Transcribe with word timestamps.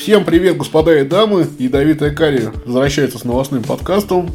Всем 0.00 0.24
привет, 0.24 0.56
господа 0.56 0.98
и 0.98 1.04
дамы. 1.04 1.46
Ядовитая 1.58 2.10
Кари 2.10 2.44
возвращается 2.64 3.18
с 3.18 3.24
новостным 3.24 3.62
подкастом. 3.62 4.30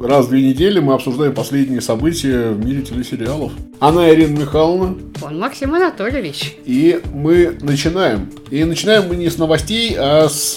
Раз 0.00 0.24
в 0.24 0.30
две 0.30 0.48
недели 0.48 0.80
мы 0.80 0.94
обсуждаем 0.94 1.34
последние 1.34 1.82
события 1.82 2.52
в 2.52 2.64
мире 2.64 2.80
телесериалов. 2.80 3.52
Она 3.80 4.10
Ирина 4.10 4.38
Михайловна. 4.38 4.96
Он 5.20 5.38
Максим 5.38 5.74
Анатольевич. 5.74 6.56
И 6.64 7.02
мы 7.12 7.54
начинаем. 7.60 8.30
И 8.50 8.64
начинаем 8.64 9.08
мы 9.08 9.16
не 9.16 9.28
с 9.28 9.36
новостей, 9.36 9.94
а 9.94 10.26
с 10.30 10.54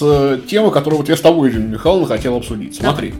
темы, 0.48 0.70
которую 0.70 1.00
вот 1.00 1.10
я 1.10 1.18
с 1.18 1.20
тобой, 1.20 1.50
Ирина 1.50 1.74
Михайловна, 1.74 2.06
хотел 2.06 2.34
обсудить. 2.34 2.76
Смотри. 2.76 3.12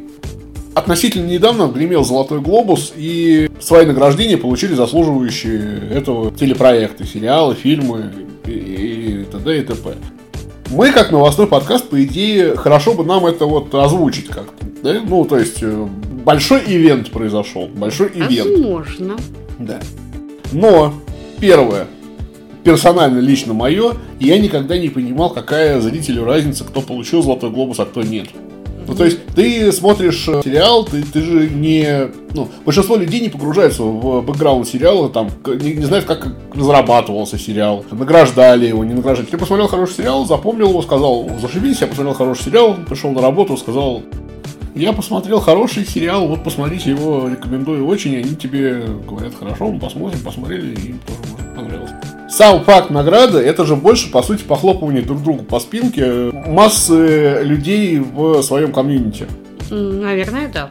Относительно 0.75 1.27
недавно 1.27 1.71
гремел 1.71 2.05
«Золотой 2.05 2.41
глобус», 2.41 2.95
и 2.97 3.51
свои 3.61 3.85
награждения 3.85 4.39
получили 4.39 4.73
заслуживающие 4.73 5.91
этого 5.91 6.33
телепроекты, 6.33 7.05
сериалы, 7.05 7.55
фильмы 7.55 8.13
и, 8.47 8.51
и 8.51 9.25
т.д. 9.31 9.59
и 9.59 9.63
т.п. 9.63 9.95
Мы, 10.75 10.91
как 10.91 11.13
новостной 11.13 11.47
подкаст, 11.47 11.89
по 11.89 12.03
идее, 12.03 12.57
хорошо 12.57 12.95
бы 12.95 13.05
нам 13.05 13.27
это 13.27 13.47
вот 13.47 13.73
озвучить 13.73 14.27
как-то. 14.27 14.67
Да? 14.83 15.01
Ну, 15.07 15.25
то 15.25 15.39
есть, 15.39 15.59
э, 15.63 15.87
большой 16.25 16.63
ивент 16.67 17.13
произошел. 17.13 17.69
Большой 17.69 18.09
ивент. 18.09 18.51
Возможно. 18.51 19.17
Да. 19.61 19.79
Но, 20.51 20.93
первое, 21.39 21.87
персонально 22.65 23.21
лично 23.21 23.55
мое, 23.55 23.93
я 24.19 24.37
никогда 24.41 24.77
не 24.77 24.89
понимал, 24.89 25.31
какая 25.31 25.81
зрителю 25.81 26.25
разница, 26.25 26.65
кто 26.65 26.81
получил 26.81 27.23
Золотой 27.23 27.51
Глобус, 27.51 27.79
а 27.79 27.85
кто 27.85 28.03
нет. 28.03 28.27
Ну, 28.87 28.95
то 28.95 29.05
есть, 29.05 29.27
ты 29.35 29.73
смотришь 29.73 30.29
э, 30.29 30.43
сериал, 30.45 30.85
ты, 30.85 31.03
ты 31.03 31.21
же 31.21 31.49
не... 31.49 32.09
Ну, 32.35 32.49
большинство 32.65 32.97
людей 32.97 33.21
не 33.21 33.29
погружаются 33.29 33.83
в 33.83 34.23
бэкграунд 34.23 34.69
сериала, 34.69 35.09
там, 35.09 35.31
не, 35.47 35.75
не 35.75 35.85
знают, 35.85 36.05
как 36.05 36.29
разрабатывался 36.55 37.39
сериал, 37.39 37.85
награждали 37.91 38.67
его, 38.67 38.85
не 38.85 38.95
награждали. 38.95 39.27
Ты 39.27 39.39
посмотрел 39.39 39.69
хороший 39.69 39.97
сериал, 39.97 40.27
запомнил 40.27 40.71
его, 40.71 40.83
сказал, 40.83 41.31
зашибись, 41.41 41.81
я 41.81 41.87
посмотрел 41.87 42.15
хороший 42.15 42.45
сериал, 42.45 42.77
пришел 42.89 43.13
на 43.13 43.23
работу, 43.23 43.57
сказал, 43.57 44.03
я 44.75 44.93
посмотрел 44.93 45.41
хороший 45.41 45.87
сериал, 45.87 46.27
вот 46.27 46.43
посмотрите 46.43 46.91
его, 46.91 47.29
рекомендую 47.29 47.87
очень, 47.87 48.17
они 48.17 48.35
тебе 48.35 48.83
говорят, 49.09 49.33
хорошо, 49.39 49.71
мы 49.71 49.79
посмотрим, 49.79 50.21
посмотрели, 50.21 50.75
и 50.75 50.89
им 50.89 51.01
тоже 51.07 51.21
может 51.31 51.55
понравилось. 51.55 51.91
Сам 52.35 52.65
факт 52.65 52.91
награды, 52.91 53.39
это 53.39 53.65
же 53.65 53.77
больше, 53.77 54.11
по 54.11 54.21
сути, 54.21 54.43
похлопывание 54.43 55.03
друг 55.03 55.23
другу 55.23 55.45
по 55.45 55.61
спинке 55.61 56.33
массы 56.33 57.43
людей 57.45 58.01
в 58.01 58.43
своем 58.43 58.73
комьюнити. 58.73 59.29
Наверное, 59.71 60.51
да. 60.53 60.69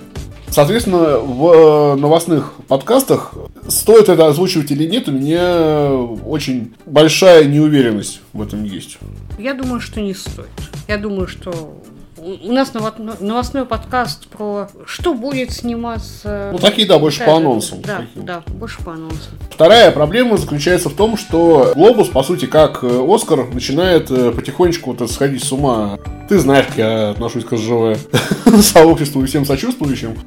Соответственно, 0.50 1.20
в 1.20 1.95
новостных 1.95 2.52
подкастах, 2.67 3.33
стоит 3.70 4.09
это 4.09 4.28
озвучивать 4.28 4.72
или 4.72 4.83
нет, 4.86 5.08
у 5.08 5.14
меня 5.14 5.89
очень 6.25 6.73
большая 6.86 7.45
неуверенность 7.45 8.20
в 8.33 8.42
этом 8.42 8.66
есть. 8.66 8.98
Я 9.39 9.53
думаю, 9.53 9.80
что 9.80 10.02
не 10.02 10.14
стоит. 10.14 10.50
Я 10.89 10.98
думаю, 10.98 11.27
что 11.27 11.81
у 12.24 12.52
нас 12.52 12.72
новостной 13.20 13.66
подкаст 13.66 14.28
про 14.28 14.70
что 14.86 15.14
будет 15.14 15.52
сниматься. 15.52 16.50
Ну, 16.52 16.58
такие, 16.58 16.88
да, 16.88 17.00
больше 17.00 17.20
да, 17.20 17.26
по 17.26 17.38
анонсам. 17.38 17.82
Да, 17.82 17.98
такие. 17.98 18.26
да, 18.26 18.44
больше 18.48 18.84
по 18.84 18.94
анонсам. 18.94 19.34
Вторая 19.52 19.92
проблема 19.92 20.38
заключается 20.38 20.90
в 20.90 20.96
том, 20.96 21.18
что 21.18 21.74
Глобус, 21.76 22.10
по 22.10 22.24
сути, 22.24 22.46
как 22.46 22.84
э, 22.84 23.06
Оскар, 23.08 23.48
начинает 23.54 24.10
э, 24.10 24.32
потихонечку 24.32 24.94
вот 24.94 25.12
сходить 25.12 25.44
с 25.44 25.52
ума. 25.52 26.00
Ты 26.30 26.40
знаешь, 26.40 26.68
как 26.68 26.78
я 26.78 27.10
отношусь 27.10 27.46
к 27.46 27.56
СЖВ 27.58 27.98
сообществу 28.62 29.24
и 29.24 29.26
всем 29.26 29.46
сочувствующим. 29.46 30.18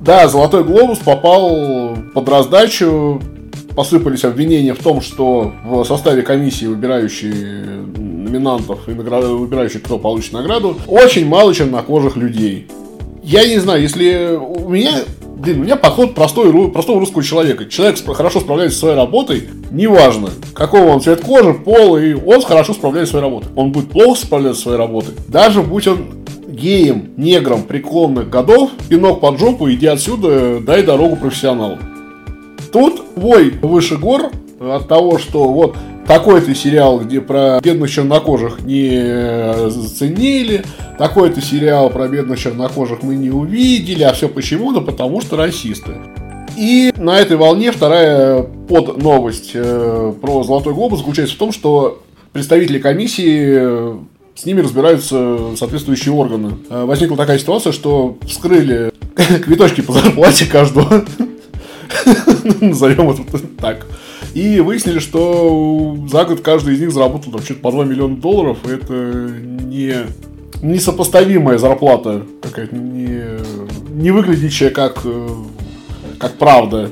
Да, 0.00 0.28
Золотой 0.28 0.64
Глобус 0.64 0.98
попал 0.98 1.96
под 2.14 2.28
раздачу 2.28 3.20
посыпались 3.74 4.24
обвинения 4.24 4.74
в 4.74 4.82
том, 4.82 5.00
что 5.00 5.52
в 5.64 5.84
составе 5.84 6.22
комиссии, 6.22 6.66
выбирающей 6.66 7.32
номинантов 7.96 8.88
и 8.88 8.92
наград... 8.92 9.24
выбирающих, 9.24 9.82
кто 9.82 9.98
получит 9.98 10.32
награду, 10.32 10.76
очень 10.86 11.26
мало 11.26 11.54
чернокожих 11.54 12.16
людей. 12.16 12.68
Я 13.22 13.46
не 13.46 13.58
знаю, 13.58 13.82
если 13.82 14.36
у 14.36 14.68
меня 14.68 15.02
Блин, 15.40 15.60
у 15.60 15.64
меня 15.64 15.76
подход 15.76 16.14
простой, 16.14 16.52
простого 16.70 17.00
русского 17.00 17.22
человека. 17.22 17.64
Человек 17.64 17.96
хорошо 18.14 18.40
справляется 18.40 18.76
со 18.76 18.80
своей 18.80 18.96
работой, 18.96 19.48
неважно, 19.70 20.28
какого 20.52 20.88
он 20.88 21.00
цвет 21.00 21.22
кожи, 21.22 21.54
пол, 21.54 21.96
и 21.96 22.12
он 22.12 22.42
хорошо 22.42 22.74
справляется 22.74 23.12
со 23.12 23.18
своей 23.18 23.24
работой. 23.24 23.48
Он 23.56 23.72
будет 23.72 23.88
плохо 23.88 24.20
справляться 24.20 24.58
со 24.58 24.62
своей 24.64 24.78
работой. 24.78 25.14
Даже 25.28 25.62
будь 25.62 25.86
он 25.86 26.08
геем, 26.46 27.12
негром 27.16 27.62
преклонных 27.62 28.28
годов, 28.28 28.70
пинок 28.90 29.20
под 29.20 29.38
жопу, 29.38 29.70
иди 29.70 29.86
отсюда, 29.86 30.60
дай 30.60 30.82
дорогу 30.82 31.16
профессионалу. 31.16 31.78
Тут 32.72 33.02
вой 33.16 33.50
выше 33.62 33.96
гор 33.96 34.30
от 34.60 34.88
того, 34.88 35.18
что 35.18 35.48
вот 35.48 35.76
такой-то 36.06 36.54
сериал, 36.54 37.00
где 37.00 37.20
про 37.20 37.60
бедных 37.62 37.90
чернокожих 37.90 38.62
не 38.62 39.70
заценили, 39.70 40.64
такой-то 40.98 41.40
сериал 41.40 41.90
про 41.90 42.08
бедных 42.08 42.38
чернокожих 42.38 43.02
мы 43.02 43.16
не 43.16 43.30
увидели, 43.30 44.02
а 44.02 44.12
все 44.12 44.28
почему? 44.28 44.72
Да 44.72 44.80
потому 44.80 45.20
что 45.20 45.36
расисты. 45.36 45.92
И 46.56 46.92
на 46.96 47.18
этой 47.18 47.36
волне 47.36 47.72
вторая 47.72 48.42
под 48.42 49.00
новость 49.02 49.52
э, 49.54 50.12
про 50.20 50.42
Золотой 50.42 50.74
Глобус 50.74 50.98
заключается 50.98 51.34
в 51.34 51.38
том, 51.38 51.52
что 51.52 52.02
представители 52.32 52.78
комиссии 52.78 53.46
э, 53.50 53.96
с 54.34 54.44
ними 54.44 54.60
разбираются 54.60 55.56
соответствующие 55.56 56.12
органы. 56.12 56.56
Э, 56.68 56.84
возникла 56.84 57.16
такая 57.16 57.38
ситуация, 57.38 57.72
что 57.72 58.18
вскрыли 58.26 58.92
квиточки 59.42 59.80
по 59.80 59.92
зарплате 59.92 60.46
каждого. 60.46 61.04
Назовем 62.60 63.10
это 63.10 63.22
так. 63.58 63.86
И 64.34 64.60
выяснили, 64.60 64.98
что 64.98 65.96
за 66.10 66.24
год 66.24 66.40
каждый 66.40 66.74
из 66.74 66.80
них 66.80 66.92
заработал 66.92 67.32
там 67.32 67.42
что-то 67.42 67.60
по 67.60 67.70
2 67.70 67.84
миллиона 67.84 68.16
долларов. 68.16 68.58
И 68.64 68.68
это 68.68 68.92
не 68.92 70.06
несопоставимая 70.62 71.58
зарплата, 71.58 72.22
какая-то 72.42 72.76
не, 72.76 73.38
не 73.90 74.10
выглядящая 74.10 74.70
как, 74.70 75.02
как 76.18 76.34
правда. 76.34 76.90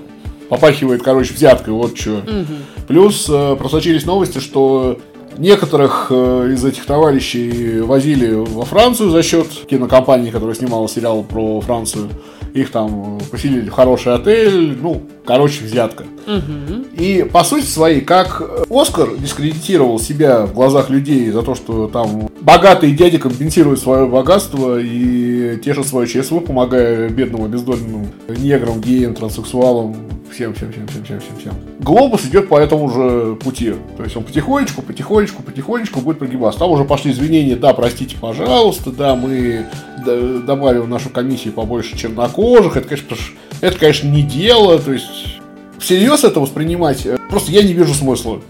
Попахивает, 0.49 1.03
короче, 1.03 1.35
взяткой, 1.35 1.75
вот 1.75 1.99
что. 1.99 2.21
Угу. 2.21 2.87
Плюс 2.89 3.27
э, 3.29 3.55
просочились 3.57 4.07
новости, 4.07 4.39
что 4.39 4.99
некоторых 5.37 6.07
э, 6.09 6.53
из 6.55 6.65
этих 6.65 6.87
товарищей 6.87 7.81
возили 7.81 8.33
во 8.33 8.65
Францию 8.65 9.11
за 9.11 9.23
счет 9.23 9.47
кинокомпании, 9.69 10.31
которая 10.31 10.57
снимала 10.57 10.89
сериал 10.89 11.23
про 11.23 11.61
Францию 11.61 12.09
их 12.55 12.71
там 12.71 13.19
поселили 13.31 13.69
в 13.69 13.73
хороший 13.73 14.15
отель, 14.15 14.77
ну, 14.81 15.03
короче, 15.25 15.65
взятка. 15.65 16.05
Угу. 16.27 16.85
И 16.97 17.29
по 17.31 17.45
сути 17.45 17.65
своей, 17.65 18.01
как 18.01 18.43
Оскар 18.71 19.17
дискредитировал 19.17 19.99
себя 19.99 20.47
в 20.47 20.55
глазах 20.55 20.91
людей 20.91 21.31
за 21.31 21.43
то, 21.43 21.55
что 21.55 21.89
там 21.89 22.31
богатые 22.41 22.95
дяди 22.95 23.19
компенсируют 23.19 23.81
свое 23.81 24.07
богатство 24.07 24.79
и 24.79 25.59
тешат 25.65 25.87
свое 25.87 26.07
ЧСВ, 26.07 26.41
помогая 26.45 27.09
бедным 27.09 27.45
обездоленным 27.45 28.09
неграм, 28.29 28.81
геям, 28.81 29.15
транссексуалам, 29.15 29.97
всем, 30.31 30.55
всем, 30.55 30.73
всем, 30.73 30.87
всем, 30.89 31.05
всем, 31.05 31.21
всем, 31.21 31.37
всем. 31.39 31.55
Глобус 31.81 32.25
идет 32.27 32.49
по 32.49 32.59
этому 32.59 32.91
же 32.91 33.37
пути. 33.37 33.75
То 33.97 34.05
есть 34.05 34.17
он 34.17 34.25
потихонечку, 34.25 34.83
потихонечку, 34.83 35.43
потихонечку 35.43 36.01
будет 36.01 36.19
прогибаться. 36.19 36.61
Там 36.61 36.71
уже 36.71 36.85
пошли 36.85 37.13
извинения, 37.13 37.57
да, 37.57 37.73
простите, 37.75 38.17
пожалуйста, 38.21 38.91
да, 38.91 39.15
мы 39.15 39.67
добавим 40.05 40.83
в 40.83 40.89
нашу 40.89 41.11
комиссию 41.11 41.55
побольше 41.55 41.97
чернокожих. 41.97 42.77
Это, 42.77 42.89
конечно, 42.89 43.17
это, 43.61 43.79
конечно, 43.79 44.09
не 44.09 44.23
дело. 44.23 44.79
То 44.79 44.93
есть 44.93 45.41
всерьез 45.79 46.25
это 46.25 46.41
воспринимать, 46.41 47.07
э, 47.07 47.19
просто 47.31 47.53
я 47.53 47.63
не 47.63 47.73
вижу 47.73 47.95
смысла. 47.95 48.41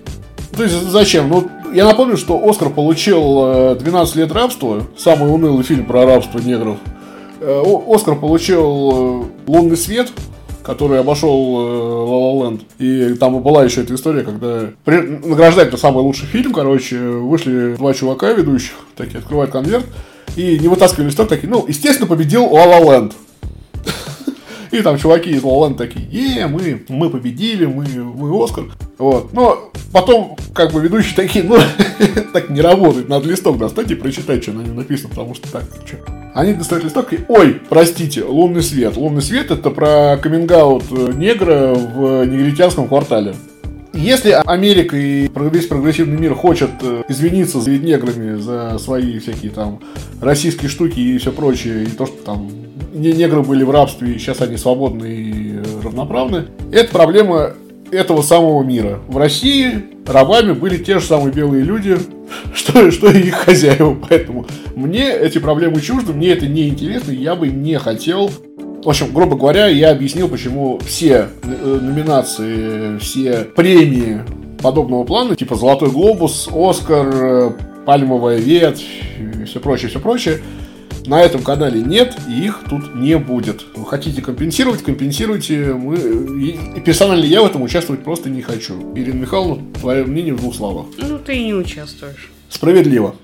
То 0.57 0.65
есть 0.65 0.75
зачем? 0.75 1.29
Ну, 1.29 1.49
я 1.73 1.85
напомню, 1.85 2.17
что 2.17 2.41
Оскар 2.49 2.71
получил 2.71 3.75
12 3.77 4.17
э, 4.17 4.19
лет 4.21 4.33
рабства, 4.33 4.83
самый 4.97 5.33
унылый 5.33 5.63
фильм 5.65 5.87
про 5.87 6.05
рабство 6.05 6.39
негров. 6.39 6.79
Э, 7.41 7.63
Оскар 7.89 8.17
получил 8.17 9.29
«Лунный 9.47 9.77
свет», 9.77 10.13
который 10.69 11.01
обошел 11.01 11.33
La 11.57 12.51
La 12.51 12.51
Land. 12.51 12.61
И 12.79 13.15
там 13.15 13.41
была 13.41 13.65
еще 13.65 13.81
эта 13.81 13.95
история, 13.95 14.23
когда 14.23 14.69
награждать 14.85 15.69
это 15.69 15.79
самый 15.79 16.03
лучший 16.03 16.27
фильм, 16.27 16.53
короче, 16.53 16.99
вышли 16.99 17.75
два 17.77 17.95
чувака 17.95 18.33
ведущих, 18.33 18.75
такие 18.95 19.21
открывают 19.21 19.51
конверт, 19.51 19.87
и 20.37 20.59
не 20.59 20.69
вытаскивали 20.69 21.07
листок, 21.07 21.29
такие, 21.29 21.49
ну, 21.49 21.65
естественно, 21.67 22.07
победил 22.07 22.45
La 22.49 22.67
La 22.67 22.85
Land. 22.85 23.15
И 24.71 24.83
там 24.83 24.99
чуваки 24.99 25.31
из 25.31 25.43
La 25.43 25.75
такие, 25.75 26.07
е, 26.11 26.47
мы, 26.47 26.85
мы 26.91 27.09
победили, 27.09 27.65
мы, 27.65 27.87
мы 27.87 28.45
Оскар. 28.45 28.67
Вот. 28.99 29.33
Но 29.33 29.71
потом, 29.93 30.37
как 30.55 30.73
бы, 30.73 30.81
ведущие 30.81 31.15
такие, 31.15 31.45
ну, 31.45 31.57
так 32.33 32.51
не 32.51 32.61
работает, 32.61 33.09
надо 33.09 33.29
листок 33.29 33.59
достать 33.59 33.91
и 33.91 33.95
прочитать, 33.95 34.43
что 34.43 34.53
на 34.53 34.63
нем 34.63 34.77
написано, 34.77 35.11
потому 35.11 35.35
что 35.35 35.51
так, 35.51 35.65
что. 35.87 35.99
Они 36.35 36.53
достают 36.53 36.85
листок 36.85 37.13
и, 37.13 37.21
ой, 37.29 37.61
простите, 37.69 38.25
лунный 38.25 38.63
свет. 38.63 38.97
Лунный 38.97 39.23
свет 39.23 39.51
это 39.51 39.71
про 39.71 40.19
каминг 40.21 40.51
э, 40.51 41.13
негра 41.15 41.75
в 41.75 42.25
негритянском 42.25 42.89
квартале. 42.89 43.35
Если 43.95 44.31
Америка 44.31 44.97
и 44.97 45.29
весь 45.51 45.67
прогрессивный 45.67 46.19
мир 46.19 46.35
хочет 46.35 46.71
э, 46.83 47.03
извиниться 47.09 47.65
перед 47.65 47.83
неграми 47.83 48.39
за 48.39 48.79
свои 48.79 49.19
всякие 49.19 49.51
там 49.51 49.81
российские 50.21 50.69
штуки 50.69 51.01
и 51.01 51.19
все 51.19 51.33
прочее, 51.33 51.85
и 51.85 51.87
то, 51.87 52.07
что 52.07 52.17
там 52.23 52.51
не 52.93 53.13
негры 53.13 53.43
были 53.43 53.65
в 53.65 53.71
рабстве, 53.71 54.13
и 54.13 54.19
сейчас 54.19 54.41
они 54.41 54.57
свободны 54.57 55.07
и 55.07 55.59
равноправны, 55.83 56.47
эта 56.71 56.93
проблема 56.93 57.55
этого 57.91 58.23
самого 58.23 58.63
мира. 58.63 59.01
В 59.09 59.17
России 59.17 59.85
рабами 60.07 60.53
были 60.53 60.77
те 60.77 60.99
же 60.99 61.07
самые 61.07 61.33
белые 61.33 61.65
люди, 61.65 61.99
что, 62.55 62.91
что 62.91 63.11
и 63.11 63.29
их 63.29 63.35
хозяева. 63.35 63.97
Поэтому 64.09 64.47
мне 64.75 65.11
эти 65.11 65.39
проблемы 65.39 65.81
чужды, 65.81 66.13
мне 66.13 66.31
это 66.31 66.47
не 66.47 66.69
интересно, 66.69 67.13
я 67.13 67.35
бы 67.35 67.49
не 67.49 67.79
хотел 67.79 68.31
в 68.85 68.89
общем, 68.89 69.13
грубо 69.13 69.37
говоря, 69.37 69.67
я 69.67 69.91
объяснил, 69.91 70.29
почему 70.29 70.79
все 70.79 71.29
э, 71.43 71.79
номинации, 71.83 72.97
все 72.99 73.45
премии 73.45 74.23
подобного 74.63 75.05
плана, 75.05 75.35
типа 75.35 75.57
«Золотой 75.57 75.91
глобус», 75.91 76.49
«Оскар», 76.51 77.57
«Пальмовая 77.85 78.39
ветвь» 78.39 78.85
и 79.19 79.45
все 79.45 79.61
прочее, 79.61 79.89
все 79.89 79.99
прочее, 79.99 80.39
на 81.09 81.23
этом 81.23 81.43
канале 81.43 81.81
нет, 81.81 82.17
и 82.29 82.45
их 82.45 82.61
тут 82.69 82.95
не 82.95 83.17
будет. 83.17 83.65
Вы 83.75 83.87
хотите 83.87 84.21
компенсировать, 84.21 84.83
компенсируйте. 84.83 85.73
Мы... 85.73 85.97
И 85.97 86.81
персонально 86.81 87.25
я 87.25 87.43
в 87.43 87.47
этом 87.47 87.63
участвовать 87.63 88.05
просто 88.05 88.29
не 88.29 88.43
хочу. 88.43 88.95
Ирина 88.95 89.15
Михайловна, 89.15 89.65
твое 89.81 90.05
мнение 90.05 90.35
в 90.35 90.41
двух 90.41 90.55
словах. 90.55 90.87
Ну, 90.99 91.19
ты 91.19 91.37
и 91.37 91.47
не 91.47 91.55
участвуешь. 91.55 92.31
Справедливо. 92.51 93.15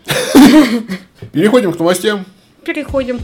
Переходим 1.32 1.72
к 1.72 1.78
новостям. 1.78 2.24
Переходим. 2.64 3.18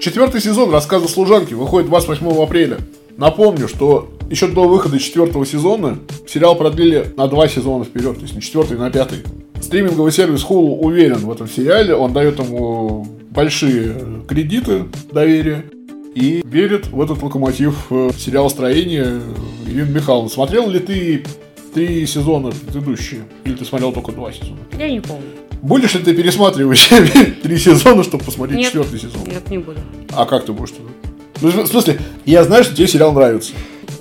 Четвертый 0.00 0.40
сезон 0.40 0.70
рассказа 0.72 1.06
служанки 1.06 1.54
выходит 1.54 1.88
28 1.88 2.42
апреля. 2.42 2.78
Напомню, 3.16 3.68
что 3.68 4.10
еще 4.28 4.48
до 4.48 4.66
выхода 4.66 4.98
четвертого 4.98 5.46
сезона 5.46 5.98
сериал 6.26 6.56
продлили 6.56 7.12
на 7.16 7.28
два 7.28 7.46
сезона 7.46 7.84
вперед, 7.84 8.16
то 8.16 8.22
есть 8.22 8.34
на 8.34 8.40
четвертый 8.40 8.76
и 8.76 8.80
на 8.80 8.90
пятый. 8.90 9.18
Стриминговый 9.60 10.10
сервис 10.10 10.44
Hulu 10.44 10.78
уверен 10.78 11.18
в 11.18 11.30
этом 11.30 11.48
сериале, 11.48 11.94
он 11.94 12.12
дает 12.12 12.38
ему 12.38 13.06
большие 13.30 14.24
кредиты 14.28 14.86
доверия 15.12 15.64
и 16.14 16.42
верит 16.44 16.88
в 16.88 17.00
этот 17.00 17.22
локомотив 17.22 17.86
э, 17.90 18.10
сериала 18.18 18.48
строения 18.48 19.20
Ирина 19.66 19.90
Михайловна. 19.90 20.28
Смотрел 20.28 20.68
ли 20.68 20.80
ты 20.80 21.24
три 21.72 22.04
сезона 22.06 22.50
предыдущие? 22.50 23.22
Или 23.44 23.54
ты 23.54 23.64
смотрел 23.64 23.92
только 23.92 24.10
два 24.12 24.32
сезона? 24.32 24.58
Я 24.76 24.90
не 24.90 25.00
помню. 25.00 25.22
Будешь 25.62 25.94
ли 25.94 26.02
ты 26.02 26.14
пересматривать 26.14 26.90
три 27.42 27.58
сезона, 27.58 28.02
чтобы 28.02 28.24
посмотреть 28.24 28.58
Нет. 28.58 28.66
четвертый 28.68 28.98
сезон? 28.98 29.22
Нет, 29.26 29.48
не 29.48 29.58
буду. 29.58 29.78
А 30.12 30.26
как 30.26 30.46
ты 30.46 30.52
будешь 30.52 30.70
тогда? 30.72 30.90
Ну, 31.40 31.64
в 31.64 31.66
смысле, 31.68 31.98
я 32.26 32.44
знаю, 32.44 32.64
что 32.64 32.74
тебе 32.74 32.88
сериал 32.88 33.12
нравится. 33.12 33.52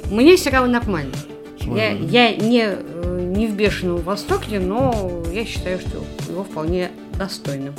Мне 0.09 0.35
сериал 0.37 0.67
нормальный. 0.67 1.13
Я, 1.61 1.91
я 1.91 2.35
не, 2.35 2.63
э, 2.65 3.33
не 3.35 3.45
в 3.45 3.53
бешеном 3.53 3.97
восторге, 3.97 4.59
но 4.59 5.23
я 5.31 5.45
считаю, 5.45 5.79
что 5.79 6.03
его 6.27 6.43
вполне 6.43 6.89
достойным. 7.17 7.75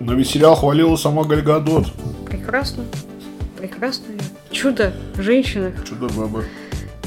Но 0.00 0.14
ведь 0.14 0.28
сериал 0.28 0.54
хвалила 0.54 0.96
сама 0.96 1.24
Гальгадот. 1.24 1.86
Прекрасно. 2.26 2.84
Прекрасное 3.58 4.16
чудо 4.50 4.92
в 5.16 5.22
женщинах. 5.22 5.74
Чудо-баба. 5.88 6.44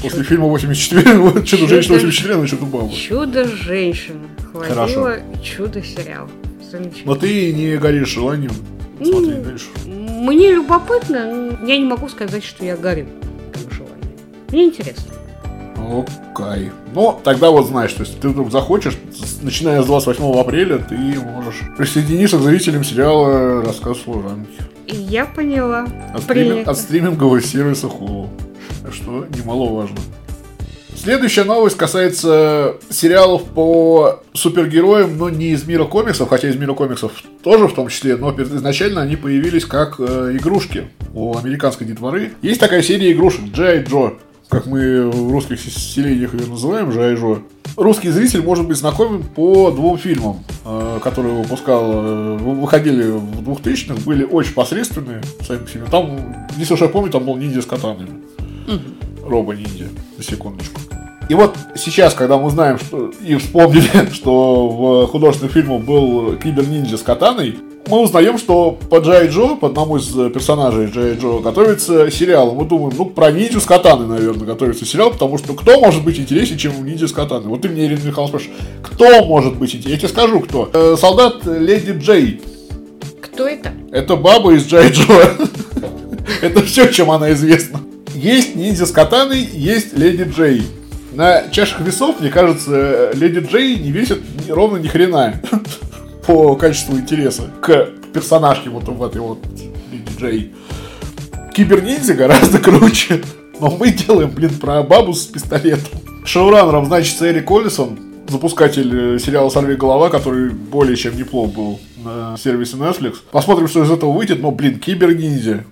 После 0.01 0.23
фильма 0.23 0.47
84, 0.47 1.13
вот 1.19 1.33
Чудо. 1.45 1.45
Чудо-женщина 1.63 1.95
84, 1.95 2.33
она 2.35 2.47
Чудо-баба. 2.47 2.89
Чудо 2.93 3.47
женщина. 3.47 4.27
Хвалила 4.51 4.73
Хорошо. 4.75 5.17
чудо 5.43 5.81
сериал. 5.83 6.29
Но 7.05 7.15
ты 7.15 7.51
не 7.53 7.77
горишь 7.77 8.09
желанием 8.09 8.51
смотреть 9.03 9.37
М, 9.37 9.43
дальше. 9.43 9.65
Мне 9.85 10.51
любопытно, 10.51 11.25
но 11.59 11.67
я 11.67 11.77
не 11.77 11.83
могу 11.85 12.07
сказать, 12.07 12.43
что 12.43 12.63
я 12.63 12.77
горю 12.77 13.07
желанием. 13.69 14.17
Мне 14.49 14.65
интересно. 14.65 15.13
Окей. 15.81 16.71
Ну, 16.93 17.19
тогда 17.23 17.49
вот 17.51 17.67
знаешь, 17.67 17.93
то 17.93 18.01
есть 18.03 18.19
ты 18.19 18.29
вдруг 18.29 18.51
захочешь, 18.51 18.97
начиная 19.41 19.81
с 19.81 19.85
28 19.85 20.39
апреля, 20.39 20.77
ты 20.77 20.95
можешь 20.95 21.61
присоединиться 21.77 22.37
к 22.37 22.41
зрителям 22.41 22.83
сериала 22.83 23.63
«Рассказ 23.63 23.99
служанки» 24.01 24.51
И 24.87 24.95
я 24.95 25.25
поняла. 25.25 25.85
от, 26.13 26.23
Принято. 26.23 26.71
от 26.71 26.77
стримингового 26.77 27.41
сервиса 27.41 27.87
Hulu. 27.87 28.27
Что 28.91 29.25
немаловажно. 29.37 29.97
Следующая 30.95 31.45
новость 31.45 31.77
касается 31.77 32.75
сериалов 32.89 33.43
по 33.45 34.21
супергероям, 34.33 35.17
но 35.17 35.29
не 35.29 35.51
из 35.51 35.65
мира 35.65 35.85
комиксов, 35.85 36.29
хотя 36.29 36.49
из 36.49 36.55
мира 36.57 36.73
комиксов 36.73 37.11
тоже 37.41 37.67
в 37.67 37.73
том 37.73 37.87
числе, 37.87 38.17
но 38.17 38.31
изначально 38.39 39.01
они 39.01 39.15
появились 39.15 39.65
как 39.65 39.95
э, 39.99 40.37
игрушки 40.39 40.89
у 41.13 41.35
американской 41.35 41.87
детворы. 41.87 42.33
Есть 42.43 42.59
такая 42.59 42.83
серия 42.83 43.13
игрушек 43.13 43.45
Джай 43.53 43.83
Джо, 43.83 44.13
как 44.51 44.65
мы 44.65 45.09
в 45.09 45.31
русских 45.31 45.59
селениях 45.61 46.33
ее 46.33 46.45
называем, 46.45 46.91
Джай 46.91 47.15
Джо. 47.15 47.39
Русский 47.77 48.09
зритель 48.09 48.43
может 48.43 48.67
быть 48.67 48.75
знакомен 48.77 49.23
по 49.23 49.71
двум 49.71 49.97
фильмам, 49.97 50.39
э, 50.65 50.99
которые 51.01 51.35
выпускал, 51.41 51.91
э, 51.93 52.37
вы- 52.37 52.55
выходили 52.55 53.11
в 53.11 53.41
2000-х, 53.41 54.01
были 54.05 54.25
очень 54.25 54.53
посредственные 54.53 55.21
сами 55.47 55.59
по 55.59 55.69
себе. 55.69 55.83
Там, 55.89 56.35
если 56.57 56.73
уж 56.73 56.81
я 56.81 56.89
помню, 56.89 57.09
там 57.11 57.23
был 57.25 57.37
ниндзя 57.37 57.61
с 57.61 57.65
катанами. 57.65 58.09
Робо-ниндзя, 59.25 59.87
на 60.17 60.23
секундочку. 60.23 60.81
И 61.29 61.33
вот 61.33 61.55
сейчас, 61.75 62.13
когда 62.13 62.37
мы 62.37 62.49
знаем, 62.49 62.77
что 62.79 63.11
и 63.23 63.35
вспомнили, 63.35 64.11
что 64.13 64.67
в 64.69 65.07
художественных 65.07 65.53
фильмах 65.53 65.81
был 65.81 66.35
кибер-ниндзя 66.35 66.97
с 66.97 67.01
катаной, 67.01 67.57
мы 67.87 67.99
узнаем, 67.99 68.37
что 68.37 68.77
по 68.89 68.97
Джай 68.97 69.27
Джо, 69.27 69.55
по 69.55 69.67
одному 69.67 69.97
из 69.97 70.07
персонажей 70.31 70.87
Джай 70.87 71.15
Джо, 71.15 71.39
готовится 71.39 72.11
сериал. 72.11 72.53
Мы 72.53 72.65
думаем, 72.65 72.93
ну, 72.97 73.05
про 73.05 73.31
ниндзю 73.31 73.59
с 73.59 73.65
катаной, 73.65 74.07
наверное, 74.07 74.45
готовится 74.45 74.85
сериал, 74.85 75.11
потому 75.11 75.37
что 75.37 75.53
кто 75.53 75.79
может 75.79 76.03
быть 76.03 76.19
интереснее, 76.19 76.59
чем 76.59 76.85
ниндзя 76.85 77.07
с 77.07 77.11
катаной? 77.11 77.47
Вот 77.47 77.61
ты 77.61 77.69
мне, 77.69 77.85
Ирина 77.85 78.03
Михайловна, 78.03 78.39
спрашиваешь, 78.39 78.59
кто 78.83 79.25
может 79.25 79.57
быть 79.57 79.69
интереснее? 79.69 79.93
Я 79.95 79.99
тебе 79.99 80.09
скажу, 80.09 80.39
кто. 80.41 80.69
Э, 80.73 80.95
солдат 80.99 81.45
Леди 81.45 81.91
Джей. 81.97 82.41
Кто 83.21 83.47
это? 83.47 83.73
Это 83.91 84.15
баба 84.15 84.53
из 84.53 84.65
Джай 84.67 84.91
Джо. 84.91 85.13
Это 86.41 86.63
все, 86.63 86.87
чем 86.87 87.11
она 87.11 87.33
известна. 87.33 87.81
Есть 88.15 88.55
ниндзя 88.55 88.85
с 88.85 88.91
катаной, 88.91 89.41
есть 89.41 89.97
Леди 89.97 90.23
Джей. 90.23 90.63
На 91.11 91.49
чашах 91.49 91.81
весов, 91.81 92.21
мне 92.21 92.29
кажется, 92.29 93.11
Леди 93.13 93.39
Джей 93.39 93.77
не 93.77 93.91
весит 93.91 94.21
ровно 94.47 94.77
ни 94.77 94.87
хрена 94.87 95.41
по 96.25 96.55
качеству 96.55 96.97
интереса 96.97 97.49
к 97.61 97.89
персонажке 98.13 98.69
вот 98.69 98.87
в 98.87 99.03
этой 99.03 99.19
вот 99.19 99.39
Леди 99.91 100.19
Джей. 100.19 100.53
Киберниндзя 101.53 102.13
гораздо 102.13 102.59
круче. 102.63 103.21
Но 103.59 103.69
мы 103.71 103.91
делаем, 103.91 104.31
блин, 104.31 104.51
про 104.51 104.81
бабу 104.83 105.13
с 105.13 105.25
пистолетом. 105.25 105.99
Шоураннером 106.25 106.85
значится 106.85 107.29
Эрик 107.29 107.51
Оллисон, 107.51 107.99
запускатель 108.27 109.15
э, 109.15 109.19
сериала 109.19 109.49
«Сорви 109.49 109.75
голова», 109.75 110.09
который 110.09 110.49
более 110.49 110.95
чем 110.95 111.17
неплох 111.17 111.51
был 111.53 111.79
на 112.03 112.37
сервисе 112.37 112.77
Netflix. 112.77 113.17
Посмотрим, 113.31 113.67
что 113.67 113.83
из 113.83 113.91
этого 113.91 114.11
выйдет, 114.11 114.41
но, 114.41 114.51
блин, 114.51 114.79
киберниндзя. 114.79 115.65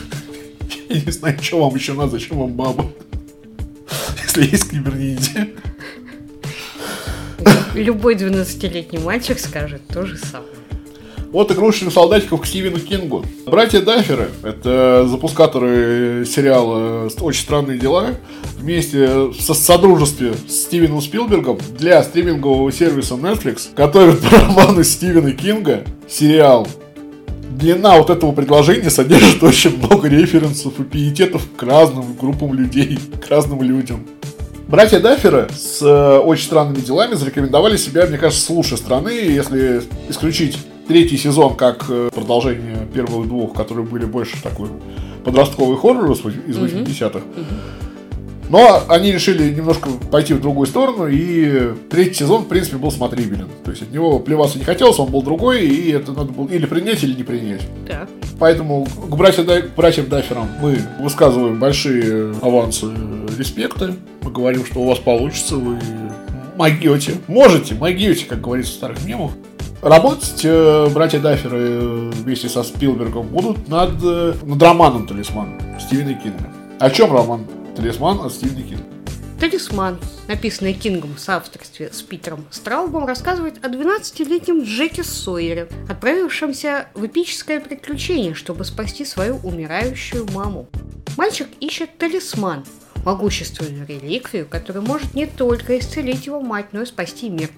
Я 0.88 1.00
не 1.00 1.10
знаю, 1.10 1.38
что 1.40 1.64
вам 1.64 1.74
еще 1.74 1.94
надо, 1.94 2.12
зачем 2.12 2.38
вам 2.38 2.52
баба. 2.52 2.84
Если 4.38 4.52
есть 4.52 4.70
киберниндзя. 4.70 5.48
Любой 7.74 8.14
12-летний 8.14 8.98
мальчик 9.00 9.38
скажет 9.38 9.82
то 9.92 10.06
же 10.06 10.16
самое. 10.16 10.52
Вот 11.32 11.50
игрушечных 11.50 11.92
солдатиков 11.92 12.40
к 12.40 12.46
Стивену 12.46 12.78
Кингу. 12.78 13.24
Братья 13.46 13.80
Дафферы, 13.80 14.30
это 14.44 15.06
запускаторы 15.08 16.24
сериала 16.24 17.10
«Очень 17.20 17.42
странные 17.42 17.78
дела», 17.78 18.14
вместе 18.56 19.06
в 19.06 19.34
со- 19.40 19.54
содружестве 19.54 20.34
с 20.46 20.52
Стивеном 20.52 21.02
Спилбергом 21.02 21.58
для 21.76 22.02
стримингового 22.02 22.70
сервиса 22.72 23.14
Netflix 23.14 23.74
готовят 23.76 24.20
по 24.20 24.30
роману 24.38 24.84
Стивена 24.84 25.32
Кинга 25.32 25.84
сериал. 26.08 26.66
Длина 27.50 27.98
вот 27.98 28.08
этого 28.08 28.30
предложения 28.32 28.88
содержит 28.88 29.42
очень 29.42 29.76
много 29.78 30.08
референсов 30.08 30.78
и 30.78 30.84
пиететов 30.84 31.42
к 31.56 31.62
разным 31.64 32.14
группам 32.14 32.54
людей, 32.54 32.98
к 33.20 33.28
разным 33.28 33.62
людям. 33.62 34.06
Братья 34.68 35.00
Дафферы 35.00 35.48
с 35.56 35.80
э, 35.80 36.18
очень 36.18 36.44
странными 36.44 36.80
делами 36.80 37.14
зарекомендовали 37.14 37.78
себя, 37.78 38.06
мне 38.06 38.18
кажется, 38.18 38.44
с 38.44 38.50
лучшей 38.50 38.76
стороны, 38.76 39.08
если 39.08 39.82
исключить 40.10 40.58
третий 40.86 41.16
сезон 41.16 41.56
как 41.56 41.86
э, 41.88 42.10
продолжение 42.14 42.86
первых 42.92 43.28
двух, 43.28 43.54
которые 43.54 43.86
были 43.86 44.04
больше 44.04 44.42
такой 44.42 44.68
подростковый 45.24 45.78
хоррор 45.78 46.10
из 46.12 46.20
вось- 46.20 46.46
из 46.46 46.58
80-х. 46.58 47.20
Но 48.48 48.82
они 48.88 49.12
решили 49.12 49.52
немножко 49.52 49.90
пойти 50.10 50.34
в 50.34 50.40
другую 50.40 50.66
сторону, 50.66 51.06
и 51.06 51.74
третий 51.90 52.14
сезон, 52.20 52.44
в 52.44 52.48
принципе, 52.48 52.76
был 52.76 52.90
смотрибелен. 52.90 53.48
То 53.64 53.70
есть 53.70 53.82
от 53.82 53.90
него 53.92 54.18
плеваться 54.20 54.58
не 54.58 54.64
хотелось, 54.64 54.98
он 54.98 55.10
был 55.10 55.22
другой, 55.22 55.66
и 55.66 55.90
это 55.90 56.12
надо 56.12 56.32
было 56.32 56.48
или 56.48 56.66
принять, 56.66 57.02
или 57.02 57.14
не 57.14 57.22
принять. 57.22 57.62
Так. 57.86 58.08
Поэтому 58.38 58.84
к 58.86 59.16
братьям, 59.16 59.46
Да- 59.46 59.60
к 59.60 59.74
братьям 59.74 60.08
Дафферам 60.08 60.48
мы 60.62 60.78
высказываем 61.00 61.58
большие 61.58 62.34
авансы 62.40 62.86
респекта. 63.36 63.94
Мы 64.22 64.30
говорим, 64.30 64.64
что 64.64 64.80
у 64.80 64.88
вас 64.88 64.98
получится, 64.98 65.56
вы 65.56 65.78
могете. 66.56 67.14
Можете, 67.26 67.74
могете, 67.74 68.24
как 68.26 68.40
говорится 68.40 68.72
в 68.72 68.76
старых 68.76 69.04
мемах. 69.04 69.32
Работать 69.80 70.40
э, 70.42 70.88
братья 70.92 71.20
Дафферы 71.20 71.58
э, 71.60 72.10
вместе 72.14 72.48
со 72.48 72.64
Спилбергом 72.64 73.28
будут 73.28 73.68
над, 73.68 73.92
э, 74.02 74.34
над 74.42 74.60
романом 74.60 75.06
«Талисман» 75.06 75.60
Стивена 75.80 76.14
Кинга. 76.14 76.48
О 76.80 76.90
чем 76.90 77.12
роман 77.12 77.44
«Талисман» 77.78 78.20
от 78.22 78.32
Стивена 78.32 78.62
Кинга? 78.62 78.82
«Талисман», 79.38 80.00
написанный 80.26 80.72
Кингом 80.72 81.14
в 81.14 81.20
соавторстве 81.20 81.90
с 81.92 82.02
Питером 82.02 82.44
Страубом, 82.50 83.06
рассказывает 83.06 83.64
о 83.64 83.68
12-летнем 83.68 84.64
Джеке 84.64 85.04
Сойере, 85.04 85.68
отправившемся 85.88 86.88
в 86.94 87.06
эпическое 87.06 87.60
приключение, 87.60 88.34
чтобы 88.34 88.64
спасти 88.64 89.04
свою 89.04 89.36
умирающую 89.44 90.26
маму. 90.32 90.66
Мальчик 91.16 91.46
ищет 91.60 91.96
талисман. 91.98 92.64
могущественную 93.04 93.86
реликвию, 93.86 94.48
которая 94.48 94.82
может 94.82 95.14
не 95.14 95.26
только 95.26 95.78
исцелить 95.78 96.26
его 96.26 96.40
мать, 96.40 96.72
но 96.72 96.82
и 96.82 96.86
спасти 96.86 97.30
мир. 97.30 97.50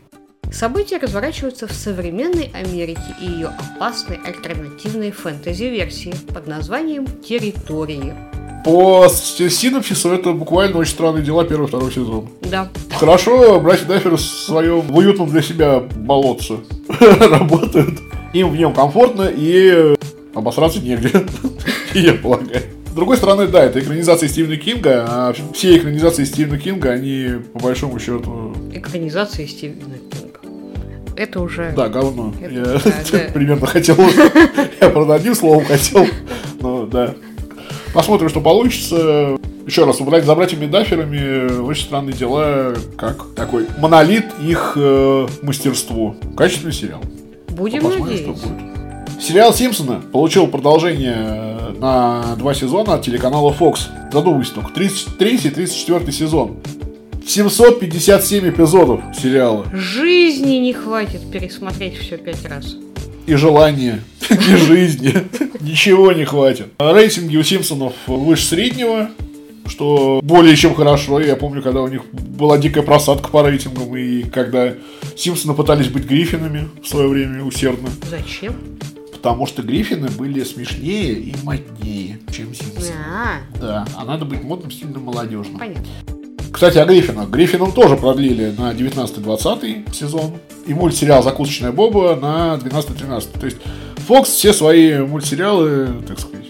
События 0.53 0.99
разворачиваются 0.99 1.67
в 1.67 1.73
современной 1.73 2.51
Америке 2.53 3.17
и 3.23 3.25
ее 3.25 3.49
опасной 3.49 4.19
альтернативной 4.19 5.13
фэнтези-версии 5.13 6.15
под 6.35 6.47
названием 6.47 7.07
«Территории». 7.23 8.30
По 8.65 9.09
синопсису 9.09 10.11
это 10.11 10.33
буквально 10.33 10.79
очень 10.79 10.93
странные 10.93 11.25
дела 11.25 11.45
первый 11.45 11.67
второй 11.67 11.91
сезон. 11.93 12.29
Да. 12.43 12.69
Хорошо, 12.95 13.59
братья 13.61 13.87
Даффер 13.87 14.17
в 14.17 14.21
своем 14.21 14.81
в 14.81 14.97
уютном 14.97 15.31
для 15.31 15.43
себя 15.43 15.81
болотце 15.81 16.59
работают. 17.21 17.99
Им 18.33 18.51
в 18.51 18.57
нем 18.57 18.75
комфортно 18.75 19.31
и 19.35 19.95
обосраться 20.35 20.81
негде, 20.81 21.11
я 21.95 22.15
полагаю. 22.15 22.63
С 22.87 22.93
другой 22.93 23.17
стороны, 23.17 23.47
да, 23.47 23.65
это 23.65 23.81
экранизация 23.81 24.29
Стивена 24.29 24.57
Кинга, 24.57 25.07
а 25.09 25.35
все 25.55 25.77
экранизации 25.77 26.25
Стивена 26.25 26.59
Кинга, 26.59 26.91
они, 26.91 27.37
по 27.53 27.61
большому 27.61 27.99
счету... 28.01 28.53
Экранизация 28.73 29.47
Стивена 29.47 29.95
Кинга. 30.11 30.41
Это 31.17 31.41
уже... 31.41 31.73
Да, 31.77 31.89
говно. 31.89 32.35
Это- 32.41 32.55
я 32.55 32.63
да, 32.65 32.81
да. 33.13 33.19
примерно 33.33 33.67
хотел... 33.67 33.97
Я, 34.81 34.91
правда, 34.91 35.15
одним 35.15 35.35
словом 35.35 35.65
хотел, 35.65 36.07
но 36.61 36.87
да. 36.87 37.15
Посмотрим, 37.93 38.29
что 38.29 38.41
получится. 38.41 39.37
Еще 39.67 39.85
раз, 39.85 40.01
убрать 40.01 40.25
за 40.25 40.35
братьями 40.35 40.67
Дафферами 40.67 41.61
очень 41.63 41.85
странные 41.85 42.15
дела, 42.15 42.75
как 42.97 43.35
такой 43.37 43.67
монолит 43.79 44.27
их 44.43 44.73
э, 44.77 45.27
мастерству. 45.43 46.17
Качественный 46.37 46.73
сериал. 46.73 47.01
Будем 47.49 47.83
Посмотрим, 47.83 48.17
что 48.17 48.27
надеяться. 48.29 48.49
будет. 48.49 49.23
Сериал 49.23 49.53
Симпсона 49.55 50.01
получил 50.13 50.47
продолжение 50.49 51.15
э, 51.19 51.73
на 51.79 52.35
два 52.37 52.55
сезона 52.55 52.95
от 52.95 53.03
телеканала 53.03 53.53
Fox. 53.53 53.81
Задумайся 54.13 54.55
только. 54.55 54.73
33 54.73 55.37
и 55.37 55.51
34 55.51 56.11
сезон. 56.13 56.57
757 57.27 58.49
эпизодов 58.51 59.03
сериала. 59.17 59.67
Жизни 59.73 60.55
не 60.57 60.73
хватит 60.73 61.31
пересмотреть 61.31 61.99
все 61.99 62.17
пять 62.17 62.45
раз. 62.49 62.77
И 63.31 63.37
желания, 63.37 64.01
и 64.29 64.57
жизни. 64.57 65.15
Ничего 65.61 66.11
не 66.11 66.25
хватит. 66.25 66.67
Рейтинги 66.81 67.37
у 67.37 67.45
Симпсонов 67.45 67.93
выше 68.09 68.45
среднего, 68.45 69.09
что 69.69 70.19
более 70.25 70.57
чем 70.57 70.75
хорошо. 70.75 71.21
Я 71.21 71.37
помню, 71.37 71.63
когда 71.63 71.81
у 71.83 71.87
них 71.87 72.03
была 72.13 72.59
дикая 72.59 72.83
просадка 72.83 73.29
по 73.29 73.49
рейтингам, 73.49 73.97
и 73.97 74.25
когда 74.25 74.75
Симпсоны 75.17 75.55
пытались 75.55 75.87
быть 75.87 76.07
Гриффинами 76.07 76.71
в 76.83 76.89
свое 76.89 77.07
время 77.07 77.45
усердно. 77.45 77.89
Зачем? 78.11 78.57
Потому 79.13 79.47
что 79.47 79.63
Гриффины 79.63 80.09
были 80.09 80.43
смешнее 80.43 81.13
и 81.13 81.33
моднее, 81.45 82.19
чем 82.33 82.53
Симпсоны. 82.53 82.97
А, 83.07 83.59
Да, 83.61 83.87
а 83.97 84.05
надо 84.05 84.25
быть 84.25 84.43
модным, 84.43 84.73
стильным, 84.73 85.03
молодежным. 85.05 85.57
понятно. 85.57 85.85
Кстати, 86.53 86.79
о 86.79 86.85
Гриффинах. 86.85 87.29
Гриффинам 87.31 87.71
тоже 87.71 87.97
продлили 87.97 88.53
на 88.59 88.73
19-20 88.73 89.95
сезон. 89.95 90.33
И 90.67 90.75
мультсериал 90.75 91.23
«Закусочная 91.23 91.73
Боба» 91.73 92.17
на 92.17 92.59
12-13. 92.63 93.39
То 93.39 93.47
есть 93.47 93.59
Fox 94.09 94.25
все 94.25 94.53
свои 94.53 94.99
мультсериалы, 94.99 95.89
так 96.07 96.19
сказать, 96.19 96.47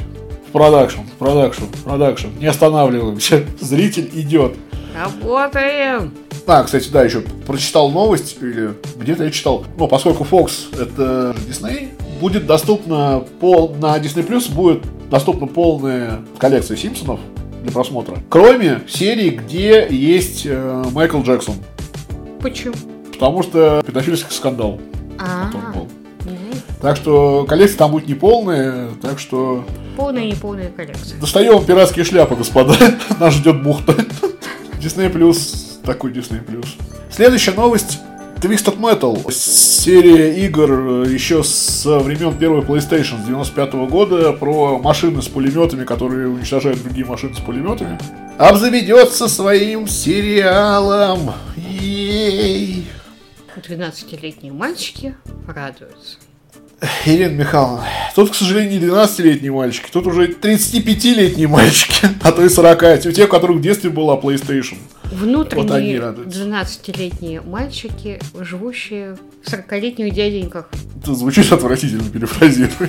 в 0.49 0.53
продакшн, 0.53 1.01
в 1.01 1.19
продакшн, 1.19 1.65
в 1.65 1.85
продакшн. 1.85 2.29
Не 2.39 2.47
останавливаемся. 2.47 3.45
Зритель 3.61 4.11
идет. 4.15 4.57
Работаем! 4.97 6.13
А, 6.47 6.65
кстати, 6.65 6.89
да, 6.91 7.05
еще 7.05 7.21
прочитал 7.47 7.91
новость, 7.91 8.39
или 8.41 8.75
где-то 8.97 9.25
я 9.25 9.31
читал. 9.31 9.65
Ну, 9.79 9.87
поскольку 9.87 10.25
Fox 10.25 10.77
это 10.81 11.37
Disney, 11.49 11.91
будет 12.21 12.47
доступно 12.47 13.25
пол, 13.41 13.77
на 13.81 13.97
Disney 13.99 14.27
Plus 14.27 14.53
будет 14.53 14.83
доступна 15.09 15.47
полная 15.47 16.21
коллекция 16.39 16.77
Симпсонов 16.77 17.21
для 17.63 17.73
просмотра. 17.73 18.19
Кроме 18.29 18.83
серии, 18.89 19.31
где 19.31 19.87
есть 19.89 20.43
э, 20.45 20.85
Майкл 20.93 21.21
Джексон. 21.23 21.55
Почему? 22.41 22.75
Потому 23.21 23.43
что 23.43 23.83
педофильский 23.87 24.35
скандал 24.35 24.81
А, 25.19 25.51
был. 25.75 25.87
Так 26.81 26.97
что 26.97 27.45
коллекция 27.47 27.77
там 27.77 27.91
будет 27.91 28.09
неполная, 28.09 28.89
так 29.03 29.19
что 29.19 29.67
полная 29.95 30.23
и 30.23 30.31
неполная 30.31 30.71
коллекция. 30.71 31.21
достаем 31.21 31.63
пиратские 31.63 32.07
шляпы, 32.07 32.35
господа. 32.35 32.75
Нас 33.21 33.35
ждет 33.35 33.63
бухта. 33.63 33.95
Disney 34.81 35.11
Плюс, 35.11 35.79
такой 35.85 36.13
Disney 36.13 36.43
Плюс. 36.43 36.77
Следующая 37.11 37.53
новость. 37.53 37.99
Twisted 38.39 38.79
Metal. 38.79 39.31
Серия 39.31 40.43
игр 40.47 41.03
еще 41.07 41.45
со 41.45 41.99
времен 41.99 42.33
первой 42.39 42.63
PlayStation 42.63 43.23
с 43.23 43.27
95 43.27 43.75
года 43.91 44.33
про 44.33 44.79
машины 44.79 45.21
с 45.21 45.29
пулеметами, 45.29 45.85
которые 45.85 46.29
уничтожают 46.29 46.83
другие 46.83 47.05
машины 47.05 47.35
с 47.35 47.39
пулеметами. 47.41 47.99
Обзаведется 48.39 49.29
своим 49.29 49.87
сериалом. 49.87 51.33
Ей. 51.59 52.87
12-летние 53.57 54.53
мальчики 54.53 55.15
радуются. 55.47 56.19
Елена 57.05 57.35
Михайловна, 57.35 57.85
тут, 58.15 58.31
к 58.31 58.35
сожалению, 58.35 58.81
не 58.81 58.87
12-летние 58.87 59.53
мальчики, 59.53 59.91
тут 59.93 60.07
уже 60.07 60.29
35-летние 60.29 61.47
мальчики, 61.47 62.09
а 62.23 62.33
то 62.33 62.43
и 62.43 62.49
40, 62.49 63.01
те, 63.01 63.25
у 63.25 63.29
которых 63.29 63.59
в 63.59 63.61
детстве 63.61 63.91
была 63.91 64.17
PlayStation. 64.17 64.79
Вот 65.05 65.21
Внутренние 65.21 66.01
радуются. 66.01 66.41
12-летние 66.41 67.43
мальчики, 67.43 68.19
живущие 68.39 69.19
в 69.45 69.49
40-летних 69.49 70.15
дяденьках. 70.15 70.71
Это 71.03 71.15
звучит 71.15 71.53
отвратительно, 71.53 72.09
перефразируй. 72.09 72.89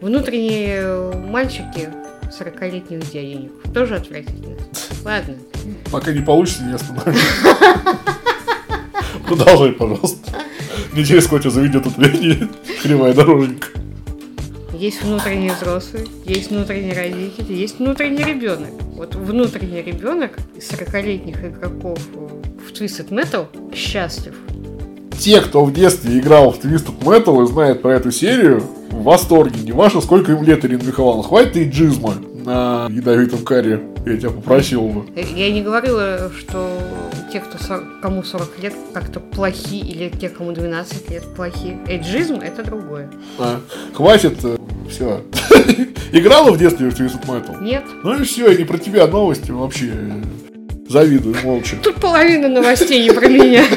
Внутренние 0.00 1.12
мальчики 1.16 1.88
40-летних 2.38 3.00
дяденек. 3.12 3.52
Тоже 3.72 3.96
отвратительно. 3.96 4.56
Ладно. 5.04 5.34
Пока 5.90 6.12
не 6.12 6.20
получится, 6.20 6.64
не 6.64 6.74
остановлюсь. 6.74 7.20
Продолжай, 9.26 9.72
пожалуйста. 9.72 10.32
Мне 10.92 11.04
через 11.04 11.24
сколько 11.24 11.50
заведет 11.50 11.86
отвлечение. 11.86 12.48
Кривая 12.82 13.14
дороженька. 13.14 13.68
Есть 14.72 15.02
внутренний 15.02 15.50
взрослый, 15.50 16.08
есть 16.24 16.50
внутренний 16.50 16.92
родитель, 16.92 17.52
есть 17.52 17.78
внутренний 17.78 18.24
ребенок. 18.24 18.70
Вот 18.96 19.14
внутренний 19.14 19.82
ребенок 19.82 20.32
из 20.56 20.68
40-летних 20.68 21.44
игроков 21.44 21.98
в 22.16 22.72
Twisted 22.72 23.08
Metal 23.10 23.46
счастлив. 23.74 24.34
Те, 25.16 25.40
кто 25.40 25.64
в 25.64 25.72
детстве 25.72 26.18
играл 26.18 26.50
в 26.50 26.58
Twisted 26.58 26.98
Metal 27.00 27.44
и 27.44 27.46
знает 27.46 27.82
про 27.82 27.94
эту 27.94 28.10
серию, 28.10 28.64
в 28.94 29.02
восторге. 29.02 29.60
Не 29.62 29.72
важно, 29.72 30.00
сколько 30.00 30.32
им 30.32 30.42
лет, 30.42 30.64
Ирина 30.64 30.82
Михайловна. 30.82 31.22
Хватит 31.22 31.56
иджизма 31.56 32.14
на 32.44 32.88
ядовитом 32.90 33.40
каре. 33.44 33.80
Я 34.06 34.16
тебя 34.18 34.30
попросил 34.30 34.82
бы. 34.88 35.06
Э, 35.16 35.22
Я 35.34 35.50
не 35.50 35.62
говорила, 35.62 36.30
что 36.38 36.68
те, 37.32 37.40
кто 37.40 37.56
40 37.62 38.00
кому 38.02 38.22
40 38.22 38.58
лет, 38.62 38.74
как-то 38.92 39.20
плохи, 39.20 39.76
или 39.76 40.10
те, 40.10 40.28
кому 40.28 40.52
12 40.52 41.10
лет, 41.10 41.24
плохи. 41.34 41.78
Эйджизм– 41.88 42.34
это 42.42 42.62
другое. 42.62 43.10
А, 43.38 43.60
хватит. 43.94 44.38
Все. 44.90 45.22
Играла 46.12 46.52
в 46.52 46.58
детстве 46.58 46.90
в 46.90 46.94
Twisted 47.00 47.26
Metal? 47.26 47.62
Нет. 47.62 47.84
Ну 48.04 48.20
и 48.20 48.24
все, 48.24 48.52
не 48.56 48.64
про 48.64 48.78
тебя 48.78 49.06
новости 49.06 49.50
вообще. 49.50 49.90
э, 49.92 50.22
Завидую 50.88 51.34
молча. 51.42 51.76
Тут 51.82 51.96
половина 51.96 52.48
новостей 52.48 53.02
не 53.08 53.12
про 53.12 53.26
меня. 53.26 53.64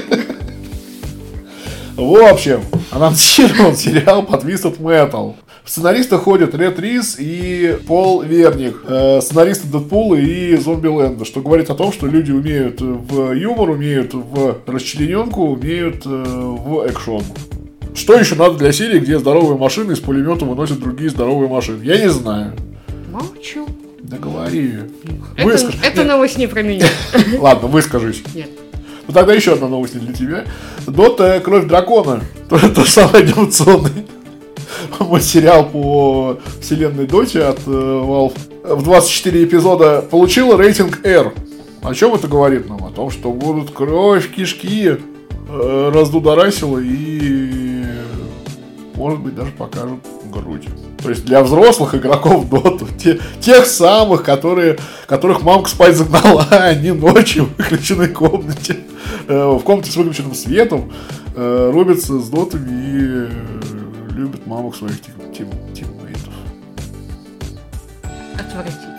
В 1.95 2.15
общем, 2.29 2.61
анонсирован 2.91 3.75
сериал 3.75 4.23
по 4.23 4.35
Twisted 4.35 4.79
Metal. 4.79 5.35
Сценаристы 5.65 6.17
ходят 6.17 6.55
Ред 6.55 6.79
Рис 6.79 7.17
и 7.19 7.77
Пол 7.87 8.21
Верник, 8.21 8.77
э, 8.87 9.19
сценаристы 9.21 9.67
Дэдпула 9.67 10.15
и 10.15 10.55
Зомбиленда, 10.55 11.25
что 11.25 11.41
говорит 11.41 11.69
о 11.69 11.75
том, 11.75 11.91
что 11.91 12.07
люди 12.07 12.31
умеют 12.31 12.79
в 12.79 13.33
юмор, 13.33 13.71
умеют 13.71 14.13
в 14.13 14.59
расчлененку, 14.65 15.41
умеют 15.41 16.05
э, 16.05 16.09
в 16.09 16.85
экшон. 16.87 17.23
Что 17.93 18.13
еще 18.13 18.35
надо 18.35 18.57
для 18.57 18.71
серии, 18.71 18.99
где 18.99 19.19
здоровые 19.19 19.57
машины 19.57 19.91
из 19.91 19.99
пулемета 19.99 20.45
выносят 20.45 20.79
другие 20.79 21.09
здоровые 21.09 21.49
машины? 21.49 21.83
Я 21.83 21.97
не 21.97 22.09
знаю. 22.09 22.53
Молчу. 23.11 23.67
Да 23.99 24.17
говори. 24.17 24.75
Это, 25.35 25.45
Выскажи. 25.45 25.77
это 25.83 25.97
Нет, 25.97 26.07
новость 26.07 26.37
не 26.37 26.47
про 26.47 26.61
меня. 26.61 26.85
Ладно, 27.39 27.67
выскажись. 27.67 28.23
Нет. 28.33 28.49
Ну 29.07 29.13
тогда 29.13 29.33
еще 29.33 29.53
одна 29.53 29.67
новость 29.67 29.97
для 29.97 30.13
тебя. 30.13 30.45
Дота 30.85 31.39
Кровь 31.39 31.65
Дракона. 31.65 32.21
То, 32.49 32.57
то 32.69 32.83
самый 32.85 33.23
анимационный 33.23 34.05
мультсериал 34.99 35.69
по 35.69 36.39
вселенной 36.61 37.07
Доте 37.07 37.43
от 37.43 37.59
э, 37.65 37.69
Valve. 37.69 38.37
В 38.63 38.83
24 38.83 39.43
эпизода 39.45 40.01
получила 40.01 40.57
рейтинг 40.57 41.05
R. 41.05 41.33
О 41.81 41.93
чем 41.93 42.13
это 42.13 42.27
говорит 42.27 42.67
нам? 42.67 42.83
О 42.83 42.89
том, 42.89 43.11
что 43.11 43.31
будут 43.31 43.71
кровь, 43.71 44.29
кишки, 44.33 44.97
э, 45.49 45.91
раздудорасило 45.93 46.79
и 46.79 47.83
может 48.95 49.19
быть 49.19 49.35
даже 49.35 49.51
покажут 49.51 49.99
грудь. 50.25 50.65
То 51.01 51.09
есть 51.09 51.23
для 51.25 51.43
взрослых 51.43 51.95
игроков 51.95 52.49
доту, 52.49 52.87
те- 52.97 53.19
тех 53.39 53.65
самых, 53.65 54.23
которые, 54.23 54.77
которых 55.07 55.43
мамка 55.43 55.69
спать 55.69 55.95
загнала, 55.95 56.45
а 56.51 56.65
они 56.65 56.91
ночью 56.91 57.45
в 57.45 57.57
выключенной 57.57 58.09
комнате, 58.09 58.77
в 59.33 59.59
комнате 59.63 59.91
с 59.91 59.95
выключенным 59.95 60.33
светом, 60.33 60.91
э, 61.35 61.69
рубятся 61.73 62.19
с 62.19 62.29
дотами 62.29 62.69
и 62.69 62.97
э, 63.01 63.29
любят 64.15 64.45
мамок 64.47 64.75
своих 64.75 65.01
тим- 65.01 65.33
тим- 65.33 65.73
тиммейтов. 65.73 66.33
Отвратительно. 68.35 68.97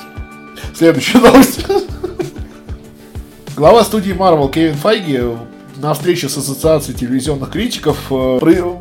Следующая 0.75 1.19
новость. 1.19 1.67
Глава 3.57 3.83
студии 3.85 4.13
Marvel 4.13 4.51
Кевин 4.53 4.75
Файги 4.75 5.21
на 5.79 5.95
встрече 5.95 6.29
с 6.29 6.37
Ассоциацией 6.37 6.99
телевизионных 6.99 7.51
критиков 7.51 7.97
э, 8.11 8.39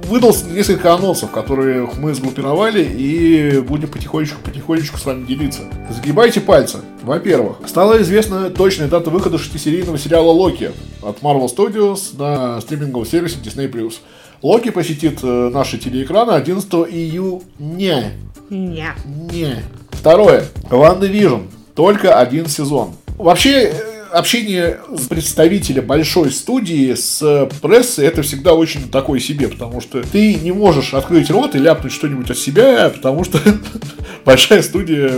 выдал 0.07 0.35
несколько 0.51 0.93
анонсов, 0.93 1.31
которые 1.31 1.87
мы 1.97 2.13
сгруппировали 2.13 2.83
и 2.83 3.59
будем 3.59 3.89
потихонечку-потихонечку 3.89 4.97
с 4.97 5.05
вами 5.05 5.25
делиться. 5.25 5.61
Загибайте 5.89 6.41
пальцы. 6.41 6.79
Во-первых, 7.03 7.57
стала 7.67 8.01
известна 8.01 8.49
точная 8.49 8.87
дата 8.87 9.09
выхода 9.09 9.37
шестисерийного 9.37 9.97
сериала 9.97 10.31
«Локи» 10.31 10.71
от 11.01 11.21
Marvel 11.21 11.47
Studios 11.47 12.17
на 12.17 12.59
стриминговом 12.61 13.05
сервисе 13.05 13.37
Disney+. 13.43 13.93
Локи 14.41 14.71
посетит 14.71 15.19
э, 15.23 15.49
наши 15.53 15.77
телеэкраны 15.77 16.31
11 16.31 16.71
июня. 16.89 18.13
Не. 18.49 18.93
Не. 19.31 19.63
Второе. 19.91 20.45
WandaVision. 20.69 21.41
Только 21.75 22.19
один 22.19 22.47
сезон. 22.47 22.93
Вообще, 23.17 23.71
э, 23.71 23.96
общение 24.17 24.79
с 24.95 25.07
представителем 25.07 25.85
большой 25.85 26.31
студии 26.31 26.93
с 26.93 27.47
прессой 27.61 28.05
это 28.05 28.21
всегда 28.21 28.53
очень 28.53 28.89
такое 28.89 29.19
себе, 29.19 29.47
потому 29.47 29.81
что 29.81 30.01
ты 30.01 30.35
не 30.35 30.51
можешь 30.51 30.93
открыть 30.93 31.29
рот 31.29 31.55
и 31.55 31.59
ляпнуть 31.59 31.91
что-нибудь 31.91 32.29
от 32.29 32.37
себя, 32.37 32.89
потому 32.89 33.23
что 33.23 33.39
большая 34.25 34.61
студия 34.61 35.11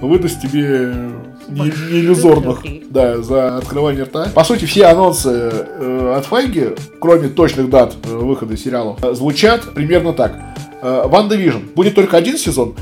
выдаст 0.00 0.40
тебе 0.40 0.94
не, 1.48 1.60
не 1.60 2.00
иллюзорных 2.00 2.62
да, 2.90 3.22
за 3.22 3.56
открывание 3.56 4.04
рта. 4.04 4.30
По 4.34 4.44
сути, 4.44 4.64
все 4.66 4.86
анонсы 4.86 5.30
э, 5.30 6.14
от 6.16 6.26
Файги, 6.26 6.70
кроме 7.00 7.28
точных 7.28 7.70
дат 7.70 7.96
э, 8.04 8.14
выхода 8.14 8.56
сериалов, 8.56 9.02
э, 9.02 9.14
звучат 9.14 9.72
примерно 9.74 10.12
так. 10.12 10.38
Э, 10.82 11.04
WandaVision 11.06 11.60
будет 11.74 11.94
только 11.94 12.16
один 12.16 12.36
сезон, 12.36 12.74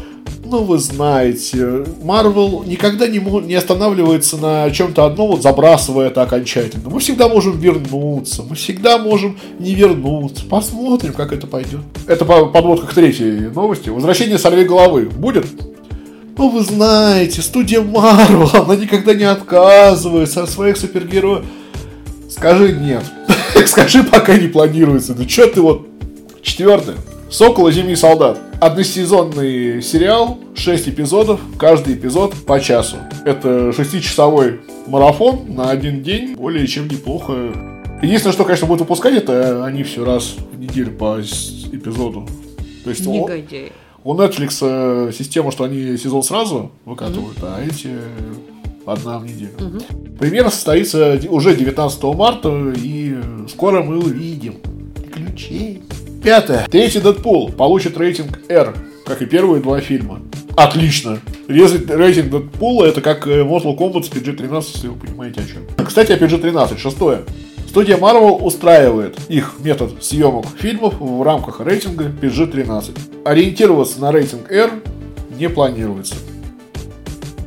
ну, 0.48 0.62
вы 0.62 0.78
знаете, 0.78 1.84
Марвел 2.02 2.62
никогда 2.64 3.06
не, 3.06 3.18
не 3.18 3.54
останавливается 3.54 4.36
на 4.36 4.70
чем-то 4.70 5.04
одном, 5.04 5.30
вот 5.30 5.42
забрасывая 5.42 6.08
это 6.08 6.22
окончательно. 6.22 6.88
Мы 6.88 7.00
всегда 7.00 7.28
можем 7.28 7.58
вернуться, 7.58 8.42
мы 8.42 8.54
всегда 8.56 8.98
можем 8.98 9.38
не 9.58 9.74
вернуться. 9.74 10.44
Посмотрим, 10.46 11.12
как 11.12 11.32
это 11.32 11.46
пойдет. 11.46 11.80
Это 12.06 12.24
подводка 12.24 12.86
к 12.86 12.94
третьей 12.94 13.48
новости. 13.48 13.88
Возвращение 13.88 14.38
сорви 14.38 14.64
головы 14.64 15.06
будет? 15.06 15.46
Ну, 16.38 16.50
вы 16.50 16.62
знаете, 16.62 17.40
студия 17.40 17.80
Марвел, 17.80 18.50
она 18.52 18.76
никогда 18.76 19.14
не 19.14 19.24
отказывается 19.24 20.42
от 20.42 20.50
своих 20.50 20.76
супергероев. 20.76 21.44
Скажи 22.30 22.72
нет. 22.72 23.02
Скажи, 23.66 24.04
пока 24.04 24.36
не 24.36 24.48
планируется. 24.48 25.14
Да 25.14 25.26
что 25.28 25.46
ты 25.46 25.60
вот... 25.60 25.86
Четвертое. 26.42 26.94
Сокол 27.30 27.68
и 27.68 27.72
Зимний 27.72 27.96
солдат. 27.96 28.38
Односезонный 28.60 29.82
сериал, 29.82 30.38
6 30.54 30.88
эпизодов, 30.88 31.40
каждый 31.58 31.94
эпизод 31.94 32.34
по 32.46 32.58
часу. 32.58 32.96
Это 33.26 33.70
шестичасовой 33.72 34.60
марафон 34.86 35.54
на 35.54 35.70
один 35.70 36.02
день, 36.02 36.36
более 36.36 36.66
чем 36.66 36.88
неплохо. 36.88 37.52
Единственное, 38.02 38.32
что, 38.32 38.44
конечно, 38.44 38.66
будут 38.66 38.80
выпускать, 38.82 39.14
это 39.14 39.64
они 39.64 39.82
все 39.82 40.04
раз 40.04 40.36
в 40.52 40.58
неделю 40.58 40.92
по 40.92 41.20
эпизоду. 41.20 42.26
То 42.84 42.90
есть 42.90 43.06
Негодяи. 43.06 43.72
У 44.04 44.14
Netflix 44.14 44.58
э, 44.62 45.12
система, 45.12 45.50
что 45.50 45.64
они 45.64 45.96
сезон 45.96 46.22
сразу 46.22 46.70
выкатывают, 46.84 47.38
mm-hmm. 47.38 47.54
а 47.56 47.66
эти 47.66 47.90
одна 48.86 49.18
в 49.18 49.26
неделю. 49.26 49.50
Mm-hmm. 49.58 50.18
Премьера 50.18 50.48
состоится 50.48 51.20
уже 51.28 51.54
19 51.56 52.02
марта, 52.04 52.72
и 52.76 53.16
скоро 53.48 53.82
мы 53.82 53.98
увидим 53.98 54.54
ключей. 55.12 55.82
Пятое. 56.26 56.66
Третий 56.68 56.98
Дэдпул 56.98 57.52
получит 57.52 57.96
рейтинг 57.96 58.40
R, 58.48 58.74
как 59.04 59.22
и 59.22 59.26
первые 59.26 59.62
два 59.62 59.80
фильма. 59.80 60.20
Отлично. 60.56 61.20
Рейтинг 61.46 62.30
Дэдпула 62.30 62.86
это 62.86 63.00
как 63.00 63.28
э, 63.28 63.42
Mortal 63.42 63.78
Kombat 63.78 64.02
с 64.02 64.08
PG-13, 64.10 64.64
если 64.74 64.88
вы 64.88 64.96
понимаете 64.96 65.42
о 65.42 65.44
чем. 65.46 65.86
Кстати, 65.86 66.10
о 66.10 66.16
PG-13. 66.16 66.78
Шестое. 66.78 67.20
Студия 67.68 67.96
Marvel 67.96 68.42
устраивает 68.42 69.16
их 69.28 69.54
метод 69.60 70.02
съемок 70.02 70.46
фильмов 70.58 70.94
в 70.98 71.22
рамках 71.22 71.60
рейтинга 71.60 72.06
PG-13. 72.20 73.22
Ориентироваться 73.24 74.00
на 74.00 74.10
рейтинг 74.10 74.50
R 74.50 74.72
не 75.38 75.48
планируется. 75.48 76.16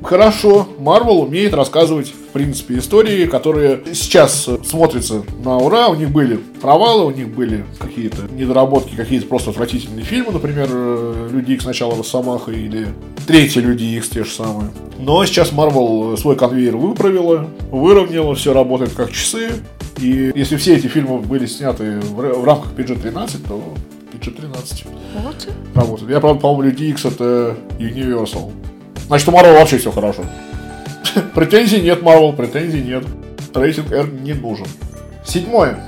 Хорошо, 0.04 0.68
Marvel 0.80 1.26
умеет 1.26 1.54
рассказывать 1.54 2.14
в 2.30 2.32
принципе, 2.32 2.78
истории, 2.78 3.26
которые 3.26 3.82
сейчас 3.94 4.48
смотрятся 4.64 5.24
на 5.44 5.58
ура. 5.58 5.88
У 5.88 5.96
них 5.96 6.12
были 6.12 6.36
провалы, 6.62 7.06
у 7.06 7.12
них 7.12 7.28
были 7.30 7.66
какие-то 7.80 8.24
недоработки, 8.32 8.96
какие-то 8.96 9.26
просто 9.26 9.50
отвратительные 9.50 10.06
фильмы, 10.06 10.32
например, 10.32 10.68
э, 10.72 11.30
Люди 11.32 11.54
Икс 11.54 11.66
начало 11.66 11.98
Росомаха 11.98 12.52
или 12.52 12.90
третьи 13.26 13.60
Люди 13.60 13.84
Икс 13.84 14.10
те 14.10 14.24
же 14.24 14.30
самые. 14.30 14.70
Но 15.00 15.26
сейчас 15.26 15.52
Marvel 15.52 16.16
свой 16.18 16.36
конвейер 16.36 16.78
выправила, 16.78 17.50
выровняла, 17.72 18.36
все 18.36 18.54
работает 18.54 18.94
как 18.94 19.12
часы. 19.12 19.50
И 19.98 20.32
если 20.36 20.56
все 20.58 20.76
эти 20.76 20.86
фильмы 20.86 21.18
были 21.20 21.48
сняты 21.48 22.00
в, 22.00 22.44
рамках 22.46 22.74
PG-13, 22.74 23.48
то 23.48 23.64
PG-13 24.14 24.86
вот. 25.24 25.48
работает. 25.74 26.12
Я, 26.12 26.20
правда, 26.20 26.40
по-моему, 26.40 26.62
Люди 26.70 26.84
Икс 26.84 27.06
это 27.06 27.58
Universal. 27.80 28.52
Значит, 29.10 29.28
у 29.28 29.32
Marvel 29.32 29.54
вообще 29.54 29.80
все 29.80 29.92
хорошо. 29.92 30.24
Претензий 31.34 31.82
нет, 31.82 32.04
Marvel, 32.04 32.36
претензий 32.36 32.84
нет. 32.84 33.04
Рейтинг 33.56 33.92
R 33.92 34.08
не 34.08 34.34
нужен. 34.34 34.68
Седьмое. 35.26 35.80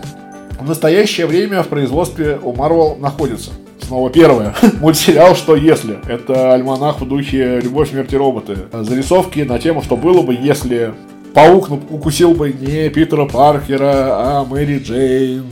В 0.60 0.68
настоящее 0.68 1.28
время 1.28 1.62
в 1.62 1.68
производстве 1.68 2.40
у 2.42 2.52
Marvel 2.52 3.00
находится. 3.00 3.52
Снова 3.80 4.10
первое. 4.10 4.56
Мультсериал 4.82 5.36
«Что 5.36 5.56
если?». 5.56 6.00
Это 6.08 6.54
альманах 6.56 7.00
в 7.00 7.08
духе 7.08 7.60
«Любовь, 7.60 7.92
смерти 7.92 8.16
роботы». 8.16 8.58
Зарисовки 8.74 9.42
на 9.42 9.60
тему 9.60 9.84
«Что 9.84 9.98
было 9.98 10.24
бы, 10.24 10.34
если 10.34 10.92
паук 11.36 11.70
укусил 11.70 12.34
бы 12.34 12.52
не 12.52 12.90
Питера 12.90 13.28
Паркера, 13.28 14.40
а 14.40 14.46
Мэри 14.46 14.80
Джейн». 14.80 15.46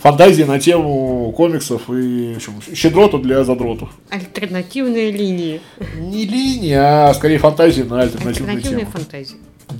Фантазии 0.00 0.44
на 0.44 0.58
тему 0.58 1.32
комиксов 1.36 1.90
и 1.90 2.34
в 2.34 2.36
общем, 2.36 2.74
щедроту 2.74 3.18
для 3.18 3.44
задротов. 3.44 3.90
Альтернативные 4.10 5.10
линии. 5.10 5.60
Не 5.98 6.24
линии, 6.24 6.72
а 6.74 7.12
скорее 7.14 7.38
фантазии 7.38 7.82
на 7.82 8.00
альтернативные 8.00 8.56
Альтернативные 8.56 8.86
темы. 8.86 8.92
фантазии. 8.92 9.36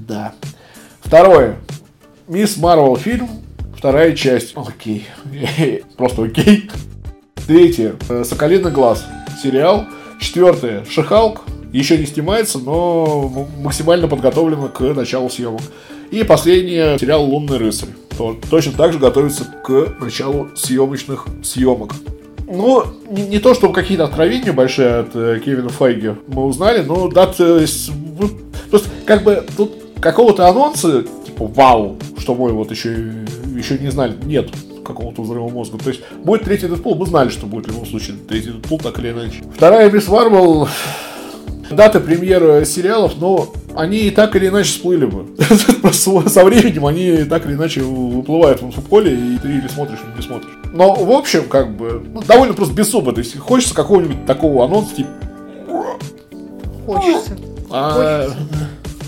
Да. 0.06 0.34
Второе. 1.00 1.56
Мисс 2.26 2.58
Марвел 2.58 2.96
фильм, 2.96 3.28
вторая 3.76 4.14
часть. 4.14 4.52
Окей. 4.54 5.06
Просто 5.96 6.24
окей. 6.24 6.70
Третье. 7.46 7.94
Соколиный 8.24 8.70
глаз. 8.70 9.06
Сериал. 9.42 9.86
Четвертое. 10.20 10.84
Шихалк. 10.84 11.42
Еще 11.72 11.96
не 11.98 12.06
снимается, 12.06 12.58
но 12.58 13.46
максимально 13.58 14.08
подготовлено 14.08 14.68
к 14.68 14.80
началу 14.80 15.28
съемок. 15.30 15.60
И 16.10 16.24
последнее. 16.24 16.98
Сериал 16.98 17.24
«Лунный 17.24 17.58
рыцарь» 17.58 17.90
то 18.18 18.36
точно 18.50 18.72
так 18.72 18.92
же 18.92 18.98
готовится 18.98 19.44
к 19.44 19.94
началу 20.00 20.48
съемочных 20.56 21.26
съемок. 21.44 21.92
Ну, 22.48 22.82
не, 23.08 23.22
не 23.22 23.38
то, 23.38 23.54
чтобы 23.54 23.74
какие-то 23.74 24.04
откровения 24.04 24.52
большие 24.52 25.00
от 25.00 25.10
э, 25.14 25.40
Кевина 25.44 25.68
Файги 25.68 26.14
мы 26.26 26.44
узнали, 26.46 26.82
но 26.82 27.08
дат... 27.08 27.36
Э, 27.38 27.64
вы, 28.16 28.30
просто 28.70 28.88
как 29.06 29.22
бы 29.22 29.44
тут 29.56 29.72
какого-то 30.00 30.48
анонса, 30.48 31.04
типа, 31.24 31.46
вау, 31.46 31.96
что 32.16 32.34
мы 32.34 32.50
вот 32.52 32.70
еще, 32.70 32.90
еще 33.54 33.78
не 33.78 33.90
знали, 33.90 34.14
нет 34.24 34.48
какого-то 34.84 35.22
взрыва 35.22 35.48
мозга. 35.48 35.78
То 35.78 35.90
есть, 35.90 36.00
будет 36.24 36.44
третий 36.44 36.66
Дэдпул, 36.66 36.94
мы 36.96 37.06
знали, 37.06 37.28
что 37.28 37.46
будет 37.46 37.66
в 37.66 37.68
любом 37.68 37.86
случае 37.86 38.16
третий 38.26 38.50
Дэдпул, 38.50 38.78
так 38.78 38.98
или 38.98 39.10
иначе. 39.10 39.44
Вторая 39.54 39.90
Мисс 39.90 40.08
Марвел, 40.08 40.68
дата 41.70 42.00
премьеры 42.00 42.64
сериалов, 42.64 43.12
но 43.20 43.52
они 43.78 44.08
и 44.08 44.10
так 44.10 44.34
или 44.34 44.48
иначе 44.48 44.70
всплыли 44.70 45.06
бы. 45.06 45.24
Просто 45.82 46.28
со 46.28 46.44
временем 46.44 46.84
они 46.84 47.24
так 47.24 47.46
или 47.46 47.54
иначе 47.54 47.80
выплывают 47.82 48.60
в 48.60 48.66
инфополе, 48.66 49.14
и 49.14 49.38
ты 49.38 49.48
или 49.48 49.68
смотришь, 49.68 50.00
или 50.04 50.16
не 50.16 50.22
смотришь. 50.22 50.50
Но, 50.72 50.94
в 50.94 51.12
общем, 51.12 51.48
как 51.48 51.76
бы, 51.76 52.02
ну, 52.12 52.20
довольно 52.22 52.54
просто 52.54 52.74
беззубо. 52.74 53.12
То 53.12 53.20
есть, 53.20 53.38
хочется 53.38 53.76
какого-нибудь 53.76 54.26
такого 54.26 54.64
анонса, 54.64 54.96
типа... 54.96 55.10
Хочется. 56.86 57.36
А... 57.70 58.24
Хочется. 58.24 58.46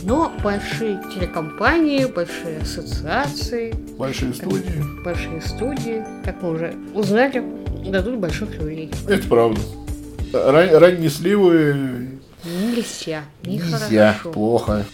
Но 0.05 0.33
большие 0.43 1.03
телекомпании, 1.15 2.05
большие 2.05 2.59
ассоциации, 2.63 3.75
большие 3.99 4.33
студии, 4.33 5.05
большие 5.05 5.43
студии, 5.43 6.05
как 6.25 6.41
мы 6.43 6.53
уже 6.53 6.75
узнали, 6.95 7.45
дадут 7.87 8.17
больших 8.17 8.55
люлей. 8.61 8.91
Это 9.09 9.29
правда. 9.29 9.61
Ран- 10.33 10.75
ранние 10.77 11.11
сливы 11.11 12.10
Нельзя. 12.45 13.25
Нельзя. 13.45 14.19
Плохо. 14.33 14.85